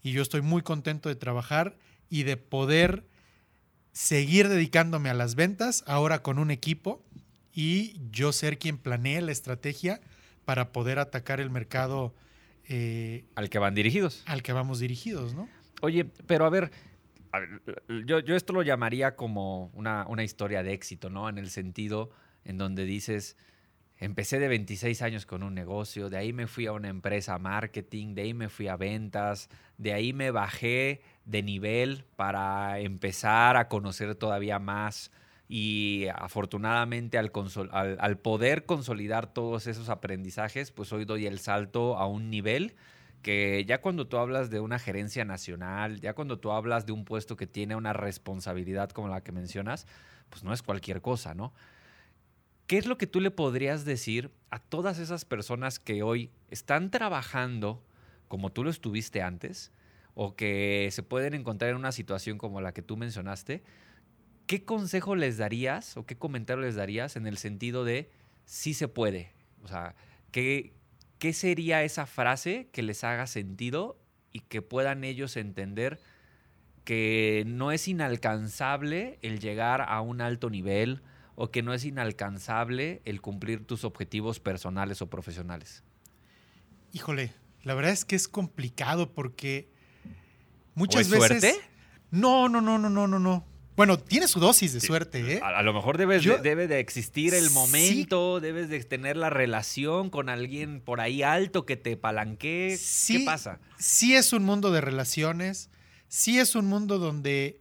y 0.00 0.12
yo 0.12 0.22
estoy 0.22 0.42
muy 0.42 0.62
contento 0.62 1.08
de 1.08 1.16
trabajar 1.16 1.76
y 2.08 2.22
de 2.22 2.36
poder 2.36 3.04
seguir 3.90 4.48
dedicándome 4.48 5.10
a 5.10 5.14
las 5.14 5.34
ventas 5.34 5.82
ahora 5.88 6.22
con 6.22 6.38
un 6.38 6.52
equipo 6.52 7.04
y 7.54 7.96
yo 8.10 8.32
ser 8.32 8.58
quien 8.58 8.78
planee 8.78 9.20
la 9.20 9.32
estrategia 9.32 10.00
para 10.44 10.72
poder 10.72 10.98
atacar 10.98 11.40
el 11.40 11.50
mercado 11.50 12.14
eh, 12.68 13.24
Al 13.34 13.48
que 13.48 13.58
van 13.58 13.74
dirigidos. 13.74 14.22
al 14.26 14.42
que 14.42 14.52
vamos 14.52 14.80
dirigidos, 14.80 15.34
¿no? 15.34 15.48
Oye, 15.80 16.04
pero 16.04 16.46
a 16.46 16.50
ver, 16.50 16.70
a 17.32 17.40
ver, 17.40 17.60
yo, 18.06 18.20
yo 18.20 18.36
esto 18.36 18.52
lo 18.52 18.62
llamaría 18.62 19.16
como 19.16 19.70
una, 19.74 20.06
una 20.08 20.24
historia 20.24 20.62
de 20.62 20.72
éxito, 20.72 21.10
¿no? 21.10 21.28
En 21.28 21.38
el 21.38 21.50
sentido 21.50 22.10
en 22.44 22.58
donde 22.58 22.84
dices, 22.84 23.36
empecé 23.98 24.38
de 24.38 24.48
26 24.48 25.02
años 25.02 25.26
con 25.26 25.42
un 25.42 25.54
negocio, 25.54 26.10
de 26.10 26.16
ahí 26.16 26.32
me 26.32 26.46
fui 26.46 26.66
a 26.66 26.72
una 26.72 26.88
empresa 26.88 27.38
marketing, 27.38 28.14
de 28.14 28.22
ahí 28.22 28.34
me 28.34 28.48
fui 28.48 28.68
a 28.68 28.76
ventas, 28.76 29.48
de 29.78 29.92
ahí 29.92 30.12
me 30.12 30.30
bajé 30.30 31.02
de 31.24 31.42
nivel 31.42 32.04
para 32.16 32.80
empezar 32.80 33.56
a 33.56 33.68
conocer 33.68 34.14
todavía 34.14 34.58
más 34.58 35.10
y 35.48 36.06
afortunadamente 36.14 37.18
al, 37.18 37.30
poder 38.18 38.64
consolidar 38.64 39.32
todos 39.32 39.66
esos 39.66 39.88
aprendizajes, 39.88 40.70
pues 40.70 40.92
hoy 40.92 41.04
doy 41.04 41.26
el 41.26 41.38
salto 41.38 41.98
a 41.98 42.06
un 42.06 42.30
nivel 42.30 42.74
que 43.22 43.64
ya 43.66 43.80
cuando 43.80 44.06
tú 44.06 44.18
hablas 44.18 44.50
de 44.50 44.60
una 44.60 44.78
gerencia 44.78 45.24
nacional, 45.24 46.00
ya 46.00 46.14
cuando 46.14 46.38
tú 46.38 46.52
hablas 46.52 46.86
de 46.86 46.92
un 46.92 47.04
puesto 47.04 47.36
que 47.36 47.46
tiene 47.46 47.74
una 47.74 47.92
responsabilidad 47.92 48.90
como 48.90 49.08
la 49.08 49.22
que 49.22 49.32
mencionas, 49.32 49.86
pues 50.28 50.44
no 50.44 50.52
es 50.52 50.62
cualquier 50.62 51.00
cosa, 51.00 51.34
¿no? 51.34 51.52
¿Qué 52.66 52.78
es 52.78 52.86
lo 52.86 52.96
que 52.96 53.06
tú 53.06 53.20
le 53.20 53.30
podrías 53.30 53.84
decir 53.84 54.30
a 54.50 54.58
todas 54.58 54.98
esas 54.98 55.24
personas 55.24 55.78
que 55.78 56.02
hoy 56.02 56.30
están 56.50 56.90
trabajando 56.90 57.82
como 58.28 58.50
tú 58.50 58.64
lo 58.64 58.70
estuviste 58.70 59.20
antes 59.20 59.70
o 60.14 60.34
que 60.34 60.88
se 60.90 61.02
pueden 61.02 61.34
encontrar 61.34 61.70
en 61.70 61.76
una 61.76 61.92
situación 61.92 62.38
como 62.38 62.60
la 62.60 62.72
que 62.72 62.82
tú 62.82 62.96
mencionaste? 62.96 63.62
¿Qué 64.46 64.64
consejo 64.64 65.16
les 65.16 65.38
darías 65.38 65.96
o 65.96 66.04
qué 66.04 66.16
comentario 66.16 66.62
les 66.62 66.74
darías 66.74 67.16
en 67.16 67.26
el 67.26 67.38
sentido 67.38 67.84
de 67.84 68.10
sí 68.44 68.74
se 68.74 68.88
puede? 68.88 69.32
O 69.62 69.68
sea, 69.68 69.94
¿qué, 70.30 70.74
¿qué 71.18 71.32
sería 71.32 71.82
esa 71.82 72.06
frase 72.06 72.68
que 72.72 72.82
les 72.82 73.04
haga 73.04 73.26
sentido 73.26 73.98
y 74.32 74.40
que 74.40 74.60
puedan 74.60 75.04
ellos 75.04 75.36
entender 75.36 76.00
que 76.84 77.44
no 77.46 77.72
es 77.72 77.88
inalcanzable 77.88 79.18
el 79.22 79.40
llegar 79.40 79.80
a 79.80 80.00
un 80.02 80.20
alto 80.20 80.50
nivel 80.50 81.02
o 81.34 81.50
que 81.50 81.62
no 81.62 81.72
es 81.72 81.84
inalcanzable 81.84 83.00
el 83.06 83.22
cumplir 83.22 83.66
tus 83.66 83.84
objetivos 83.84 84.40
personales 84.40 85.00
o 85.00 85.08
profesionales? 85.08 85.82
Híjole, 86.92 87.32
la 87.62 87.74
verdad 87.74 87.92
es 87.92 88.04
que 88.04 88.16
es 88.16 88.28
complicado 88.28 89.12
porque 89.14 89.70
muchas 90.74 90.96
¿O 90.96 91.00
es 91.00 91.10
veces... 91.10 91.40
suerte? 91.40 91.54
No, 92.10 92.50
no, 92.50 92.60
no, 92.60 92.78
no, 92.78 92.90
no, 92.90 93.08
no, 93.08 93.18
no. 93.18 93.53
Bueno, 93.76 93.98
tiene 93.98 94.28
su 94.28 94.38
dosis 94.38 94.72
de 94.72 94.80
suerte, 94.80 95.34
¿eh? 95.34 95.40
A, 95.42 95.58
a 95.58 95.62
lo 95.62 95.72
mejor 95.74 95.98
debes 95.98 96.22
Yo- 96.22 96.36
de, 96.36 96.42
debe 96.42 96.68
de 96.68 96.78
existir 96.78 97.34
el 97.34 97.48
Sí. 97.48 97.54
momento, 97.54 98.38
debes 98.40 98.68
de 98.68 98.82
tener 98.84 99.16
la 99.16 99.30
relación 99.30 100.10
con 100.10 100.28
alguien 100.28 100.80
por 100.80 101.00
ahí 101.00 101.22
alto 101.24 101.66
que 101.66 101.76
te 101.76 101.96
palanquee. 101.96 102.76
Sí. 102.76 103.18
¿Qué 103.18 103.24
pasa? 103.24 103.58
sí 103.78 104.14
es 104.14 104.32
un 104.32 104.44
mundo 104.44 104.70
de 104.70 104.80
relaciones, 104.80 105.70
sí 106.08 106.38
es 106.38 106.54
un 106.54 106.66
mundo 106.66 106.98
donde 106.98 107.60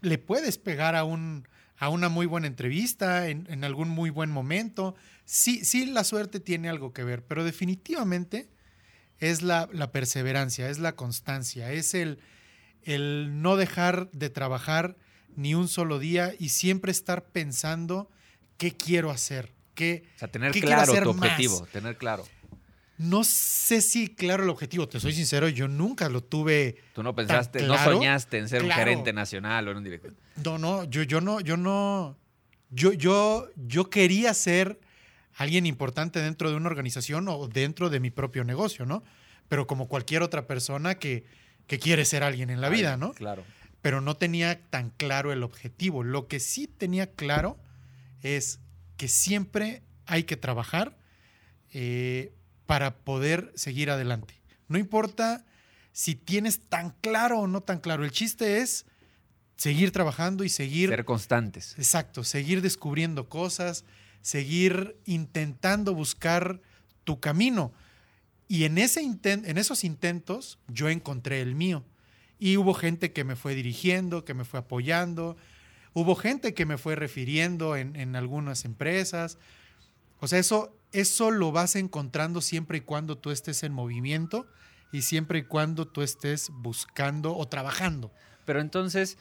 le 0.00 0.18
puedes 0.18 0.58
pegar 0.58 0.94
a, 0.94 1.02
un, 1.04 1.48
a 1.76 1.88
una 1.88 2.08
muy 2.08 2.26
buena 2.26 2.46
entrevista, 2.46 3.28
en, 3.28 3.46
en 3.50 3.64
algún 3.64 3.88
muy 3.88 4.10
buen 4.10 4.30
momento. 4.30 4.94
Sí, 5.24 5.64
sí, 5.64 5.86
la 5.86 6.04
suerte 6.04 6.38
tiene 6.40 6.68
algo 6.68 6.92
que 6.92 7.02
ver, 7.04 7.24
pero 7.24 7.42
definitivamente 7.44 8.48
es 9.18 9.42
la, 9.42 9.68
la 9.72 9.90
perseverancia, 9.92 10.68
es 10.68 10.78
la 10.78 10.92
constancia, 10.96 11.72
es 11.72 11.94
el, 11.94 12.18
el 12.82 13.42
no 13.42 13.56
dejar 13.56 14.08
de 14.12 14.30
trabajar 14.30 14.96
ni 15.36 15.54
un 15.54 15.68
solo 15.68 15.98
día 15.98 16.34
y 16.38 16.50
siempre 16.50 16.92
estar 16.92 17.24
pensando 17.24 18.10
qué 18.56 18.72
quiero 18.72 19.10
hacer, 19.10 19.52
qué, 19.74 20.04
O 20.16 20.18
sea, 20.18 20.28
tener 20.28 20.52
¿Qué 20.52 20.60
quiero 20.60 20.76
claro 20.76 20.92
hacer 20.92 21.04
tu 21.04 21.14
más? 21.14 21.30
objetivo, 21.30 21.66
tener 21.72 21.96
claro. 21.96 22.24
no 22.98 23.24
sé 23.24 23.80
si 23.80 24.08
claro 24.14 24.44
el 24.44 24.50
objetivo, 24.50 24.88
te 24.88 25.00
soy 25.00 25.12
sincero, 25.12 25.48
yo 25.48 25.68
nunca 25.68 26.08
lo 26.08 26.22
tuve 26.22 26.76
Tú 26.94 27.02
no 27.02 27.14
pensaste, 27.14 27.62
no 27.62 27.74
claro, 27.74 27.94
soñaste 27.94 28.38
en 28.38 28.48
ser 28.48 28.62
un 28.62 28.70
gerente 28.70 29.12
nacional 29.12 29.66
o 29.68 29.70
en 29.72 29.78
un 29.78 29.84
director. 29.84 30.14
No, 30.44 30.58
no, 30.58 30.84
yo, 30.84 31.02
yo 31.02 31.20
no, 31.20 31.40
yo 31.40 31.56
no, 31.56 32.16
yo, 32.70 32.92
yo, 32.92 33.48
yo 33.56 33.90
quería 33.90 34.32
ser 34.34 34.80
alguien 35.34 35.66
importante 35.66 36.20
dentro 36.20 36.50
de 36.50 36.56
una 36.56 36.68
organización 36.68 37.26
o 37.28 37.48
dentro 37.48 37.90
de 37.90 38.00
mi 38.00 38.10
propio 38.10 38.44
negocio, 38.44 38.84
¿no? 38.86 39.02
Pero 39.48 39.66
como 39.66 39.88
cualquier 39.88 40.22
otra 40.22 40.46
persona 40.46 40.96
que, 40.96 41.24
que 41.66 41.78
quiere 41.78 42.04
ser 42.04 42.22
alguien 42.22 42.50
en 42.50 42.60
la 42.60 42.68
vida, 42.68 42.96
¿no? 42.96 43.12
Claro. 43.12 43.44
Pero 43.82 44.00
no 44.00 44.16
tenía 44.16 44.60
tan 44.70 44.90
claro 44.90 45.32
el 45.32 45.42
objetivo. 45.42 46.02
Lo 46.04 46.28
que 46.28 46.40
sí 46.40 46.66
tenía 46.66 47.12
claro 47.12 47.58
es 48.22 48.60
que 48.96 49.08
siempre 49.08 49.82
hay 50.06 50.22
que 50.24 50.36
trabajar 50.36 50.96
eh, 51.72 52.32
para 52.66 52.96
poder 52.98 53.52
seguir 53.56 53.90
adelante. 53.90 54.40
No 54.68 54.78
importa 54.78 55.44
si 55.92 56.14
tienes 56.14 56.60
tan 56.68 56.90
claro 57.00 57.40
o 57.40 57.46
no 57.48 57.60
tan 57.60 57.80
claro. 57.80 58.04
El 58.04 58.12
chiste 58.12 58.58
es 58.58 58.86
seguir 59.56 59.90
trabajando 59.90 60.44
y 60.44 60.48
seguir... 60.48 60.88
Ser 60.88 61.04
constantes. 61.04 61.74
Exacto, 61.76 62.24
seguir 62.24 62.62
descubriendo 62.62 63.28
cosas, 63.28 63.84
seguir 64.20 64.96
intentando 65.04 65.94
buscar 65.94 66.60
tu 67.04 67.20
camino. 67.20 67.72
Y 68.48 68.64
en, 68.64 68.78
ese 68.78 69.02
inten- 69.02 69.42
en 69.46 69.58
esos 69.58 69.82
intentos 69.82 70.58
yo 70.68 70.88
encontré 70.88 71.40
el 71.40 71.54
mío. 71.54 71.84
Y 72.42 72.56
hubo 72.56 72.74
gente 72.74 73.12
que 73.12 73.22
me 73.22 73.36
fue 73.36 73.54
dirigiendo, 73.54 74.24
que 74.24 74.34
me 74.34 74.44
fue 74.44 74.58
apoyando. 74.58 75.36
Hubo 75.94 76.16
gente 76.16 76.54
que 76.54 76.66
me 76.66 76.76
fue 76.76 76.96
refiriendo 76.96 77.76
en, 77.76 77.94
en 77.94 78.16
algunas 78.16 78.64
empresas. 78.64 79.38
O 80.18 80.26
sea, 80.26 80.40
eso, 80.40 80.76
eso 80.90 81.30
lo 81.30 81.52
vas 81.52 81.76
encontrando 81.76 82.40
siempre 82.40 82.78
y 82.78 82.80
cuando 82.80 83.16
tú 83.16 83.30
estés 83.30 83.62
en 83.62 83.72
movimiento 83.72 84.48
y 84.90 85.02
siempre 85.02 85.38
y 85.38 85.42
cuando 85.44 85.86
tú 85.86 86.02
estés 86.02 86.50
buscando 86.52 87.36
o 87.36 87.46
trabajando. 87.46 88.10
Pero 88.44 88.60
entonces, 88.60 89.18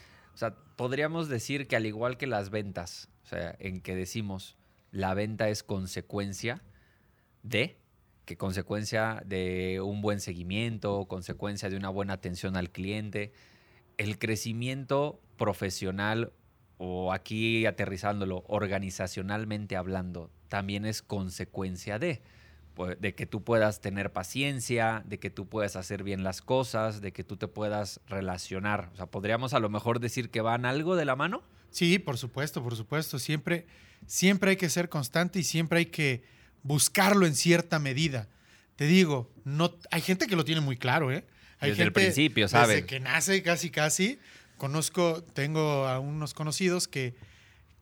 podríamos 0.76 1.30
decir 1.30 1.68
que 1.68 1.76
al 1.76 1.86
igual 1.86 2.18
que 2.18 2.26
las 2.26 2.50
ventas, 2.50 3.08
o 3.24 3.28
sea, 3.28 3.56
en 3.60 3.82
que 3.82 3.96
decimos 3.96 4.58
la 4.90 5.14
venta 5.14 5.48
es 5.48 5.62
consecuencia 5.62 6.64
de, 7.44 7.78
consecuencia 8.38 9.22
de 9.26 9.82
un 9.82 10.02
buen 10.02 10.20
seguimiento, 10.20 11.06
consecuencia 11.06 11.70
de 11.70 11.78
una 11.78 11.90
buena 11.90 12.14
atención 12.14 12.56
al 12.56 12.70
cliente, 12.72 13.32
el 13.98 14.18
crecimiento 14.18 15.20
profesional 15.38 16.34
o 16.78 17.14
aquí 17.14 17.66
aterrizándolo, 17.66 18.44
organizacionalmente 18.48 19.76
hablando, 19.76 20.32
también 20.48 20.86
es 20.86 21.02
consecuencia 21.04 22.00
de, 22.00 22.22
pues, 22.74 23.00
de 23.00 23.14
que 23.14 23.26
tú 23.26 23.44
puedas 23.44 23.82
tener 23.82 24.12
paciencia, 24.12 25.04
de 25.06 25.20
que 25.20 25.30
tú 25.30 25.48
puedas 25.48 25.76
hacer 25.76 26.04
bien 26.04 26.24
las 26.24 26.42
cosas, 26.42 27.00
de 27.00 27.14
que 27.14 27.24
tú 27.24 27.38
te 27.38 27.48
puedas 27.48 28.02
relacionar. 28.08 28.90
O 28.94 28.98
sea, 28.98 29.06
podríamos 29.06 29.54
a 29.54 29.60
lo 29.60 29.70
mejor 29.70 30.00
decir 30.00 30.32
que 30.32 30.42
van 30.42 30.66
algo 30.66 30.96
de 30.96 31.06
la 31.06 31.16
mano. 31.16 31.44
Sí, 31.70 32.00
por 32.00 32.18
supuesto, 32.18 32.64
por 32.64 32.76
supuesto. 32.76 33.20
Siempre, 33.20 33.68
siempre 34.08 34.52
hay 34.52 34.58
que 34.58 34.70
ser 34.70 34.90
constante 34.90 35.40
y 35.40 35.44
siempre 35.44 35.80
hay 35.80 35.86
que 35.86 36.24
buscarlo 36.64 37.26
en 37.26 37.36
cierta 37.36 37.80
medida. 37.80 38.28
Te 38.76 38.86
digo, 38.86 39.32
no, 39.46 39.76
hay 39.92 40.02
gente 40.02 40.28
que 40.28 40.36
lo 40.36 40.46
tiene 40.46 40.62
muy 40.62 40.78
claro, 40.78 41.12
¿eh? 41.12 41.26
Hay 41.60 41.70
Desde 41.72 41.84
el 41.84 41.88
gente 41.90 42.02
principio, 42.02 42.46
Desde 42.46 42.58
saben. 42.58 42.86
que 42.86 43.00
nace 43.00 43.44
casi, 43.44 43.70
casi. 43.70 44.20
Conozco, 44.58 45.24
tengo 45.34 45.88
a 45.88 46.00
unos 46.00 46.34
conocidos 46.34 46.88
que, 46.88 47.16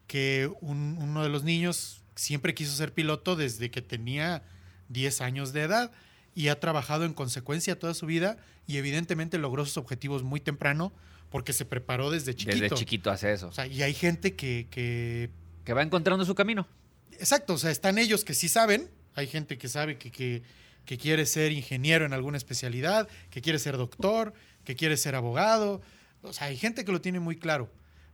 que 0.07 0.49
un- 0.61 0.97
uno 0.99 1.23
de 1.23 1.29
los 1.29 1.43
niños 1.43 2.01
siempre 2.15 2.53
quiso 2.53 2.73
ser 2.73 2.93
piloto 2.93 3.35
desde 3.35 3.71
que 3.71 3.81
tenía 3.81 4.43
10 4.89 5.21
años 5.21 5.53
de 5.53 5.61
edad 5.61 5.91
y 6.35 6.47
ha 6.49 6.59
trabajado 6.59 7.05
en 7.05 7.13
consecuencia 7.13 7.77
toda 7.79 7.93
su 7.93 8.05
vida 8.05 8.37
y 8.67 8.77
evidentemente 8.77 9.37
logró 9.37 9.65
sus 9.65 9.77
objetivos 9.77 10.23
muy 10.23 10.39
temprano 10.39 10.91
porque 11.29 11.53
se 11.53 11.63
preparó 11.65 12.11
desde 12.11 12.33
chiquito. 12.35 12.57
Desde 12.61 12.75
chiquito 12.75 13.11
hace 13.11 13.31
eso. 13.31 13.47
O 13.47 13.51
sea, 13.51 13.67
y 13.67 13.81
hay 13.83 13.93
gente 13.93 14.35
que, 14.35 14.67
que 14.71 15.29
que 15.63 15.73
va 15.73 15.83
encontrando 15.83 16.25
su 16.25 16.33
camino. 16.33 16.67
Exacto, 17.13 17.53
o 17.53 17.57
sea, 17.57 17.71
están 17.71 17.97
ellos 17.97 18.23
que 18.23 18.33
sí 18.33 18.47
saben, 18.49 18.89
hay 19.15 19.27
gente 19.27 19.57
que 19.57 19.67
sabe 19.67 19.97
que, 19.97 20.11
que- 20.11 20.43
que 20.85 20.97
quiere 20.97 21.25
ser 21.27 21.51
ingeniero 21.51 22.05
en 22.05 22.13
alguna 22.13 22.37
especialidad, 22.37 23.07
que 23.29 23.41
quiere 23.41 23.59
ser 23.59 23.77
doctor, 23.77 24.33
que 24.63 24.75
quiere 24.75 24.97
ser 24.97 25.13
abogado, 25.15 25.81
o 26.23 26.33
sea, 26.33 26.47
hay 26.47 26.57
gente 26.57 26.83
que 26.83 26.91
lo 26.91 26.99
tiene 26.99 27.19
muy 27.19 27.35
claro, 27.37 27.69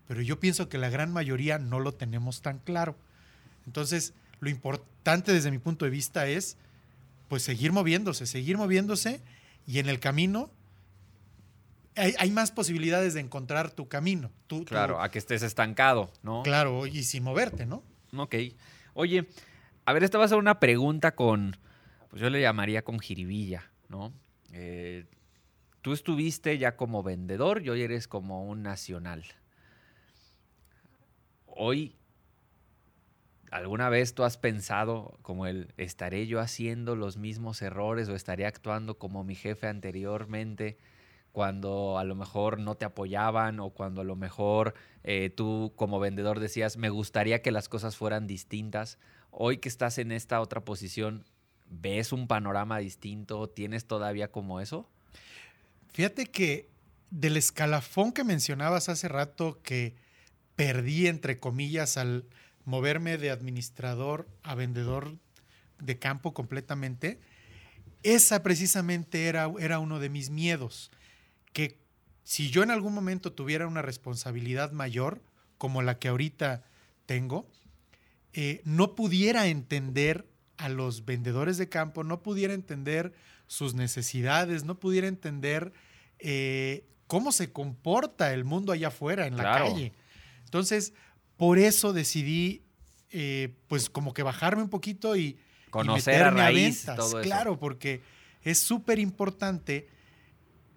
pero 0.07 0.21
yo 0.21 0.39
pienso 0.41 0.67
que 0.67 0.77
la 0.77 0.89
gran 0.89 1.11
mayoría 1.13 1.57
no 1.57 1.79
lo 1.79 1.93
tenemos 1.93 2.41
tan 2.41 2.59
claro. 2.59 2.97
Entonces, 3.65 4.13
lo 4.41 4.49
importante 4.49 5.31
desde 5.33 5.51
mi 5.51 5.57
punto 5.57 5.85
de 5.85 5.91
vista 5.91 6.27
es, 6.27 6.57
pues, 7.29 7.43
seguir 7.43 7.71
moviéndose, 7.71 8.25
seguir 8.25 8.57
moviéndose 8.57 9.21
y 9.65 9.79
en 9.79 9.87
el 9.87 9.99
camino 10.01 10.51
hay, 11.95 12.13
hay 12.19 12.29
más 12.31 12.51
posibilidades 12.51 13.13
de 13.13 13.21
encontrar 13.21 13.71
tu 13.71 13.87
camino. 13.87 14.31
Claro, 14.65 15.01
a 15.01 15.09
que 15.09 15.17
estés 15.19 15.43
estancado, 15.43 16.11
¿no? 16.23 16.43
claro, 16.43 16.85
y 16.87 17.03
sin 17.03 17.23
moverte, 17.23 17.65
¿no? 17.65 17.83
Ok. 18.17 18.35
Oye, 18.97 19.27
a 19.83 19.91
ver, 19.91 20.05
esta 20.05 20.17
va 20.17 20.23
a 20.23 20.29
ser 20.29 20.37
una 20.37 20.61
pregunta 20.61 21.15
con, 21.15 21.57
pues 22.09 22.21
yo 22.21 22.29
le 22.29 22.39
llamaría 22.39 22.81
con 22.81 22.99
jiribilla, 22.99 23.69
¿no? 23.89 24.13
Eh, 24.53 25.03
tú 25.81 25.91
estuviste 25.91 26.57
ya 26.57 26.77
como 26.77 27.03
vendedor 27.03 27.61
y 27.61 27.69
hoy 27.69 27.81
eres 27.81 28.07
como 28.07 28.45
un 28.45 28.63
nacional. 28.63 29.25
Hoy, 31.45 31.97
¿alguna 33.51 33.89
vez 33.89 34.15
tú 34.15 34.23
has 34.23 34.37
pensado 34.37 35.19
como 35.23 35.45
el, 35.45 35.73
¿estaré 35.75 36.25
yo 36.25 36.39
haciendo 36.39 36.95
los 36.95 37.17
mismos 37.17 37.61
errores 37.61 38.07
o 38.07 38.15
estaré 38.15 38.45
actuando 38.45 38.97
como 38.97 39.25
mi 39.25 39.35
jefe 39.35 39.67
anteriormente? 39.67 40.77
Cuando 41.35 41.99
a 41.99 42.05
lo 42.05 42.15
mejor 42.15 42.59
no 42.59 42.75
te 42.75 42.85
apoyaban 42.85 43.59
o 43.59 43.71
cuando 43.71 43.99
a 43.99 44.03
lo 44.05 44.15
mejor 44.15 44.73
eh, 45.03 45.29
tú 45.35 45.73
como 45.75 45.99
vendedor 45.99 46.39
decías, 46.39 46.77
me 46.77 46.87
gustaría 46.87 47.41
que 47.41 47.51
las 47.51 47.67
cosas 47.67 47.97
fueran 47.97 48.25
distintas. 48.25 48.99
Hoy 49.31 49.57
que 49.57 49.67
estás 49.67 49.97
en 49.97 50.13
esta 50.13 50.39
otra 50.39 50.63
posición, 50.63 51.25
¿ves 51.69 52.13
un 52.13 52.29
panorama 52.29 52.77
distinto? 52.77 53.49
¿Tienes 53.49 53.85
todavía 53.85 54.31
como 54.31 54.61
eso? 54.61 54.89
Fíjate 55.91 56.27
que 56.27 56.69
del 57.11 57.35
escalafón 57.35 58.13
que 58.13 58.23
mencionabas 58.23 58.87
hace 58.87 59.09
rato 59.09 59.59
que 59.61 59.93
perdí, 60.55 61.07
entre 61.07 61.37
comillas, 61.37 61.97
al 61.97 62.23
moverme 62.63 63.17
de 63.17 63.31
administrador 63.31 64.25
a 64.41 64.55
vendedor 64.55 65.17
de 65.79 65.99
campo 65.99 66.33
completamente, 66.33 67.19
esa 68.03 68.41
precisamente 68.41 69.25
era, 69.27 69.51
era 69.59 69.79
uno 69.79 69.99
de 69.99 70.09
mis 70.09 70.29
miedos, 70.29 70.91
que 71.55 71.79
si 72.23 72.49
yo 72.49 72.63
en 72.63 72.69
algún 72.71 72.93
momento 72.93 73.31
tuviera 73.31 73.65
una 73.65 73.81
responsabilidad 73.81 74.73
mayor, 74.73 75.21
como 75.57 75.81
la 75.81 75.97
que 75.99 76.09
ahorita 76.09 76.63
tengo, 77.05 77.47
eh, 78.33 78.61
no 78.65 78.93
pudiera 78.93 79.47
entender 79.47 80.27
a 80.57 80.67
los 80.67 81.05
vendedores 81.05 81.57
de 81.57 81.69
campo, 81.69 82.03
no 82.03 82.21
pudiera 82.21 82.53
entender 82.53 83.13
sus 83.47 83.73
necesidades, 83.73 84.65
no 84.65 84.79
pudiera 84.79 85.07
entender 85.07 85.71
eh, 86.19 86.85
cómo 87.07 87.31
se 87.31 87.51
comporta 87.53 88.33
el 88.33 88.43
mundo 88.43 88.73
allá 88.73 88.89
afuera, 88.89 89.27
en 89.27 89.37
la 89.37 89.43
Claro. 89.43 89.65
calle. 89.69 89.93
Entonces, 90.43 90.93
por 91.37 91.57
eso 91.57 91.93
decidí, 91.93 92.63
eh, 93.11 93.55
pues 93.67 93.89
como 93.89 94.13
que 94.13 94.23
bajarme 94.23 94.61
un 94.63 94.69
poquito 94.69 95.15
y, 95.15 95.21
y 95.67 95.69
Conocer 95.69 96.15
a 96.15 96.31
meterme 96.31 96.41
raíz 96.41 96.85
ventas. 96.85 96.97
todo 96.97 97.19
eso. 97.19 97.21
Claro, 97.21 97.59
porque 97.59 98.01
es 98.41 98.59
súper 98.59 98.99
importante 98.99 99.87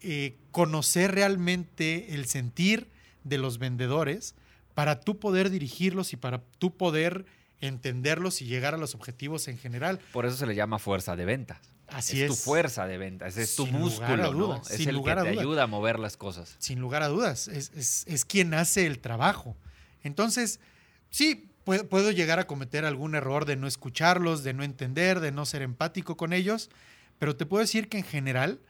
eh, 0.02 0.36
conocer 0.50 1.12
realmente 1.14 2.14
el 2.14 2.26
sentir 2.26 2.88
de 3.24 3.38
los 3.38 3.58
vendedores 3.58 4.34
para 4.74 5.00
tú 5.00 5.18
poder 5.18 5.50
dirigirlos 5.50 6.12
y 6.12 6.16
para 6.16 6.40
tú 6.58 6.76
poder 6.76 7.26
entenderlos 7.60 8.40
y 8.40 8.46
llegar 8.46 8.74
a 8.74 8.78
los 8.78 8.94
objetivos 8.94 9.48
en 9.48 9.58
general. 9.58 9.98
Por 10.12 10.26
eso 10.26 10.36
se 10.36 10.46
le 10.46 10.54
llama 10.54 10.78
fuerza 10.78 11.16
de 11.16 11.24
ventas. 11.24 11.58
Así 11.88 12.22
es, 12.22 12.30
es. 12.30 12.36
tu 12.38 12.44
fuerza 12.44 12.86
de 12.86 12.98
ventas, 12.98 13.36
es 13.38 13.56
tu 13.56 13.64
Sin 13.64 13.72
lugar 13.80 13.84
músculo, 13.90 14.12
a 14.12 14.26
¿no? 14.26 14.32
dudas, 14.32 14.70
Es 14.70 14.86
el 14.86 14.94
lugar 14.94 15.16
que 15.16 15.20
a 15.20 15.24
te 15.24 15.30
dudas. 15.30 15.42
ayuda 15.42 15.62
a 15.62 15.66
mover 15.66 15.98
las 15.98 16.16
cosas. 16.16 16.54
Sin 16.58 16.80
lugar 16.80 17.02
a 17.02 17.08
dudas, 17.08 17.48
es, 17.48 17.72
es- 17.74 18.04
es 18.06 18.24
quien 18.24 18.52
hace 18.54 18.86
el 18.86 18.98
trabajo. 18.98 19.56
Entonces, 20.02 20.60
sí, 21.10 21.48
pue- 21.64 21.88
puedo 21.88 22.10
llegar 22.10 22.38
a 22.38 22.46
cometer 22.46 22.84
algún 22.84 23.14
error 23.14 23.46
de 23.46 23.56
no 23.56 23.66
escucharlos, 23.66 24.44
de 24.44 24.52
no 24.52 24.64
entender, 24.64 25.20
de 25.20 25.32
no 25.32 25.46
ser 25.46 25.62
empático 25.62 26.16
con 26.16 26.32
ellos, 26.34 26.68
pero 27.18 27.36
te 27.36 27.46
puedo 27.46 27.62
decir 27.62 27.88
que 27.88 27.98
en 27.98 28.04
general 28.04 28.60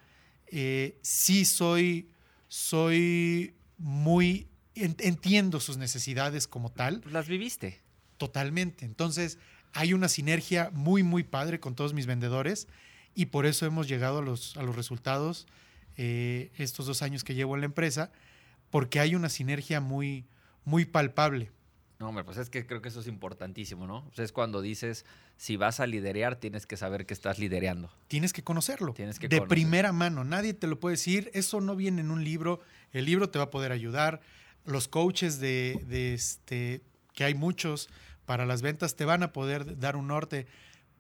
eh, 0.50 0.98
sí 1.02 1.44
soy, 1.44 2.08
soy 2.48 3.54
muy, 3.78 4.48
en- 4.74 4.96
entiendo 5.00 5.60
sus 5.60 5.76
necesidades 5.76 6.46
como 6.46 6.70
tal. 6.70 7.00
Pues 7.00 7.12
las 7.12 7.28
viviste. 7.28 7.80
Totalmente. 8.16 8.84
Entonces, 8.84 9.38
hay 9.72 9.92
una 9.92 10.08
sinergia 10.08 10.70
muy, 10.72 11.02
muy 11.02 11.22
padre 11.24 11.60
con 11.60 11.74
todos 11.74 11.94
mis 11.94 12.06
vendedores 12.06 12.66
y 13.14 13.26
por 13.26 13.46
eso 13.46 13.66
hemos 13.66 13.88
llegado 13.88 14.18
a 14.18 14.22
los, 14.22 14.56
a 14.56 14.62
los 14.62 14.74
resultados 14.76 15.46
eh, 15.96 16.50
estos 16.56 16.86
dos 16.86 17.02
años 17.02 17.24
que 17.24 17.34
llevo 17.34 17.54
en 17.54 17.60
la 17.62 17.66
empresa, 17.66 18.10
porque 18.70 19.00
hay 19.00 19.14
una 19.14 19.28
sinergia 19.28 19.80
muy, 19.80 20.24
muy 20.64 20.84
palpable. 20.84 21.50
No, 21.98 22.08
hombre, 22.08 22.22
pues 22.22 22.36
es 22.36 22.48
que 22.48 22.64
creo 22.64 22.80
que 22.80 22.90
eso 22.90 23.00
es 23.00 23.08
importantísimo, 23.08 23.88
¿no? 23.88 24.06
O 24.08 24.12
sea, 24.14 24.24
es 24.24 24.30
cuando 24.30 24.60
dices, 24.60 25.04
si 25.36 25.56
vas 25.56 25.80
a 25.80 25.86
liderear, 25.86 26.36
tienes 26.36 26.64
que 26.64 26.76
saber 26.76 27.06
que 27.06 27.14
estás 27.14 27.40
lidereando. 27.40 27.90
Tienes 28.06 28.32
que 28.32 28.44
conocerlo. 28.44 28.94
Tienes 28.94 29.18
que 29.18 29.26
de 29.26 29.38
conocer. 29.38 29.48
primera 29.48 29.92
mano. 29.92 30.22
Nadie 30.22 30.54
te 30.54 30.68
lo 30.68 30.78
puede 30.78 30.94
decir. 30.94 31.28
Eso 31.34 31.60
no 31.60 31.74
viene 31.74 32.00
en 32.00 32.12
un 32.12 32.22
libro. 32.22 32.60
El 32.92 33.04
libro 33.04 33.30
te 33.30 33.38
va 33.38 33.46
a 33.46 33.50
poder 33.50 33.72
ayudar. 33.72 34.20
Los 34.64 34.86
coaches 34.86 35.40
de, 35.40 35.84
de 35.88 36.14
este, 36.14 36.82
que 37.14 37.24
hay 37.24 37.34
muchos 37.34 37.88
para 38.26 38.46
las 38.46 38.62
ventas 38.62 38.94
te 38.94 39.04
van 39.04 39.24
a 39.24 39.32
poder 39.32 39.78
dar 39.78 39.96
un 39.96 40.06
norte. 40.06 40.46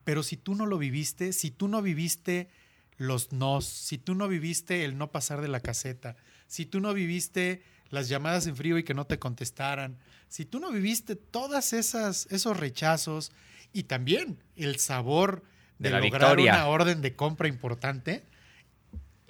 Pero 0.02 0.24
si 0.24 0.36
tú 0.36 0.56
no 0.56 0.66
lo 0.66 0.78
viviste, 0.78 1.32
si 1.32 1.52
tú 1.52 1.68
no 1.68 1.80
viviste 1.80 2.48
los 2.96 3.30
nos, 3.30 3.66
si 3.66 3.98
tú 3.98 4.16
no 4.16 4.26
viviste 4.26 4.84
el 4.84 4.98
no 4.98 5.12
pasar 5.12 5.40
de 5.42 5.48
la 5.48 5.60
caseta, 5.60 6.16
si 6.48 6.66
tú 6.66 6.80
no 6.80 6.92
viviste 6.92 7.62
las 7.90 8.08
llamadas 8.08 8.46
en 8.46 8.56
frío 8.56 8.78
y 8.78 8.84
que 8.84 8.94
no 8.94 9.06
te 9.06 9.18
contestaran, 9.18 9.96
si 10.28 10.44
tú 10.44 10.60
no 10.60 10.70
viviste 10.70 11.16
todas 11.16 11.72
esas 11.72 12.26
esos 12.30 12.56
rechazos 12.56 13.32
y 13.72 13.84
también 13.84 14.38
el 14.56 14.78
sabor 14.78 15.42
de, 15.78 15.88
De 15.88 15.90
la 15.90 16.00
lograr 16.00 16.36
victoria. 16.36 16.52
una 16.54 16.66
orden 16.68 17.00
de 17.02 17.14
compra 17.14 17.48
importante, 17.48 18.24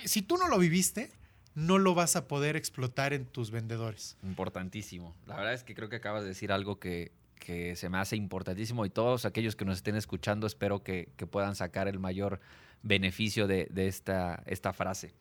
si 0.04 0.22
tú 0.22 0.36
no 0.36 0.48
lo 0.48 0.58
viviste, 0.58 1.10
no 1.54 1.78
lo 1.78 1.94
vas 1.94 2.16
a 2.16 2.28
poder 2.28 2.56
explotar 2.56 3.12
en 3.12 3.26
tus 3.26 3.50
vendedores. 3.50 4.16
Importantísimo. 4.22 5.14
La 5.26 5.36
verdad 5.36 5.54
es 5.54 5.64
que 5.64 5.74
creo 5.74 5.88
que 5.88 5.96
acabas 5.96 6.22
de 6.22 6.28
decir 6.28 6.52
algo 6.52 6.78
que, 6.78 7.10
que 7.34 7.74
se 7.76 7.88
me 7.88 7.98
hace 7.98 8.14
importantísimo 8.16 8.86
y 8.86 8.90
todos 8.90 9.24
aquellos 9.24 9.56
que 9.56 9.64
nos 9.64 9.78
estén 9.78 9.96
escuchando 9.96 10.46
espero 10.46 10.82
que, 10.82 11.08
que 11.16 11.26
puedan 11.26 11.56
sacar 11.56 11.88
el 11.88 11.98
mayor 11.98 12.40
beneficio 12.82 13.46
de, 13.48 13.66
de 13.70 13.88
esta, 13.88 14.42
esta 14.46 14.72
frase. 14.72 15.12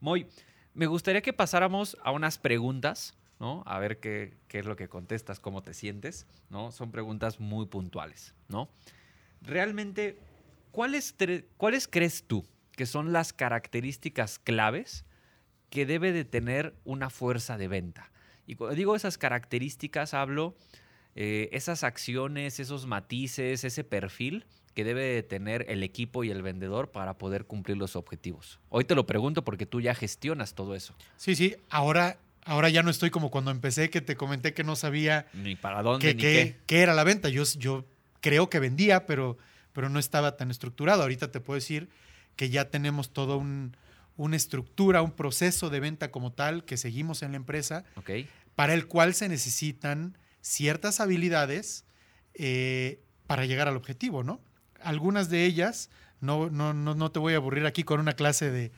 Moy, 0.00 0.26
me 0.76 0.86
gustaría 0.86 1.22
que 1.22 1.32
pasáramos 1.32 1.96
a 2.04 2.10
unas 2.12 2.36
preguntas, 2.38 3.14
¿no? 3.40 3.62
A 3.66 3.78
ver 3.78 3.98
qué, 3.98 4.34
es 4.50 4.66
lo 4.66 4.76
que 4.76 4.88
contestas, 4.88 5.40
cómo 5.40 5.62
te 5.62 5.72
sientes, 5.74 6.26
¿no? 6.50 6.70
Son 6.70 6.90
preguntas 6.90 7.40
muy 7.40 7.66
puntuales, 7.66 8.34
¿no? 8.48 8.68
Realmente, 9.40 10.18
¿cuáles, 10.72 11.16
tre- 11.18 11.46
¿cuáles 11.56 11.88
crees 11.88 12.24
tú 12.26 12.46
que 12.72 12.84
son 12.84 13.12
las 13.12 13.32
características 13.32 14.38
claves 14.38 15.06
que 15.70 15.86
debe 15.86 16.12
de 16.12 16.24
tener 16.24 16.74
una 16.84 17.08
fuerza 17.08 17.56
de 17.56 17.68
venta? 17.68 18.12
Y 18.46 18.54
cuando 18.56 18.76
digo 18.76 18.94
esas 18.94 19.16
características, 19.18 20.12
hablo 20.12 20.54
eh, 21.14 21.48
esas 21.52 21.84
acciones, 21.84 22.60
esos 22.60 22.86
matices, 22.86 23.64
ese 23.64 23.82
perfil 23.82 24.44
que 24.76 24.84
debe 24.84 25.02
de 25.02 25.22
tener 25.22 25.64
el 25.70 25.82
equipo 25.82 26.22
y 26.22 26.30
el 26.30 26.42
vendedor 26.42 26.90
para 26.92 27.14
poder 27.16 27.46
cumplir 27.46 27.78
los 27.78 27.96
objetivos. 27.96 28.60
Hoy 28.68 28.84
te 28.84 28.94
lo 28.94 29.06
pregunto 29.06 29.42
porque 29.42 29.64
tú 29.64 29.80
ya 29.80 29.94
gestionas 29.94 30.54
todo 30.54 30.74
eso. 30.74 30.94
Sí, 31.16 31.34
sí, 31.34 31.56
ahora, 31.70 32.18
ahora 32.44 32.68
ya 32.68 32.82
no 32.82 32.90
estoy 32.90 33.08
como 33.08 33.30
cuando 33.30 33.50
empecé, 33.50 33.88
que 33.88 34.02
te 34.02 34.16
comenté 34.16 34.52
que 34.52 34.64
no 34.64 34.76
sabía 34.76 35.28
Ni 35.32 35.56
para 35.56 35.82
dónde, 35.82 36.08
qué, 36.08 36.14
ni 36.14 36.20
qué- 36.20 36.32
qué. 36.32 36.56
qué 36.66 36.80
era 36.82 36.92
la 36.92 37.04
venta. 37.04 37.30
Yo, 37.30 37.42
yo 37.56 37.86
creo 38.20 38.50
que 38.50 38.58
vendía, 38.60 39.06
pero, 39.06 39.38
pero 39.72 39.88
no 39.88 39.98
estaba 39.98 40.36
tan 40.36 40.50
estructurado. 40.50 41.00
Ahorita 41.00 41.32
te 41.32 41.40
puedo 41.40 41.54
decir 41.54 41.88
que 42.36 42.50
ya 42.50 42.68
tenemos 42.68 43.14
toda 43.14 43.36
un, 43.36 43.74
una 44.18 44.36
estructura, 44.36 45.00
un 45.00 45.12
proceso 45.12 45.70
de 45.70 45.80
venta 45.80 46.10
como 46.10 46.32
tal 46.32 46.66
que 46.66 46.76
seguimos 46.76 47.22
en 47.22 47.30
la 47.30 47.38
empresa, 47.38 47.86
¿Ok? 47.96 48.10
para 48.54 48.74
el 48.74 48.88
cual 48.88 49.14
se 49.14 49.30
necesitan 49.30 50.18
ciertas 50.42 51.00
habilidades 51.00 51.86
eh, 52.34 53.00
para 53.26 53.46
llegar 53.46 53.68
al 53.68 53.76
objetivo, 53.78 54.22
¿no? 54.22 54.38
Algunas 54.86 55.28
de 55.28 55.44
ellas, 55.44 55.90
no, 56.20 56.48
no, 56.50 56.72
no, 56.74 56.94
no 56.94 57.10
te 57.10 57.18
voy 57.18 57.34
a 57.34 57.36
aburrir 57.36 57.66
aquí 57.66 57.82
con 57.84 58.00
una 58.00 58.12
clase 58.14 58.50
de, 58.50 58.72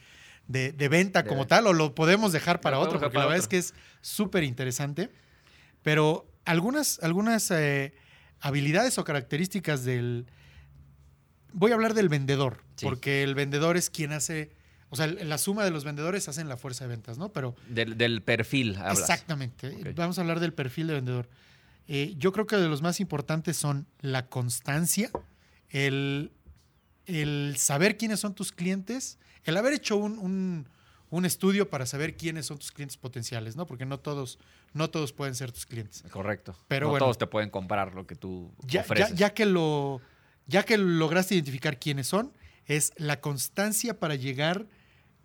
de- 0.47 0.73
de 0.73 0.89
venta 0.89 1.25
como 1.25 1.47
tal, 1.47 1.67
o 1.67 1.73
lo 1.73 1.95
podemos 1.95 2.33
dejar 2.33 2.61
para 2.61 2.79
otro, 2.79 2.99
porque 2.99 3.19
la 3.19 3.25
verdad 3.27 3.39
es 3.39 3.49
que 3.49 3.59
es 3.59 3.75
súper 4.01 4.43
interesante. 4.45 5.11
Pero 5.83 6.27
algunas, 6.45 6.99
algunas 7.03 7.51
eh, 7.51 7.93
habilidades 8.41 8.99
o 8.99 9.05
características 9.05 9.85
del... 9.85 10.27
Voy 11.53 11.71
a 11.73 11.75
hablar 11.75 11.95
del 11.95 12.09
vendedor, 12.09 12.63
Sí. 12.77 12.85
porque 12.87 13.23
el 13.23 13.35
vendedor 13.35 13.77
es 13.77 13.91
quien 13.91 14.13
hace... 14.13 14.51
O 14.91 14.97
sea, 14.97 15.07
la 15.07 15.37
suma 15.37 15.65
de 15.65 15.71
los 15.71 15.85
vendedores 15.85 16.29
hacen 16.29 16.49
la 16.49 16.57
fuerza 16.57 16.85
de 16.85 16.89
ventas, 16.89 17.19
¿no? 17.19 17.31
Pero 17.31 17.55
Del, 17.69 17.99
del 17.99 18.23
perfil 18.23 18.77
hablas. 18.77 19.01
Exactamente. 19.01 19.93
Vamos 19.95 20.17
a 20.19 20.23
hablar 20.23 20.41
del 20.41 20.55
perfil 20.55 20.87
de 20.87 20.95
vendedor. 20.95 21.29
Eh, 21.89 22.15
yo 22.17 22.33
creo 22.33 22.47
que 22.47 22.57
de 22.57 22.69
los 22.69 22.81
más 22.81 22.99
importantes 23.01 23.57
son 23.59 23.87
la 24.01 24.27
constancia, 24.29 25.11
el, 25.71 26.33
el 27.07 27.55
saber 27.59 27.97
quiénes 27.97 28.21
son 28.21 28.35
tus 28.35 28.53
clientes, 28.53 29.19
el 29.45 29.57
haber 29.57 29.73
hecho 29.73 29.97
un, 29.97 30.19
un- 30.19 30.69
un 31.11 31.25
estudio 31.25 31.71
para 31.71 31.87
saber 31.87 32.17
quiénes 32.19 32.45
son 32.47 32.59
tus 32.59 32.71
clientes 32.71 32.99
potenciales, 32.99 33.57
¿no? 33.57 33.67
Porque 33.67 33.87
no 33.87 33.99
todos, 33.99 34.39
no 34.75 34.91
todos 34.91 35.15
pueden 35.15 35.35
ser 35.35 35.53
tus 35.53 35.65
clientes. 35.65 36.05
Correcto. 36.11 36.55
Pero 36.69 36.87
no 36.87 36.91
bueno. 36.91 37.07
todos 37.07 37.17
te 37.17 37.27
pueden 37.27 37.49
comprar 37.49 37.95
lo 37.95 38.07
que 38.07 38.15
tú 38.15 38.53
Ya, 38.61 38.67
ya, 38.67 38.81
ofreces. 38.83 39.15
ya 39.17 39.33
que 39.33 39.47
lo, 39.47 40.03
ya 40.47 40.65
que 40.65 40.77
lograste 40.77 41.35
identificar 41.35 41.79
quiénes 41.79 42.09
son, 42.09 42.35
es 42.67 42.93
la 42.99 43.23
constancia 43.23 43.99
para 43.99 44.17
llegar 44.17 44.67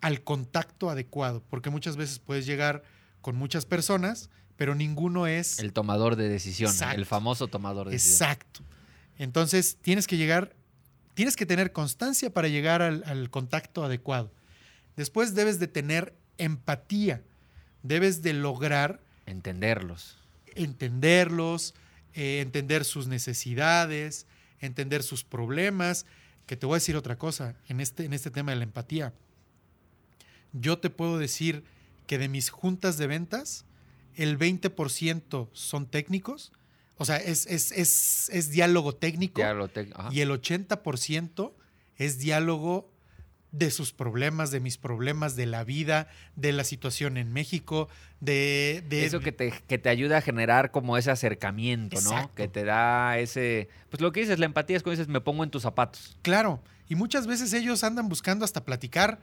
al 0.00 0.22
contacto 0.24 0.88
adecuado, 0.88 1.42
porque 1.50 1.68
muchas 1.68 1.96
veces 1.98 2.18
puedes 2.18 2.46
llegar 2.46 2.82
con 3.20 3.36
muchas 3.36 3.66
personas, 3.66 4.30
pero 4.56 4.74
ninguno 4.74 5.26
es 5.26 5.58
El 5.58 5.74
tomador 5.74 6.16
de 6.16 6.28
decisión, 6.30 6.70
Exacto. 6.70 6.96
el 6.98 7.04
famoso 7.04 7.48
tomador 7.48 7.88
de 7.88 7.92
decisión. 7.92 8.30
exacto. 8.30 8.62
Entonces 9.18 9.76
tienes 9.80 10.06
que 10.06 10.16
llegar, 10.16 10.54
tienes 11.14 11.36
que 11.36 11.46
tener 11.46 11.72
constancia 11.72 12.30
para 12.30 12.48
llegar 12.48 12.82
al, 12.82 13.04
al 13.06 13.30
contacto 13.30 13.84
adecuado. 13.84 14.32
Después 14.96 15.34
debes 15.34 15.58
de 15.58 15.68
tener 15.68 16.14
empatía, 16.38 17.22
debes 17.82 18.22
de 18.22 18.32
lograr 18.32 19.00
Entenderlos. 19.26 20.18
entenderlos, 20.54 21.74
eh, 22.12 22.40
entender 22.40 22.84
sus 22.84 23.06
necesidades, 23.06 24.26
entender 24.60 25.02
sus 25.02 25.24
problemas. 25.24 26.06
Que 26.46 26.56
te 26.56 26.66
voy 26.66 26.74
a 26.74 26.76
decir 26.76 26.96
otra 26.96 27.16
cosa 27.16 27.56
en 27.68 27.80
este, 27.80 28.04
en 28.04 28.12
este 28.12 28.30
tema 28.30 28.52
de 28.52 28.58
la 28.58 28.64
empatía. 28.64 29.14
Yo 30.52 30.78
te 30.78 30.90
puedo 30.90 31.18
decir 31.18 31.64
que 32.06 32.18
de 32.18 32.28
mis 32.28 32.50
juntas 32.50 32.98
de 32.98 33.06
ventas, 33.06 33.64
el 34.14 34.38
20% 34.38 35.48
son 35.52 35.86
técnicos, 35.86 36.52
o 36.96 37.04
sea, 37.04 37.16
es, 37.16 37.46
es, 37.46 37.72
es, 37.72 38.30
es 38.32 38.50
diálogo 38.50 38.94
técnico 38.94 39.42
ajá. 39.42 40.08
y 40.12 40.20
el 40.20 40.30
80% 40.30 41.52
es 41.96 42.18
diálogo 42.18 42.90
de 43.54 43.70
sus 43.70 43.92
problemas, 43.92 44.50
de 44.50 44.58
mis 44.58 44.78
problemas, 44.78 45.36
de 45.36 45.46
la 45.46 45.62
vida, 45.62 46.08
de 46.34 46.50
la 46.52 46.64
situación 46.64 47.16
en 47.16 47.32
México, 47.32 47.88
de... 48.18 48.82
de 48.88 49.04
Eso 49.04 49.20
que 49.20 49.30
te, 49.30 49.52
que 49.68 49.78
te 49.78 49.88
ayuda 49.88 50.18
a 50.18 50.20
generar 50.20 50.72
como 50.72 50.98
ese 50.98 51.12
acercamiento, 51.12 52.00
¿no? 52.00 52.34
Que 52.34 52.48
te 52.48 52.64
da 52.64 53.16
ese... 53.18 53.68
Pues 53.90 54.00
lo 54.00 54.10
que 54.10 54.20
dices, 54.20 54.40
la 54.40 54.46
empatía 54.46 54.76
es 54.76 54.82
cuando 54.82 54.98
dices, 54.98 55.08
me 55.08 55.20
pongo 55.20 55.44
en 55.44 55.50
tus 55.50 55.62
zapatos. 55.62 56.18
Claro, 56.22 56.60
y 56.88 56.96
muchas 56.96 57.28
veces 57.28 57.52
ellos 57.52 57.84
andan 57.84 58.08
buscando 58.08 58.44
hasta 58.44 58.64
platicar. 58.64 59.20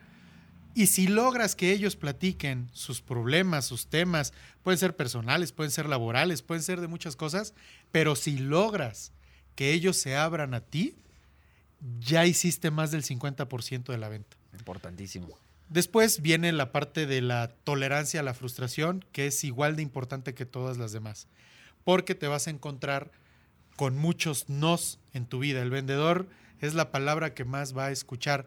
Y 0.74 0.88
si 0.88 1.08
logras 1.08 1.56
que 1.56 1.72
ellos 1.72 1.96
platiquen 1.96 2.70
sus 2.74 3.02
problemas, 3.02 3.66
sus 3.66 3.88
temas, 3.88 4.34
pueden 4.64 4.78
ser 4.78 4.96
personales, 4.96 5.52
pueden 5.52 5.72
ser 5.72 5.88
laborales, 5.88 6.42
pueden 6.42 6.64
ser 6.64 6.80
de 6.80 6.88
muchas 6.88 7.16
cosas, 7.16 7.54
pero 7.92 8.16
si 8.16 8.38
logras 8.38 9.12
que 9.56 9.74
ellos 9.74 9.98
se 9.98 10.16
abran 10.16 10.54
a 10.54 10.62
ti, 10.62 10.96
ya 12.00 12.26
hiciste 12.26 12.72
más 12.72 12.92
del 12.92 13.04
50% 13.04 13.86
de 13.86 13.98
la 13.98 14.10
venta. 14.10 14.38
Importantísimo. 14.54 15.38
Después 15.70 16.22
viene 16.22 16.52
la 16.52 16.72
parte 16.72 17.06
de 17.06 17.22
la 17.22 17.50
tolerancia 17.64 18.20
a 18.20 18.24
la 18.24 18.34
frustración, 18.34 19.06
que 19.12 19.28
es 19.28 19.44
igual 19.44 19.76
de 19.76 19.82
importante 19.82 20.34
que 20.34 20.46
todas 20.46 20.78
las 20.78 20.92
demás, 20.92 21.28
porque 21.84 22.14
te 22.14 22.28
vas 22.28 22.48
a 22.48 22.52
encontrar 22.52 23.12
con 23.78 23.98
muchos 23.98 24.50
nos 24.50 25.00
en 25.14 25.26
tu 25.26 25.40
vida. 25.40 25.62
El 25.62 25.70
vendedor 25.70 26.28
es 26.60 26.74
la 26.74 26.92
palabra 26.92 27.34
que 27.34 27.46
más 27.46 27.76
va 27.76 27.86
a 27.86 27.92
escuchar 27.92 28.46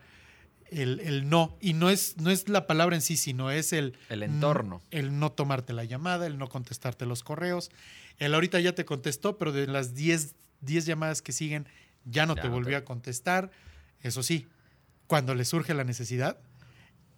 el, 0.71 1.01
el 1.01 1.29
no, 1.29 1.57
y 1.61 1.73
no 1.75 1.91
es, 1.91 2.17
no 2.17 2.31
es 2.31 2.49
la 2.49 2.67
palabra 2.67 2.97
en 2.97 3.03
sí, 3.03 3.17
sino 3.17 3.51
es 3.51 3.73
el, 3.73 3.97
El 4.09 4.23
entorno. 4.23 4.83
el 4.91 5.19
no 5.19 5.31
tomarte 5.33 5.73
la 5.73 5.85
llamada, 5.85 6.27
el 6.27 6.39
no 6.39 6.49
contestarte 6.49 7.07
los 7.07 7.23
correos. 7.23 7.71
El 8.19 8.35
ahorita 8.35 8.61
ya 8.61 8.75
te 8.75 8.85
contestó, 8.85 9.39
pero 9.39 9.53
de 9.53 9.67
las 9.67 9.95
10, 9.95 10.35
10 10.61 10.87
llamadas 10.87 11.23
que 11.23 11.33
siguen 11.33 11.67
ya 12.05 12.27
no 12.27 12.35
Ya 12.37 12.43
te 12.43 12.49
no 12.49 12.55
volvió 12.55 12.71
te- 12.73 12.77
a 12.77 12.85
contestar. 12.85 13.51
Eso 14.03 14.23
sí, 14.23 14.47
cuando 15.07 15.35
le 15.35 15.45
surge 15.45 15.75
la 15.75 15.85
necesidad, 15.85 16.39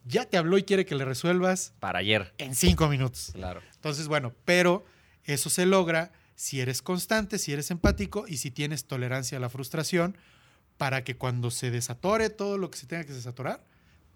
ya 0.05 0.25
te 0.25 0.37
habló 0.39 0.57
y 0.59 0.63
quiere 0.63 0.85
que 0.87 0.95
le 0.95 1.05
resuelvas 1.05 1.73
Para 1.81 1.99
ayer. 1.99 2.33
en 2.39 2.55
cinco 2.55 2.89
minutos. 2.89 3.31
Claro. 3.35 3.61
Entonces, 3.75 4.07
bueno, 4.09 4.33
pero 4.45 4.85
eso 5.25 5.51
se 5.51 5.67
logra 5.67 6.13
si 6.37 6.61
eres 6.61 6.83
constante, 6.83 7.39
si 7.39 7.53
eres 7.53 7.71
empático 7.71 8.27
y 8.29 8.37
si 8.37 8.51
tienes 8.51 8.85
tolerancia 8.85 9.39
a 9.39 9.41
la 9.41 9.49
frustración 9.49 10.17
para 10.77 11.05
que 11.05 11.17
cuando 11.17 11.51
se 11.51 11.71
desatore 11.71 12.31
todo 12.31 12.59
lo 12.59 12.71
que 12.71 12.79
se 12.79 12.87
tenga 12.87 13.05
que 13.05 13.13
desatorar, 13.13 13.63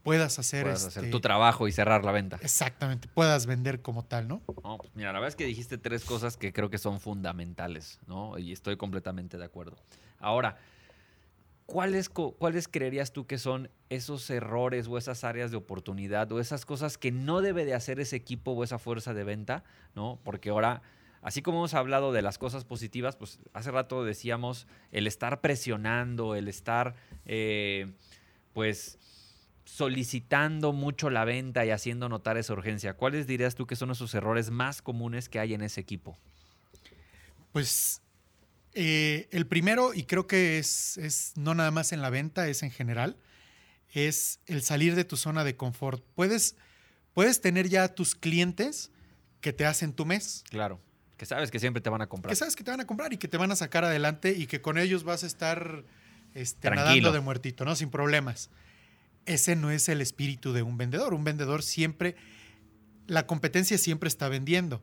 puedas 0.03 0.39
hacer, 0.39 0.65
Puedes 0.65 0.85
hacer 0.85 1.05
este, 1.05 1.11
tu 1.13 1.21
trabajo 1.21 1.69
y 1.69 1.73
cerrar 1.73 2.05
la 2.05 2.13
venta. 2.13 2.39
Exactamente, 2.43 3.09
puedas 3.09 3.47
vender 3.47 3.83
como 3.83 4.05
tal, 4.05 4.29
¿no? 4.29 4.43
No, 4.63 4.79
pues 4.79 4.91
mira, 4.95 5.13
la 5.13 5.19
verdad 5.21 5.29
es 5.29 5.37
que 5.37 5.45
dijiste 5.47 5.79
tres 5.79 6.05
cosas 6.05 6.37
que 6.37 6.53
creo 6.53 6.71
que 6.71 6.79
son 6.79 7.01
fundamentales, 7.01 7.99
¿no? 8.07 8.39
Y 8.39 8.53
estoy 8.53 8.77
completamente 8.77 9.37
de 9.39 9.45
acuerdo. 9.45 9.77
Ahora, 10.19 10.57
¿cuáles, 11.67 12.09
co- 12.09 12.33
¿cuáles 12.33 12.69
creerías 12.69 13.13
tú 13.13 13.27
que 13.27 13.39
son 13.39 13.71
esos 13.89 14.29
errores 14.31 14.87
o 14.89 14.99
esas 14.99 15.25
áreas 15.25 15.51
de 15.51 15.57
oportunidad 15.57 16.31
o 16.33 16.41
esas 16.41 16.65
cosas 16.67 16.99
que 16.99 17.13
no 17.13 17.41
debe 17.41 17.65
de 17.65 17.75
hacer 17.75 18.01
ese 18.01 18.17
equipo 18.17 18.53
o 18.53 18.65
esa 18.65 18.79
fuerza 18.79 19.15
de 19.15 19.25
venta, 19.25 19.65
¿no? 19.95 20.19
Porque 20.25 20.51
ahora, 20.51 20.83
así 21.23 21.43
como 21.43 21.59
hemos 21.59 21.75
hablado 21.75 22.13
de 22.13 22.23
las 22.23 22.39
cosas 22.39 22.65
positivas, 22.65 23.17
pues 23.17 23.39
hace 23.53 23.71
rato 23.71 24.05
decíamos 24.05 24.67
el 24.91 25.07
estar 25.07 25.41
presionando, 25.41 26.35
el 26.35 26.49
estar, 26.49 26.95
eh, 27.27 27.93
pues 28.53 28.99
solicitando 29.65 30.73
mucho 30.73 31.11
la 31.11 31.25
venta 31.25 31.65
y 31.65 31.71
haciendo 31.71 32.09
notar 32.09 32.37
esa 32.37 32.53
urgencia. 32.53 32.95
¿Cuáles 32.95 33.27
dirías 33.27 33.55
tú 33.55 33.67
que 33.67 33.77
son 33.77 33.91
esos 33.91 34.15
errores 34.15 34.51
más 34.51 34.83
comunes 34.83 35.29
que 35.29 35.39
hay 35.39 35.55
en 35.55 35.63
ese 35.63 35.81
equipo? 35.81 36.19
Pues 37.53 38.03
eh, 38.75 39.29
el 39.31 39.47
primero, 39.47 39.95
y 39.95 40.05
creo 40.05 40.27
que 40.27 40.59
es, 40.59 40.97
es 40.99 41.33
no 41.37 41.55
nada 41.55 41.71
más 41.71 41.93
en 41.93 42.03
la 42.03 42.11
venta, 42.11 42.49
es 42.49 42.63
en 42.63 42.71
general, 42.71 43.17
es 43.93 44.41
el 44.47 44.63
salir 44.63 44.95
de 44.95 45.05
tu 45.05 45.17
zona 45.17 45.45
de 45.45 45.57
confort. 45.57 46.05
Puedes, 46.15 46.57
puedes 47.13 47.41
tener 47.41 47.69
ya 47.69 47.95
tus 47.95 48.15
clientes 48.15 48.91
que 49.41 49.53
te 49.53 49.67
hacen 49.67 49.93
tu 49.93 50.05
mes, 50.05 50.45
Claro. 50.51 50.81
Que 51.21 51.27
sabes 51.27 51.51
que 51.51 51.59
siempre 51.61 51.83
te 51.83 51.91
van 51.91 52.01
a 52.01 52.07
comprar. 52.07 52.31
que 52.33 52.37
sabes 52.37 52.57
que 52.57 52.65
te 52.65 52.71
van 52.71 52.81
a 52.81 52.87
comprar 52.87 53.13
y 53.13 53.19
que 53.19 53.29
te 53.29 53.37
van 53.37 53.53
a 53.53 53.57
sacar 53.57 53.85
adelante 53.85 54.33
y 54.33 54.47
que 54.47 54.63
con 54.63 54.79
ellos 54.79 55.05
vas 55.05 55.23
a 55.23 55.27
estar 55.27 55.85
este, 56.33 56.61
Tranquilo. 56.63 56.87
nadando 56.87 57.13
de 57.13 57.21
muertito, 57.21 57.67
¿no? 57.67 57.77
Sin 57.77 57.91
problemas. 57.91 58.49
Ese 59.27 59.55
no 59.55 59.71
es 59.71 59.91
el 59.91 60.01
espíritu 60.01 60.55
de 60.55 60.63
un 60.63 60.79
vendedor. 60.79 61.13
Un 61.13 61.23
vendedor 61.23 61.63
siempre, 61.63 62.17
la 63.07 63.27
competencia 63.27 63.77
siempre 63.77 64.09
está 64.09 64.31
vendiendo. 64.31 64.81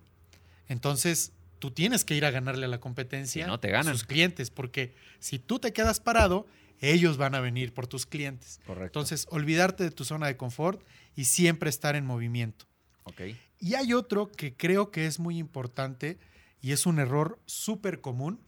Entonces, 0.67 1.31
tú 1.57 1.71
tienes 1.71 2.05
que 2.05 2.13
ir 2.13 2.23
a 2.23 2.29
ganarle 2.29 2.65
a 2.65 2.69
la 2.69 2.79
competencia 2.79 3.45
Si 3.45 3.49
no, 3.49 3.59
te 3.59 3.69
ganan. 3.71 3.91
sus 3.95 4.03
clientes, 4.03 4.51
porque 4.51 4.93
si 5.19 5.39
tú 5.39 5.57
te 5.57 5.73
quedas 5.73 5.99
parado, 5.99 6.45
ellos 6.81 7.17
van 7.17 7.33
a 7.33 7.39
venir 7.39 7.73
por 7.73 7.87
tus 7.87 8.05
clientes. 8.05 8.59
Correcto. 8.67 8.85
Entonces, 8.99 9.25
olvidarte 9.31 9.83
de 9.83 9.89
tu 9.89 10.05
zona 10.05 10.27
de 10.27 10.37
confort 10.37 10.83
y 11.15 11.25
siempre 11.25 11.71
estar 11.71 11.95
en 11.95 12.05
movimiento. 12.05 12.65
ok. 13.05 13.21
Y 13.59 13.75
hay 13.75 13.93
otro 13.93 14.31
que 14.31 14.55
creo 14.55 14.91
que 14.91 15.07
es 15.07 15.19
muy 15.19 15.37
importante 15.37 16.19
y 16.61 16.71
es 16.71 16.85
un 16.85 16.99
error 16.99 17.39
súper 17.45 18.01
común, 18.01 18.39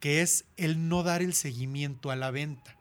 que 0.00 0.22
es 0.22 0.44
el 0.56 0.88
no 0.88 1.02
dar 1.02 1.22
el 1.22 1.34
seguimiento 1.34 2.10
a 2.10 2.16
la 2.16 2.30
venta. 2.30 2.76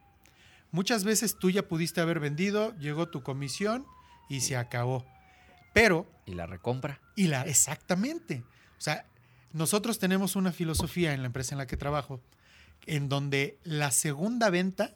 Muchas 0.72 1.04
veces 1.04 1.38
tú 1.40 1.50
ya 1.50 1.68
pudiste 1.68 2.02
haber 2.02 2.20
vendido, 2.20 2.76
llegó 2.78 3.08
tu 3.08 3.24
comisión 3.24 3.86
y 4.30 4.42
se 4.42 4.58
acabó. 4.58 5.06
Pero, 5.74 6.10
Y 6.26 6.34
la 6.34 6.46
recompra. 6.48 7.02
y 7.16 7.28
la, 7.28 7.44
exactamente. 7.44 8.44
O 8.78 8.82
sea, 8.82 9.06
nosotros 9.54 10.00
tenemos 10.00 10.36
una 10.36 10.52
filosofía 10.52 11.14
en 11.14 11.22
la 11.22 11.28
empresa 11.28 11.54
en 11.54 11.60
la 11.60 11.68
que 11.68 11.78
trabajo, 11.78 12.22
en 12.86 13.08
donde 13.10 13.60
la 13.64 13.92
segunda 13.92 14.50
venta 14.50 14.96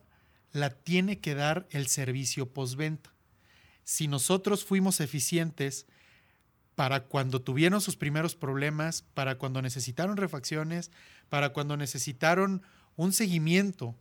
la 0.52 0.70
tiene 0.72 1.20
que 1.20 1.36
dar 1.36 1.68
el 1.72 1.88
servicio 1.88 2.52
postventa. 2.52 3.14
Si 3.84 4.08
nosotros 4.08 4.66
fuimos 4.66 5.00
eficientes 5.00 5.86
para 6.80 7.02
cuando 7.08 7.42
tuvieron 7.42 7.82
sus 7.82 7.98
primeros 7.98 8.36
problemas, 8.38 9.02
para 9.14 9.38
cuando 9.38 9.62
necesitaron 9.62 10.16
refacciones, 10.16 10.92
para 11.28 11.50
cuando 11.52 11.76
necesitaron 11.76 12.62
un 12.96 13.12
seguimiento 13.12 13.98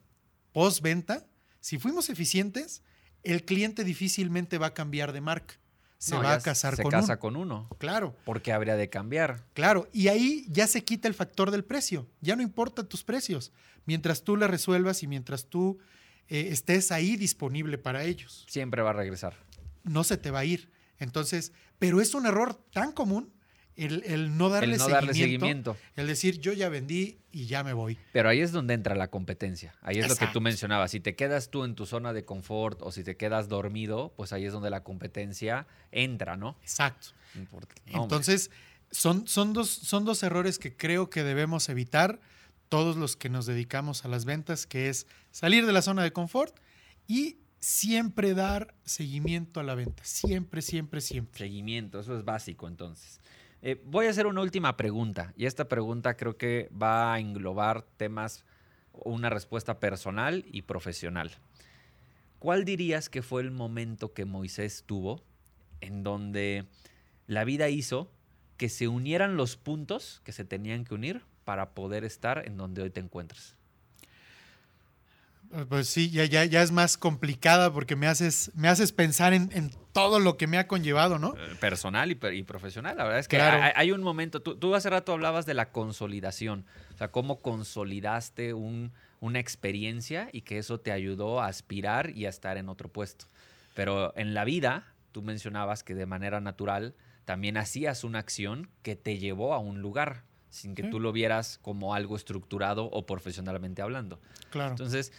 postventa, 0.53 1.27
si 1.59 1.79
fuimos 1.79 2.09
eficientes, 2.09 2.85
el 3.25 3.45
cliente 3.45 3.83
difícilmente 3.83 4.59
va 4.59 4.69
a 4.69 4.75
cambiar 4.75 5.13
de 5.13 5.21
marca. 5.21 5.55
Se 5.99 6.15
No, 6.15 6.23
va 6.23 6.35
a 6.35 6.41
casar 6.41 6.77
se 6.77 6.85
con 6.85 6.93
casa 6.93 7.15
uno. 7.15 7.19
con 7.21 7.35
uno. 7.37 7.69
Claro. 7.79 8.15
Porque 8.25 8.53
habría 8.53 8.77
de 8.77 8.89
cambiar. 8.89 9.45
Claro, 9.55 9.89
y 9.93 10.07
ahí 10.07 10.47
ya 10.49 10.69
se 10.69 10.85
quita 10.85 11.09
el 11.09 11.15
factor 11.15 11.51
del 11.51 11.65
precio. 11.65 12.07
Ya 12.21 12.37
no 12.37 12.43
importa 12.43 12.85
tus 12.85 13.03
precios. 13.03 13.51
Mientras 13.87 14.23
tú 14.23 14.37
le 14.37 14.47
resuelvas 14.47 15.03
y 15.03 15.09
mientras 15.09 15.47
tú 15.47 15.81
eh, 16.29 16.51
estés 16.53 16.93
ahí 16.93 17.17
disponible 17.17 17.77
para 17.77 18.05
ellos, 18.05 18.47
Siempre 18.49 18.83
va 18.83 18.91
a 18.91 18.93
regresar. 18.93 19.35
no 19.83 20.05
se 20.05 20.17
te 20.17 20.31
va 20.31 20.39
a 20.39 20.45
ir. 20.45 20.71
Entonces, 21.01 21.53
pero 21.79 22.01
es 22.01 22.15
un 22.15 22.27
error 22.27 22.55
tan 22.73 22.93
común 22.93 23.33
el, 23.79 24.03
el 24.07 24.37
no 24.37 24.49
darle, 24.49 24.73
el 24.73 24.79
no 24.79 24.85
seguimiento, 24.87 25.07
darle 25.07 25.15
seguimiento. 25.15 25.77
El 25.95 26.07
decir, 26.09 26.41
yo 26.41 26.53
ya 26.53 26.69
vendí 26.69 27.19
y 27.31 27.47
ya 27.47 27.63
me 27.63 27.73
voy. 27.73 27.97
Pero 28.13 28.29
ahí 28.29 28.41
es 28.41 28.51
donde 28.51 28.75
entra 28.75 28.97
la 28.97 29.09
competencia. 29.09 29.75
Ahí 29.83 29.99
es 29.99 30.09
lo 30.09 30.17
que 30.17 30.27
tú 30.27 30.41
mencionabas. 30.41 30.91
Si 30.91 30.99
te 30.99 31.15
quedas 31.15 31.51
tú 31.51 31.65
en 31.65 31.77
tu 31.77 31.87
zona 31.87 32.13
de 32.13 32.25
confort 32.25 32.83
o 32.83 32.91
si 32.91 33.05
te 33.05 33.17
quedas 33.17 33.49
dormido, 33.49 34.13
pues 34.17 34.33
ahí 34.33 34.45
es 34.45 34.53
donde 34.53 34.71
la 34.71 34.83
competencia 34.83 35.69
entra, 35.93 36.37
¿no? 36.37 36.57
Exacto. 36.61 37.09
No. 37.93 38.03
Entonces, 38.03 38.51
son, 38.91 39.29
son, 39.29 39.53
dos, 39.53 39.71
son 39.71 40.05
dos 40.05 40.25
errores 40.25 40.59
que 40.59 40.77
creo 40.77 41.09
que 41.09 41.23
debemos 41.23 41.69
evitar 41.69 42.21
todos 42.69 42.97
los 42.97 43.17
que 43.17 43.29
nos 43.29 43.47
dedicamos 43.47 44.05
a 44.05 44.09
las 44.09 44.25
ventas, 44.25 44.67
que 44.67 44.89
es 44.89 45.07
salir 45.31 45.67
de 45.67 45.73
la 45.73 45.83
zona 45.83 46.03
de 46.03 46.13
confort 46.13 46.57
y 47.07 47.37
siempre 47.61 48.35
dar 48.35 48.75
seguimiento 48.85 49.61
a 49.61 49.63
la 49.63 49.75
venta. 49.75 50.03
Siempre, 50.05 50.63
siempre, 50.63 51.01
siempre. 51.01 51.39
Seguimiento, 51.39 52.01
eso 52.01 52.17
es 52.17 52.25
básico 52.25 52.69
entonces. 52.69 53.21
Eh, 53.61 53.83
voy 53.85 54.07
a 54.07 54.11
hacer 54.11 54.27
una 54.27 54.41
última 54.41 54.77
pregunta 54.77 55.33
y 55.37 55.47
esta 55.47 55.69
pregunta 55.69 56.17
creo 56.17 56.37
que 56.37 56.71
va 56.71 57.15
a 57.15 57.19
englobar 57.19 57.83
temas, 57.97 58.45
una 58.93 59.31
respuesta 59.31 59.81
personal 59.81 60.45
y 60.47 60.63
profesional. 60.63 61.33
¿Cuál 62.39 62.65
dirías 62.65 63.09
que 63.09 63.23
fue 63.23 63.43
el 63.43 63.51
momento 63.51 64.15
que 64.15 64.25
Moisés 64.25 64.85
tuvo 64.87 65.25
en 65.81 66.05
donde 66.05 66.67
la 67.27 67.45
vida 67.45 67.69
hizo 67.69 68.13
que 68.57 68.69
se 68.69 68.87
unieran 68.87 69.37
los 69.37 69.57
puntos 69.57 70.21
que 70.25 70.33
se 70.33 70.45
tenían 70.45 70.85
que 70.85 70.95
unir 70.95 71.23
para 71.45 71.71
poder 71.75 72.05
estar 72.05 72.47
en 72.47 72.57
donde 72.57 72.83
hoy 72.83 72.91
te 72.91 73.01
encuentras? 73.01 73.58
Eh, 75.53 75.65
Pues 75.69 75.89
sí, 75.89 76.11
ya, 76.11 76.25
ya, 76.25 76.45
ya 76.45 76.63
es 76.63 76.73
más 76.73 76.97
complicada 76.99 77.73
porque 77.73 77.97
me 77.97 78.07
haces, 78.07 78.51
me 78.55 78.69
haces 78.69 78.93
pensar 78.93 79.33
en, 79.33 79.51
en 79.53 79.71
todo 79.93 80.21
lo 80.21 80.37
que 80.37 80.47
me 80.47 80.59
ha 80.59 80.67
conllevado, 80.67 81.19
¿no? 81.19 81.35
Eh, 81.37 81.55
Personal 81.61 82.11
y, 82.11 82.19
y 82.35 82.43
profesional. 82.43 82.97
La 82.97 83.05
verdad 83.05 83.21
es 83.21 83.29
que 83.29 83.37
Claro. 83.37 83.63
hay, 83.63 83.73
hay 83.75 83.93
un 83.93 84.03
momento, 84.03 84.43
tú, 84.43 84.57
tú 84.57 84.75
hace 84.75 84.91
rato 84.91 85.13
hablabas 85.13 85.47
de 85.47 85.55
la 85.55 85.71
consolidación, 85.73 86.67
o 86.95 86.99
sea, 86.99 87.11
cómo 87.11 87.39
consolidaste 87.41 88.55
un- 88.55 88.93
una 89.21 89.41
experiencia 89.41 90.29
y 90.33 90.43
que 90.43 90.59
eso 90.59 90.79
te 90.81 90.93
ayudó 90.93 91.41
a 91.41 91.47
aspirar 91.47 92.11
y 92.11 92.27
a 92.27 92.29
estar 92.29 92.57
en 92.57 92.69
otro 92.69 92.89
puesto. 92.89 93.27
Pero 93.75 94.13
en 94.17 94.35
la 94.35 94.45
vida, 94.45 94.93
tú 95.13 95.23
mencionabas 95.23 95.83
que 95.83 95.95
de 95.95 96.07
manera 96.07 96.41
natural 96.41 96.95
también 97.25 97.57
hacías 97.57 98.05
una 98.05 98.19
acción 98.21 98.71
que 98.83 98.97
te 98.97 99.19
llevó 99.19 99.55
a 99.55 99.59
un 99.59 99.81
lugar, 99.83 100.23
sin 100.51 100.75
que 100.75 100.85
Sí. 100.85 100.91
tú 100.91 101.01
lo 101.01 101.13
vieras 101.13 101.59
como 101.63 101.95
algo 101.95 102.17
estructurado 102.17 102.85
o 102.91 103.07
profesionalmente 103.07 103.83
hablando. 103.83 104.21
Claro. 104.51 104.71
Entonces, 104.71 105.13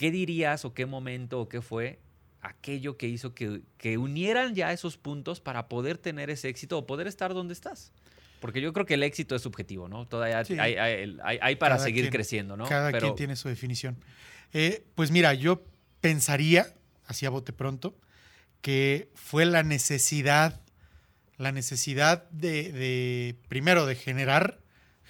¿qué 0.00 0.10
dirías 0.10 0.64
o 0.64 0.72
qué 0.72 0.86
momento 0.86 1.38
o 1.42 1.48
qué 1.50 1.60
fue 1.60 1.98
aquello 2.40 2.96
que 2.96 3.06
hizo 3.06 3.34
que, 3.34 3.60
que 3.76 3.98
unieran 3.98 4.54
ya 4.54 4.72
esos 4.72 4.96
puntos 4.96 5.40
para 5.42 5.68
poder 5.68 5.98
tener 5.98 6.30
ese 6.30 6.48
éxito 6.48 6.78
o 6.78 6.86
poder 6.86 7.06
estar 7.06 7.34
donde 7.34 7.52
estás? 7.52 7.92
Porque 8.40 8.62
yo 8.62 8.72
creo 8.72 8.86
que 8.86 8.94
el 8.94 9.02
éxito 9.02 9.36
es 9.36 9.42
subjetivo, 9.42 9.90
¿no? 9.90 10.08
Todavía 10.08 10.42
Sí. 10.46 10.58
hay, 10.58 10.76
hay- 10.76 11.18
hay- 11.22 11.38
hay 11.42 11.56
para 11.56 11.74
Cada 11.74 11.84
seguir 11.84 12.04
quien- 12.04 12.12
creciendo, 12.12 12.56
¿no? 12.56 12.64
Cada 12.66 12.90
Pero 12.92 13.08
quien 13.08 13.14
tiene 13.16 13.36
su 13.36 13.50
definición. 13.50 13.98
Eh, 14.54 14.86
pues 14.94 15.10
mira, 15.10 15.34
yo 15.34 15.62
pensaría, 16.00 16.74
así 17.04 17.26
a 17.26 17.30
bote 17.30 17.52
pronto, 17.52 17.94
que 18.62 19.10
fue 19.14 19.44
la 19.44 19.62
necesidad, 19.62 20.62
la 21.36 21.52
necesidad 21.52 22.26
de, 22.30 22.72
de, 22.72 23.36
primero, 23.48 23.84
de 23.84 23.96
generar, 23.96 24.60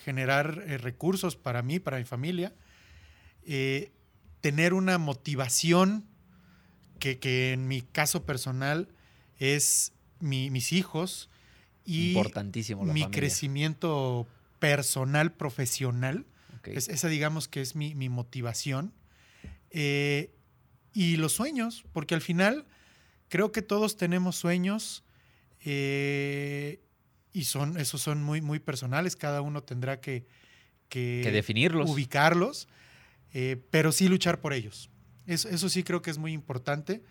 generar 0.04 0.64
eh, 0.66 0.78
recursos 0.78 1.36
para 1.36 1.62
mí, 1.62 1.78
para 1.78 1.98
mi 1.98 2.04
familia, 2.04 2.52
eh, 3.46 3.92
tener 4.40 4.74
una 4.74 4.98
motivación 4.98 6.04
que, 6.98 7.18
que 7.18 7.52
en 7.52 7.66
mi 7.68 7.82
caso 7.82 8.24
personal 8.24 8.88
es 9.38 9.92
mi- 10.20 10.50
mis 10.50 10.72
hijos 10.72 11.28
y 11.84 12.08
importantísimo 12.08 12.82
mi 12.82 12.88
familia. 13.02 13.10
crecimiento 13.10 14.26
personal, 14.58 15.32
profesional. 15.32 16.26
Es- 16.64 16.88
esa 16.88 17.08
digamos 17.08 17.48
que 17.48 17.60
es 17.62 17.74
mi, 17.74 17.94
mi 17.94 18.08
motivación. 18.08 18.92
Eh, 19.70 20.30
y 20.92 21.16
los 21.16 21.32
sueños, 21.32 21.84
porque 21.92 22.14
al 22.14 22.20
final 22.20 22.66
creo 23.28 23.52
que 23.52 23.62
todos 23.62 23.96
tenemos 23.96 24.36
sueños 24.36 25.04
eh, 25.64 26.80
y 27.32 27.44
son, 27.44 27.78
esos 27.78 28.02
son 28.02 28.22
muy, 28.22 28.40
muy 28.40 28.58
personales, 28.58 29.14
cada 29.16 29.40
uno 29.40 29.62
tendrá 29.62 30.00
que, 30.00 30.26
que 30.88 31.20
que 31.24 31.30
definirlos. 31.30 31.88
ubicarlos, 31.88 32.66
eh, 33.32 33.62
pero 33.70 33.92
sí 33.92 34.08
luchar 34.08 34.40
por 34.40 34.52
ellos. 34.52 34.90
Eso, 35.26 35.48
eso 35.48 35.68
sí 35.68 35.82
creo 35.82 36.02
que 36.02 36.10
es 36.10 36.18
muy 36.18 36.32
importante, 36.32 37.02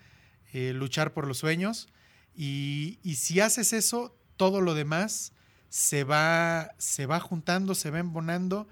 eh, 0.54 0.74
luchar 0.74 1.14
por 1.14 1.28
los 1.28 1.38
sueños. 1.38 1.88
Y, 2.36 3.00
y 3.04 3.16
si 3.16 3.40
haces 3.40 3.74
eso, 3.74 4.18
todo 4.38 4.62
lo 4.62 4.74
demás 4.74 5.34
se 5.70 6.04
va, 6.04 6.72
se 6.78 7.06
va 7.06 7.20
juntando, 7.20 7.76
se 7.76 7.92
va 7.92 8.00
embonando 8.00 8.68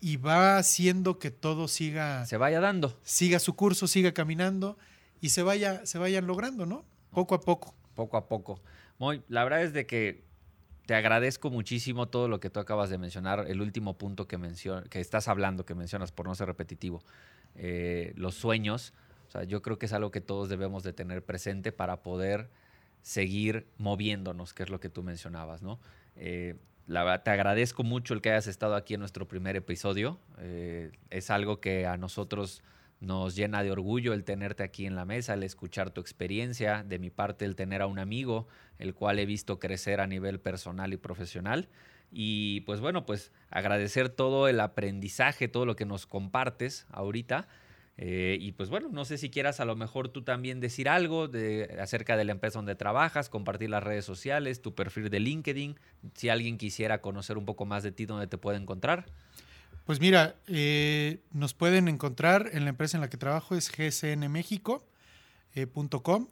y 0.00 0.16
va 0.16 0.58
haciendo 0.58 1.18
que 1.18 1.30
todo 1.30 1.68
siga. 1.68 2.26
Se 2.26 2.36
vaya 2.36 2.60
dando. 2.60 2.98
Siga 3.04 3.38
su 3.38 3.54
curso, 3.54 3.86
siga 3.86 4.12
caminando 4.12 4.76
y 5.20 5.30
se 5.30 5.42
vaya, 5.42 5.86
se 5.86 5.98
vayan 5.98 6.26
logrando, 6.26 6.66
¿no? 6.66 6.84
Poco 7.10 7.36
a 7.36 7.40
poco. 7.40 7.74
Poco 7.94 8.16
a 8.16 8.26
poco. 8.26 8.60
Muy, 8.98 9.22
la 9.28 9.44
verdad 9.44 9.62
es 9.62 9.72
de 9.72 9.86
que 9.86 10.24
te 10.92 10.96
agradezco 10.96 11.48
muchísimo 11.48 12.08
todo 12.08 12.28
lo 12.28 12.38
que 12.38 12.50
tú 12.50 12.60
acabas 12.60 12.90
de 12.90 12.98
mencionar, 12.98 13.46
el 13.48 13.62
último 13.62 13.96
punto 13.96 14.28
que, 14.28 14.36
mencion 14.36 14.84
que 14.90 15.00
estás 15.00 15.26
hablando, 15.26 15.64
que 15.64 15.74
mencionas, 15.74 16.12
por 16.12 16.26
no 16.26 16.34
ser 16.34 16.48
repetitivo, 16.48 17.02
eh, 17.54 18.12
los 18.14 18.34
sueños. 18.34 18.92
O 19.26 19.30
sea, 19.30 19.44
yo 19.44 19.62
creo 19.62 19.78
que 19.78 19.86
es 19.86 19.94
algo 19.94 20.10
que 20.10 20.20
todos 20.20 20.50
debemos 20.50 20.82
de 20.82 20.92
tener 20.92 21.24
presente 21.24 21.72
para 21.72 22.02
poder 22.02 22.50
seguir 23.00 23.66
moviéndonos, 23.78 24.52
que 24.52 24.64
es 24.64 24.68
lo 24.68 24.80
que 24.80 24.90
tú 24.90 25.02
mencionabas, 25.02 25.62
¿no? 25.62 25.80
Eh, 26.14 26.56
la 26.86 27.22
te 27.22 27.30
agradezco 27.30 27.84
mucho 27.84 28.12
el 28.12 28.20
que 28.20 28.28
hayas 28.28 28.46
estado 28.46 28.74
aquí 28.74 28.92
en 28.92 29.00
nuestro 29.00 29.26
primer 29.26 29.56
episodio. 29.56 30.18
Eh, 30.40 30.92
es 31.08 31.30
algo 31.30 31.58
que 31.58 31.86
a 31.86 31.96
nosotros 31.96 32.62
nos 33.02 33.34
llena 33.34 33.64
de 33.64 33.72
orgullo 33.72 34.12
el 34.12 34.22
tenerte 34.22 34.62
aquí 34.62 34.86
en 34.86 34.94
la 34.94 35.04
mesa, 35.04 35.34
el 35.34 35.42
escuchar 35.42 35.90
tu 35.90 36.00
experiencia, 36.00 36.84
de 36.84 37.00
mi 37.00 37.10
parte 37.10 37.44
el 37.44 37.56
tener 37.56 37.82
a 37.82 37.88
un 37.88 37.98
amigo, 37.98 38.46
el 38.78 38.94
cual 38.94 39.18
he 39.18 39.26
visto 39.26 39.58
crecer 39.58 40.00
a 40.00 40.06
nivel 40.06 40.38
personal 40.38 40.92
y 40.92 40.96
profesional. 40.96 41.68
Y 42.12 42.60
pues 42.60 42.78
bueno, 42.78 43.04
pues 43.04 43.32
agradecer 43.50 44.08
todo 44.08 44.46
el 44.46 44.60
aprendizaje, 44.60 45.48
todo 45.48 45.66
lo 45.66 45.74
que 45.74 45.84
nos 45.84 46.06
compartes 46.06 46.86
ahorita. 46.90 47.48
Eh, 47.96 48.38
y 48.40 48.52
pues 48.52 48.70
bueno, 48.70 48.88
no 48.92 49.04
sé 49.04 49.18
si 49.18 49.30
quieras 49.30 49.58
a 49.58 49.64
lo 49.64 49.74
mejor 49.74 50.08
tú 50.08 50.22
también 50.22 50.60
decir 50.60 50.88
algo 50.88 51.26
de, 51.26 51.76
acerca 51.80 52.16
de 52.16 52.24
la 52.24 52.32
empresa 52.32 52.60
donde 52.60 52.76
trabajas, 52.76 53.28
compartir 53.28 53.68
las 53.68 53.82
redes 53.82 54.04
sociales, 54.04 54.62
tu 54.62 54.76
perfil 54.76 55.10
de 55.10 55.18
LinkedIn, 55.18 55.76
si 56.14 56.28
alguien 56.28 56.56
quisiera 56.56 57.00
conocer 57.00 57.36
un 57.36 57.46
poco 57.46 57.66
más 57.66 57.82
de 57.82 57.90
ti, 57.90 58.06
¿dónde 58.06 58.28
te 58.28 58.38
puede 58.38 58.58
encontrar? 58.58 59.06
Pues 59.84 60.00
mira, 60.00 60.36
eh, 60.46 61.20
nos 61.32 61.54
pueden 61.54 61.88
encontrar 61.88 62.50
en 62.52 62.62
la 62.64 62.70
empresa 62.70 62.96
en 62.96 63.00
la 63.00 63.10
que 63.10 63.16
trabajo, 63.16 63.56
es 63.56 63.68
gsnmexico.com. 63.70 66.28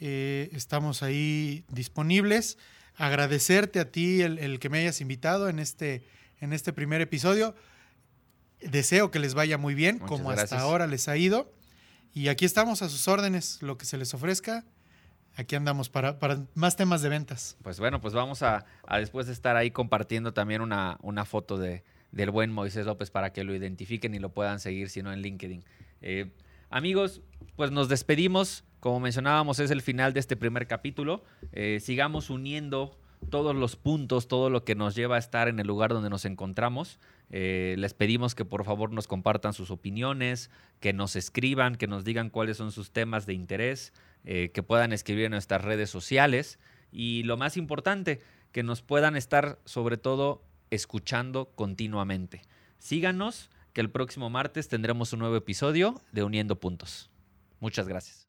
Eh, 0.00 0.48
estamos 0.52 1.02
ahí 1.02 1.64
disponibles. 1.68 2.56
Agradecerte 2.94 3.80
a 3.80 3.90
ti 3.90 4.22
el, 4.22 4.38
el, 4.38 4.60
que 4.60 4.68
me 4.68 4.78
hayas 4.78 5.00
invitado 5.00 5.48
en 5.48 5.58
este, 5.58 6.04
en 6.40 6.52
este 6.52 6.72
primer 6.72 7.00
episodio. 7.00 7.56
Deseo 8.60 9.10
que 9.10 9.18
les 9.18 9.34
vaya 9.34 9.58
muy 9.58 9.74
bien, 9.74 9.96
Muchas 9.96 10.08
como 10.08 10.28
gracias. 10.28 10.52
hasta 10.52 10.62
ahora 10.62 10.86
les 10.86 11.08
ha 11.08 11.16
ido. 11.16 11.52
Y 12.12 12.28
aquí 12.28 12.44
estamos 12.44 12.82
a 12.82 12.88
sus 12.88 13.08
órdenes, 13.08 13.60
lo 13.62 13.76
que 13.76 13.86
se 13.86 13.98
les 13.98 14.14
ofrezca. 14.14 14.64
Aquí 15.36 15.54
andamos 15.54 15.88
para, 15.88 16.18
para 16.18 16.44
más 16.54 16.74
temas 16.74 17.02
de 17.02 17.08
ventas. 17.08 17.56
Pues 17.62 17.78
bueno, 17.78 18.00
pues 18.00 18.14
vamos 18.14 18.42
a, 18.42 18.64
a 18.86 18.98
después 18.98 19.28
de 19.28 19.32
estar 19.32 19.56
ahí 19.56 19.70
compartiendo 19.70 20.32
también 20.32 20.60
una, 20.60 20.98
una 21.00 21.24
foto 21.24 21.58
de, 21.58 21.84
del 22.12 22.30
buen 22.30 22.52
Moisés 22.52 22.86
López 22.86 23.10
para 23.10 23.32
que 23.32 23.44
lo 23.44 23.54
identifiquen 23.54 24.14
y 24.14 24.18
lo 24.18 24.30
puedan 24.30 24.60
seguir, 24.60 24.88
si 24.88 25.02
no 25.02 25.12
en 25.12 25.22
LinkedIn. 25.22 25.64
Eh, 26.00 26.30
amigos, 26.70 27.22
pues 27.56 27.70
nos 27.70 27.88
despedimos. 27.88 28.64
Como 28.80 29.00
mencionábamos, 29.00 29.58
es 29.58 29.70
el 29.70 29.82
final 29.82 30.12
de 30.12 30.20
este 30.20 30.36
primer 30.36 30.66
capítulo. 30.66 31.24
Eh, 31.52 31.80
sigamos 31.80 32.30
uniendo 32.30 32.96
todos 33.30 33.54
los 33.54 33.74
puntos, 33.74 34.28
todo 34.28 34.48
lo 34.48 34.64
que 34.64 34.76
nos 34.76 34.94
lleva 34.94 35.16
a 35.16 35.18
estar 35.18 35.48
en 35.48 35.58
el 35.58 35.66
lugar 35.66 35.92
donde 35.92 36.10
nos 36.10 36.24
encontramos. 36.24 37.00
Eh, 37.30 37.74
les 37.78 37.92
pedimos 37.92 38.34
que 38.36 38.44
por 38.44 38.64
favor 38.64 38.92
nos 38.92 39.08
compartan 39.08 39.52
sus 39.52 39.70
opiniones, 39.70 40.50
que 40.78 40.92
nos 40.92 41.16
escriban, 41.16 41.74
que 41.74 41.88
nos 41.88 42.04
digan 42.04 42.30
cuáles 42.30 42.56
son 42.56 42.70
sus 42.70 42.92
temas 42.92 43.26
de 43.26 43.34
interés, 43.34 43.92
que 44.24 44.62
puedan 44.62 44.92
escribir 44.92 45.24
en 45.26 45.30
nuestras 45.30 45.64
redes 45.64 45.88
sociales 45.88 46.58
y 46.92 47.22
lo 47.22 47.38
más 47.38 47.56
importante, 47.56 48.20
que 48.52 48.62
nos 48.62 48.82
puedan 48.82 49.16
estar 49.16 49.58
sobre 49.64 49.96
todo 49.96 50.42
escuchando 50.70 51.52
continuamente. 51.54 52.42
Síganos, 52.78 53.50
que 53.72 53.80
el 53.80 53.90
próximo 53.90 54.28
martes 54.28 54.68
tendremos 54.68 55.12
un 55.12 55.20
nuevo 55.20 55.36
episodio 55.36 56.00
de 56.10 56.24
Uniendo 56.24 56.58
Puntos. 56.58 57.10
Muchas 57.60 57.86
gracias. 57.86 58.26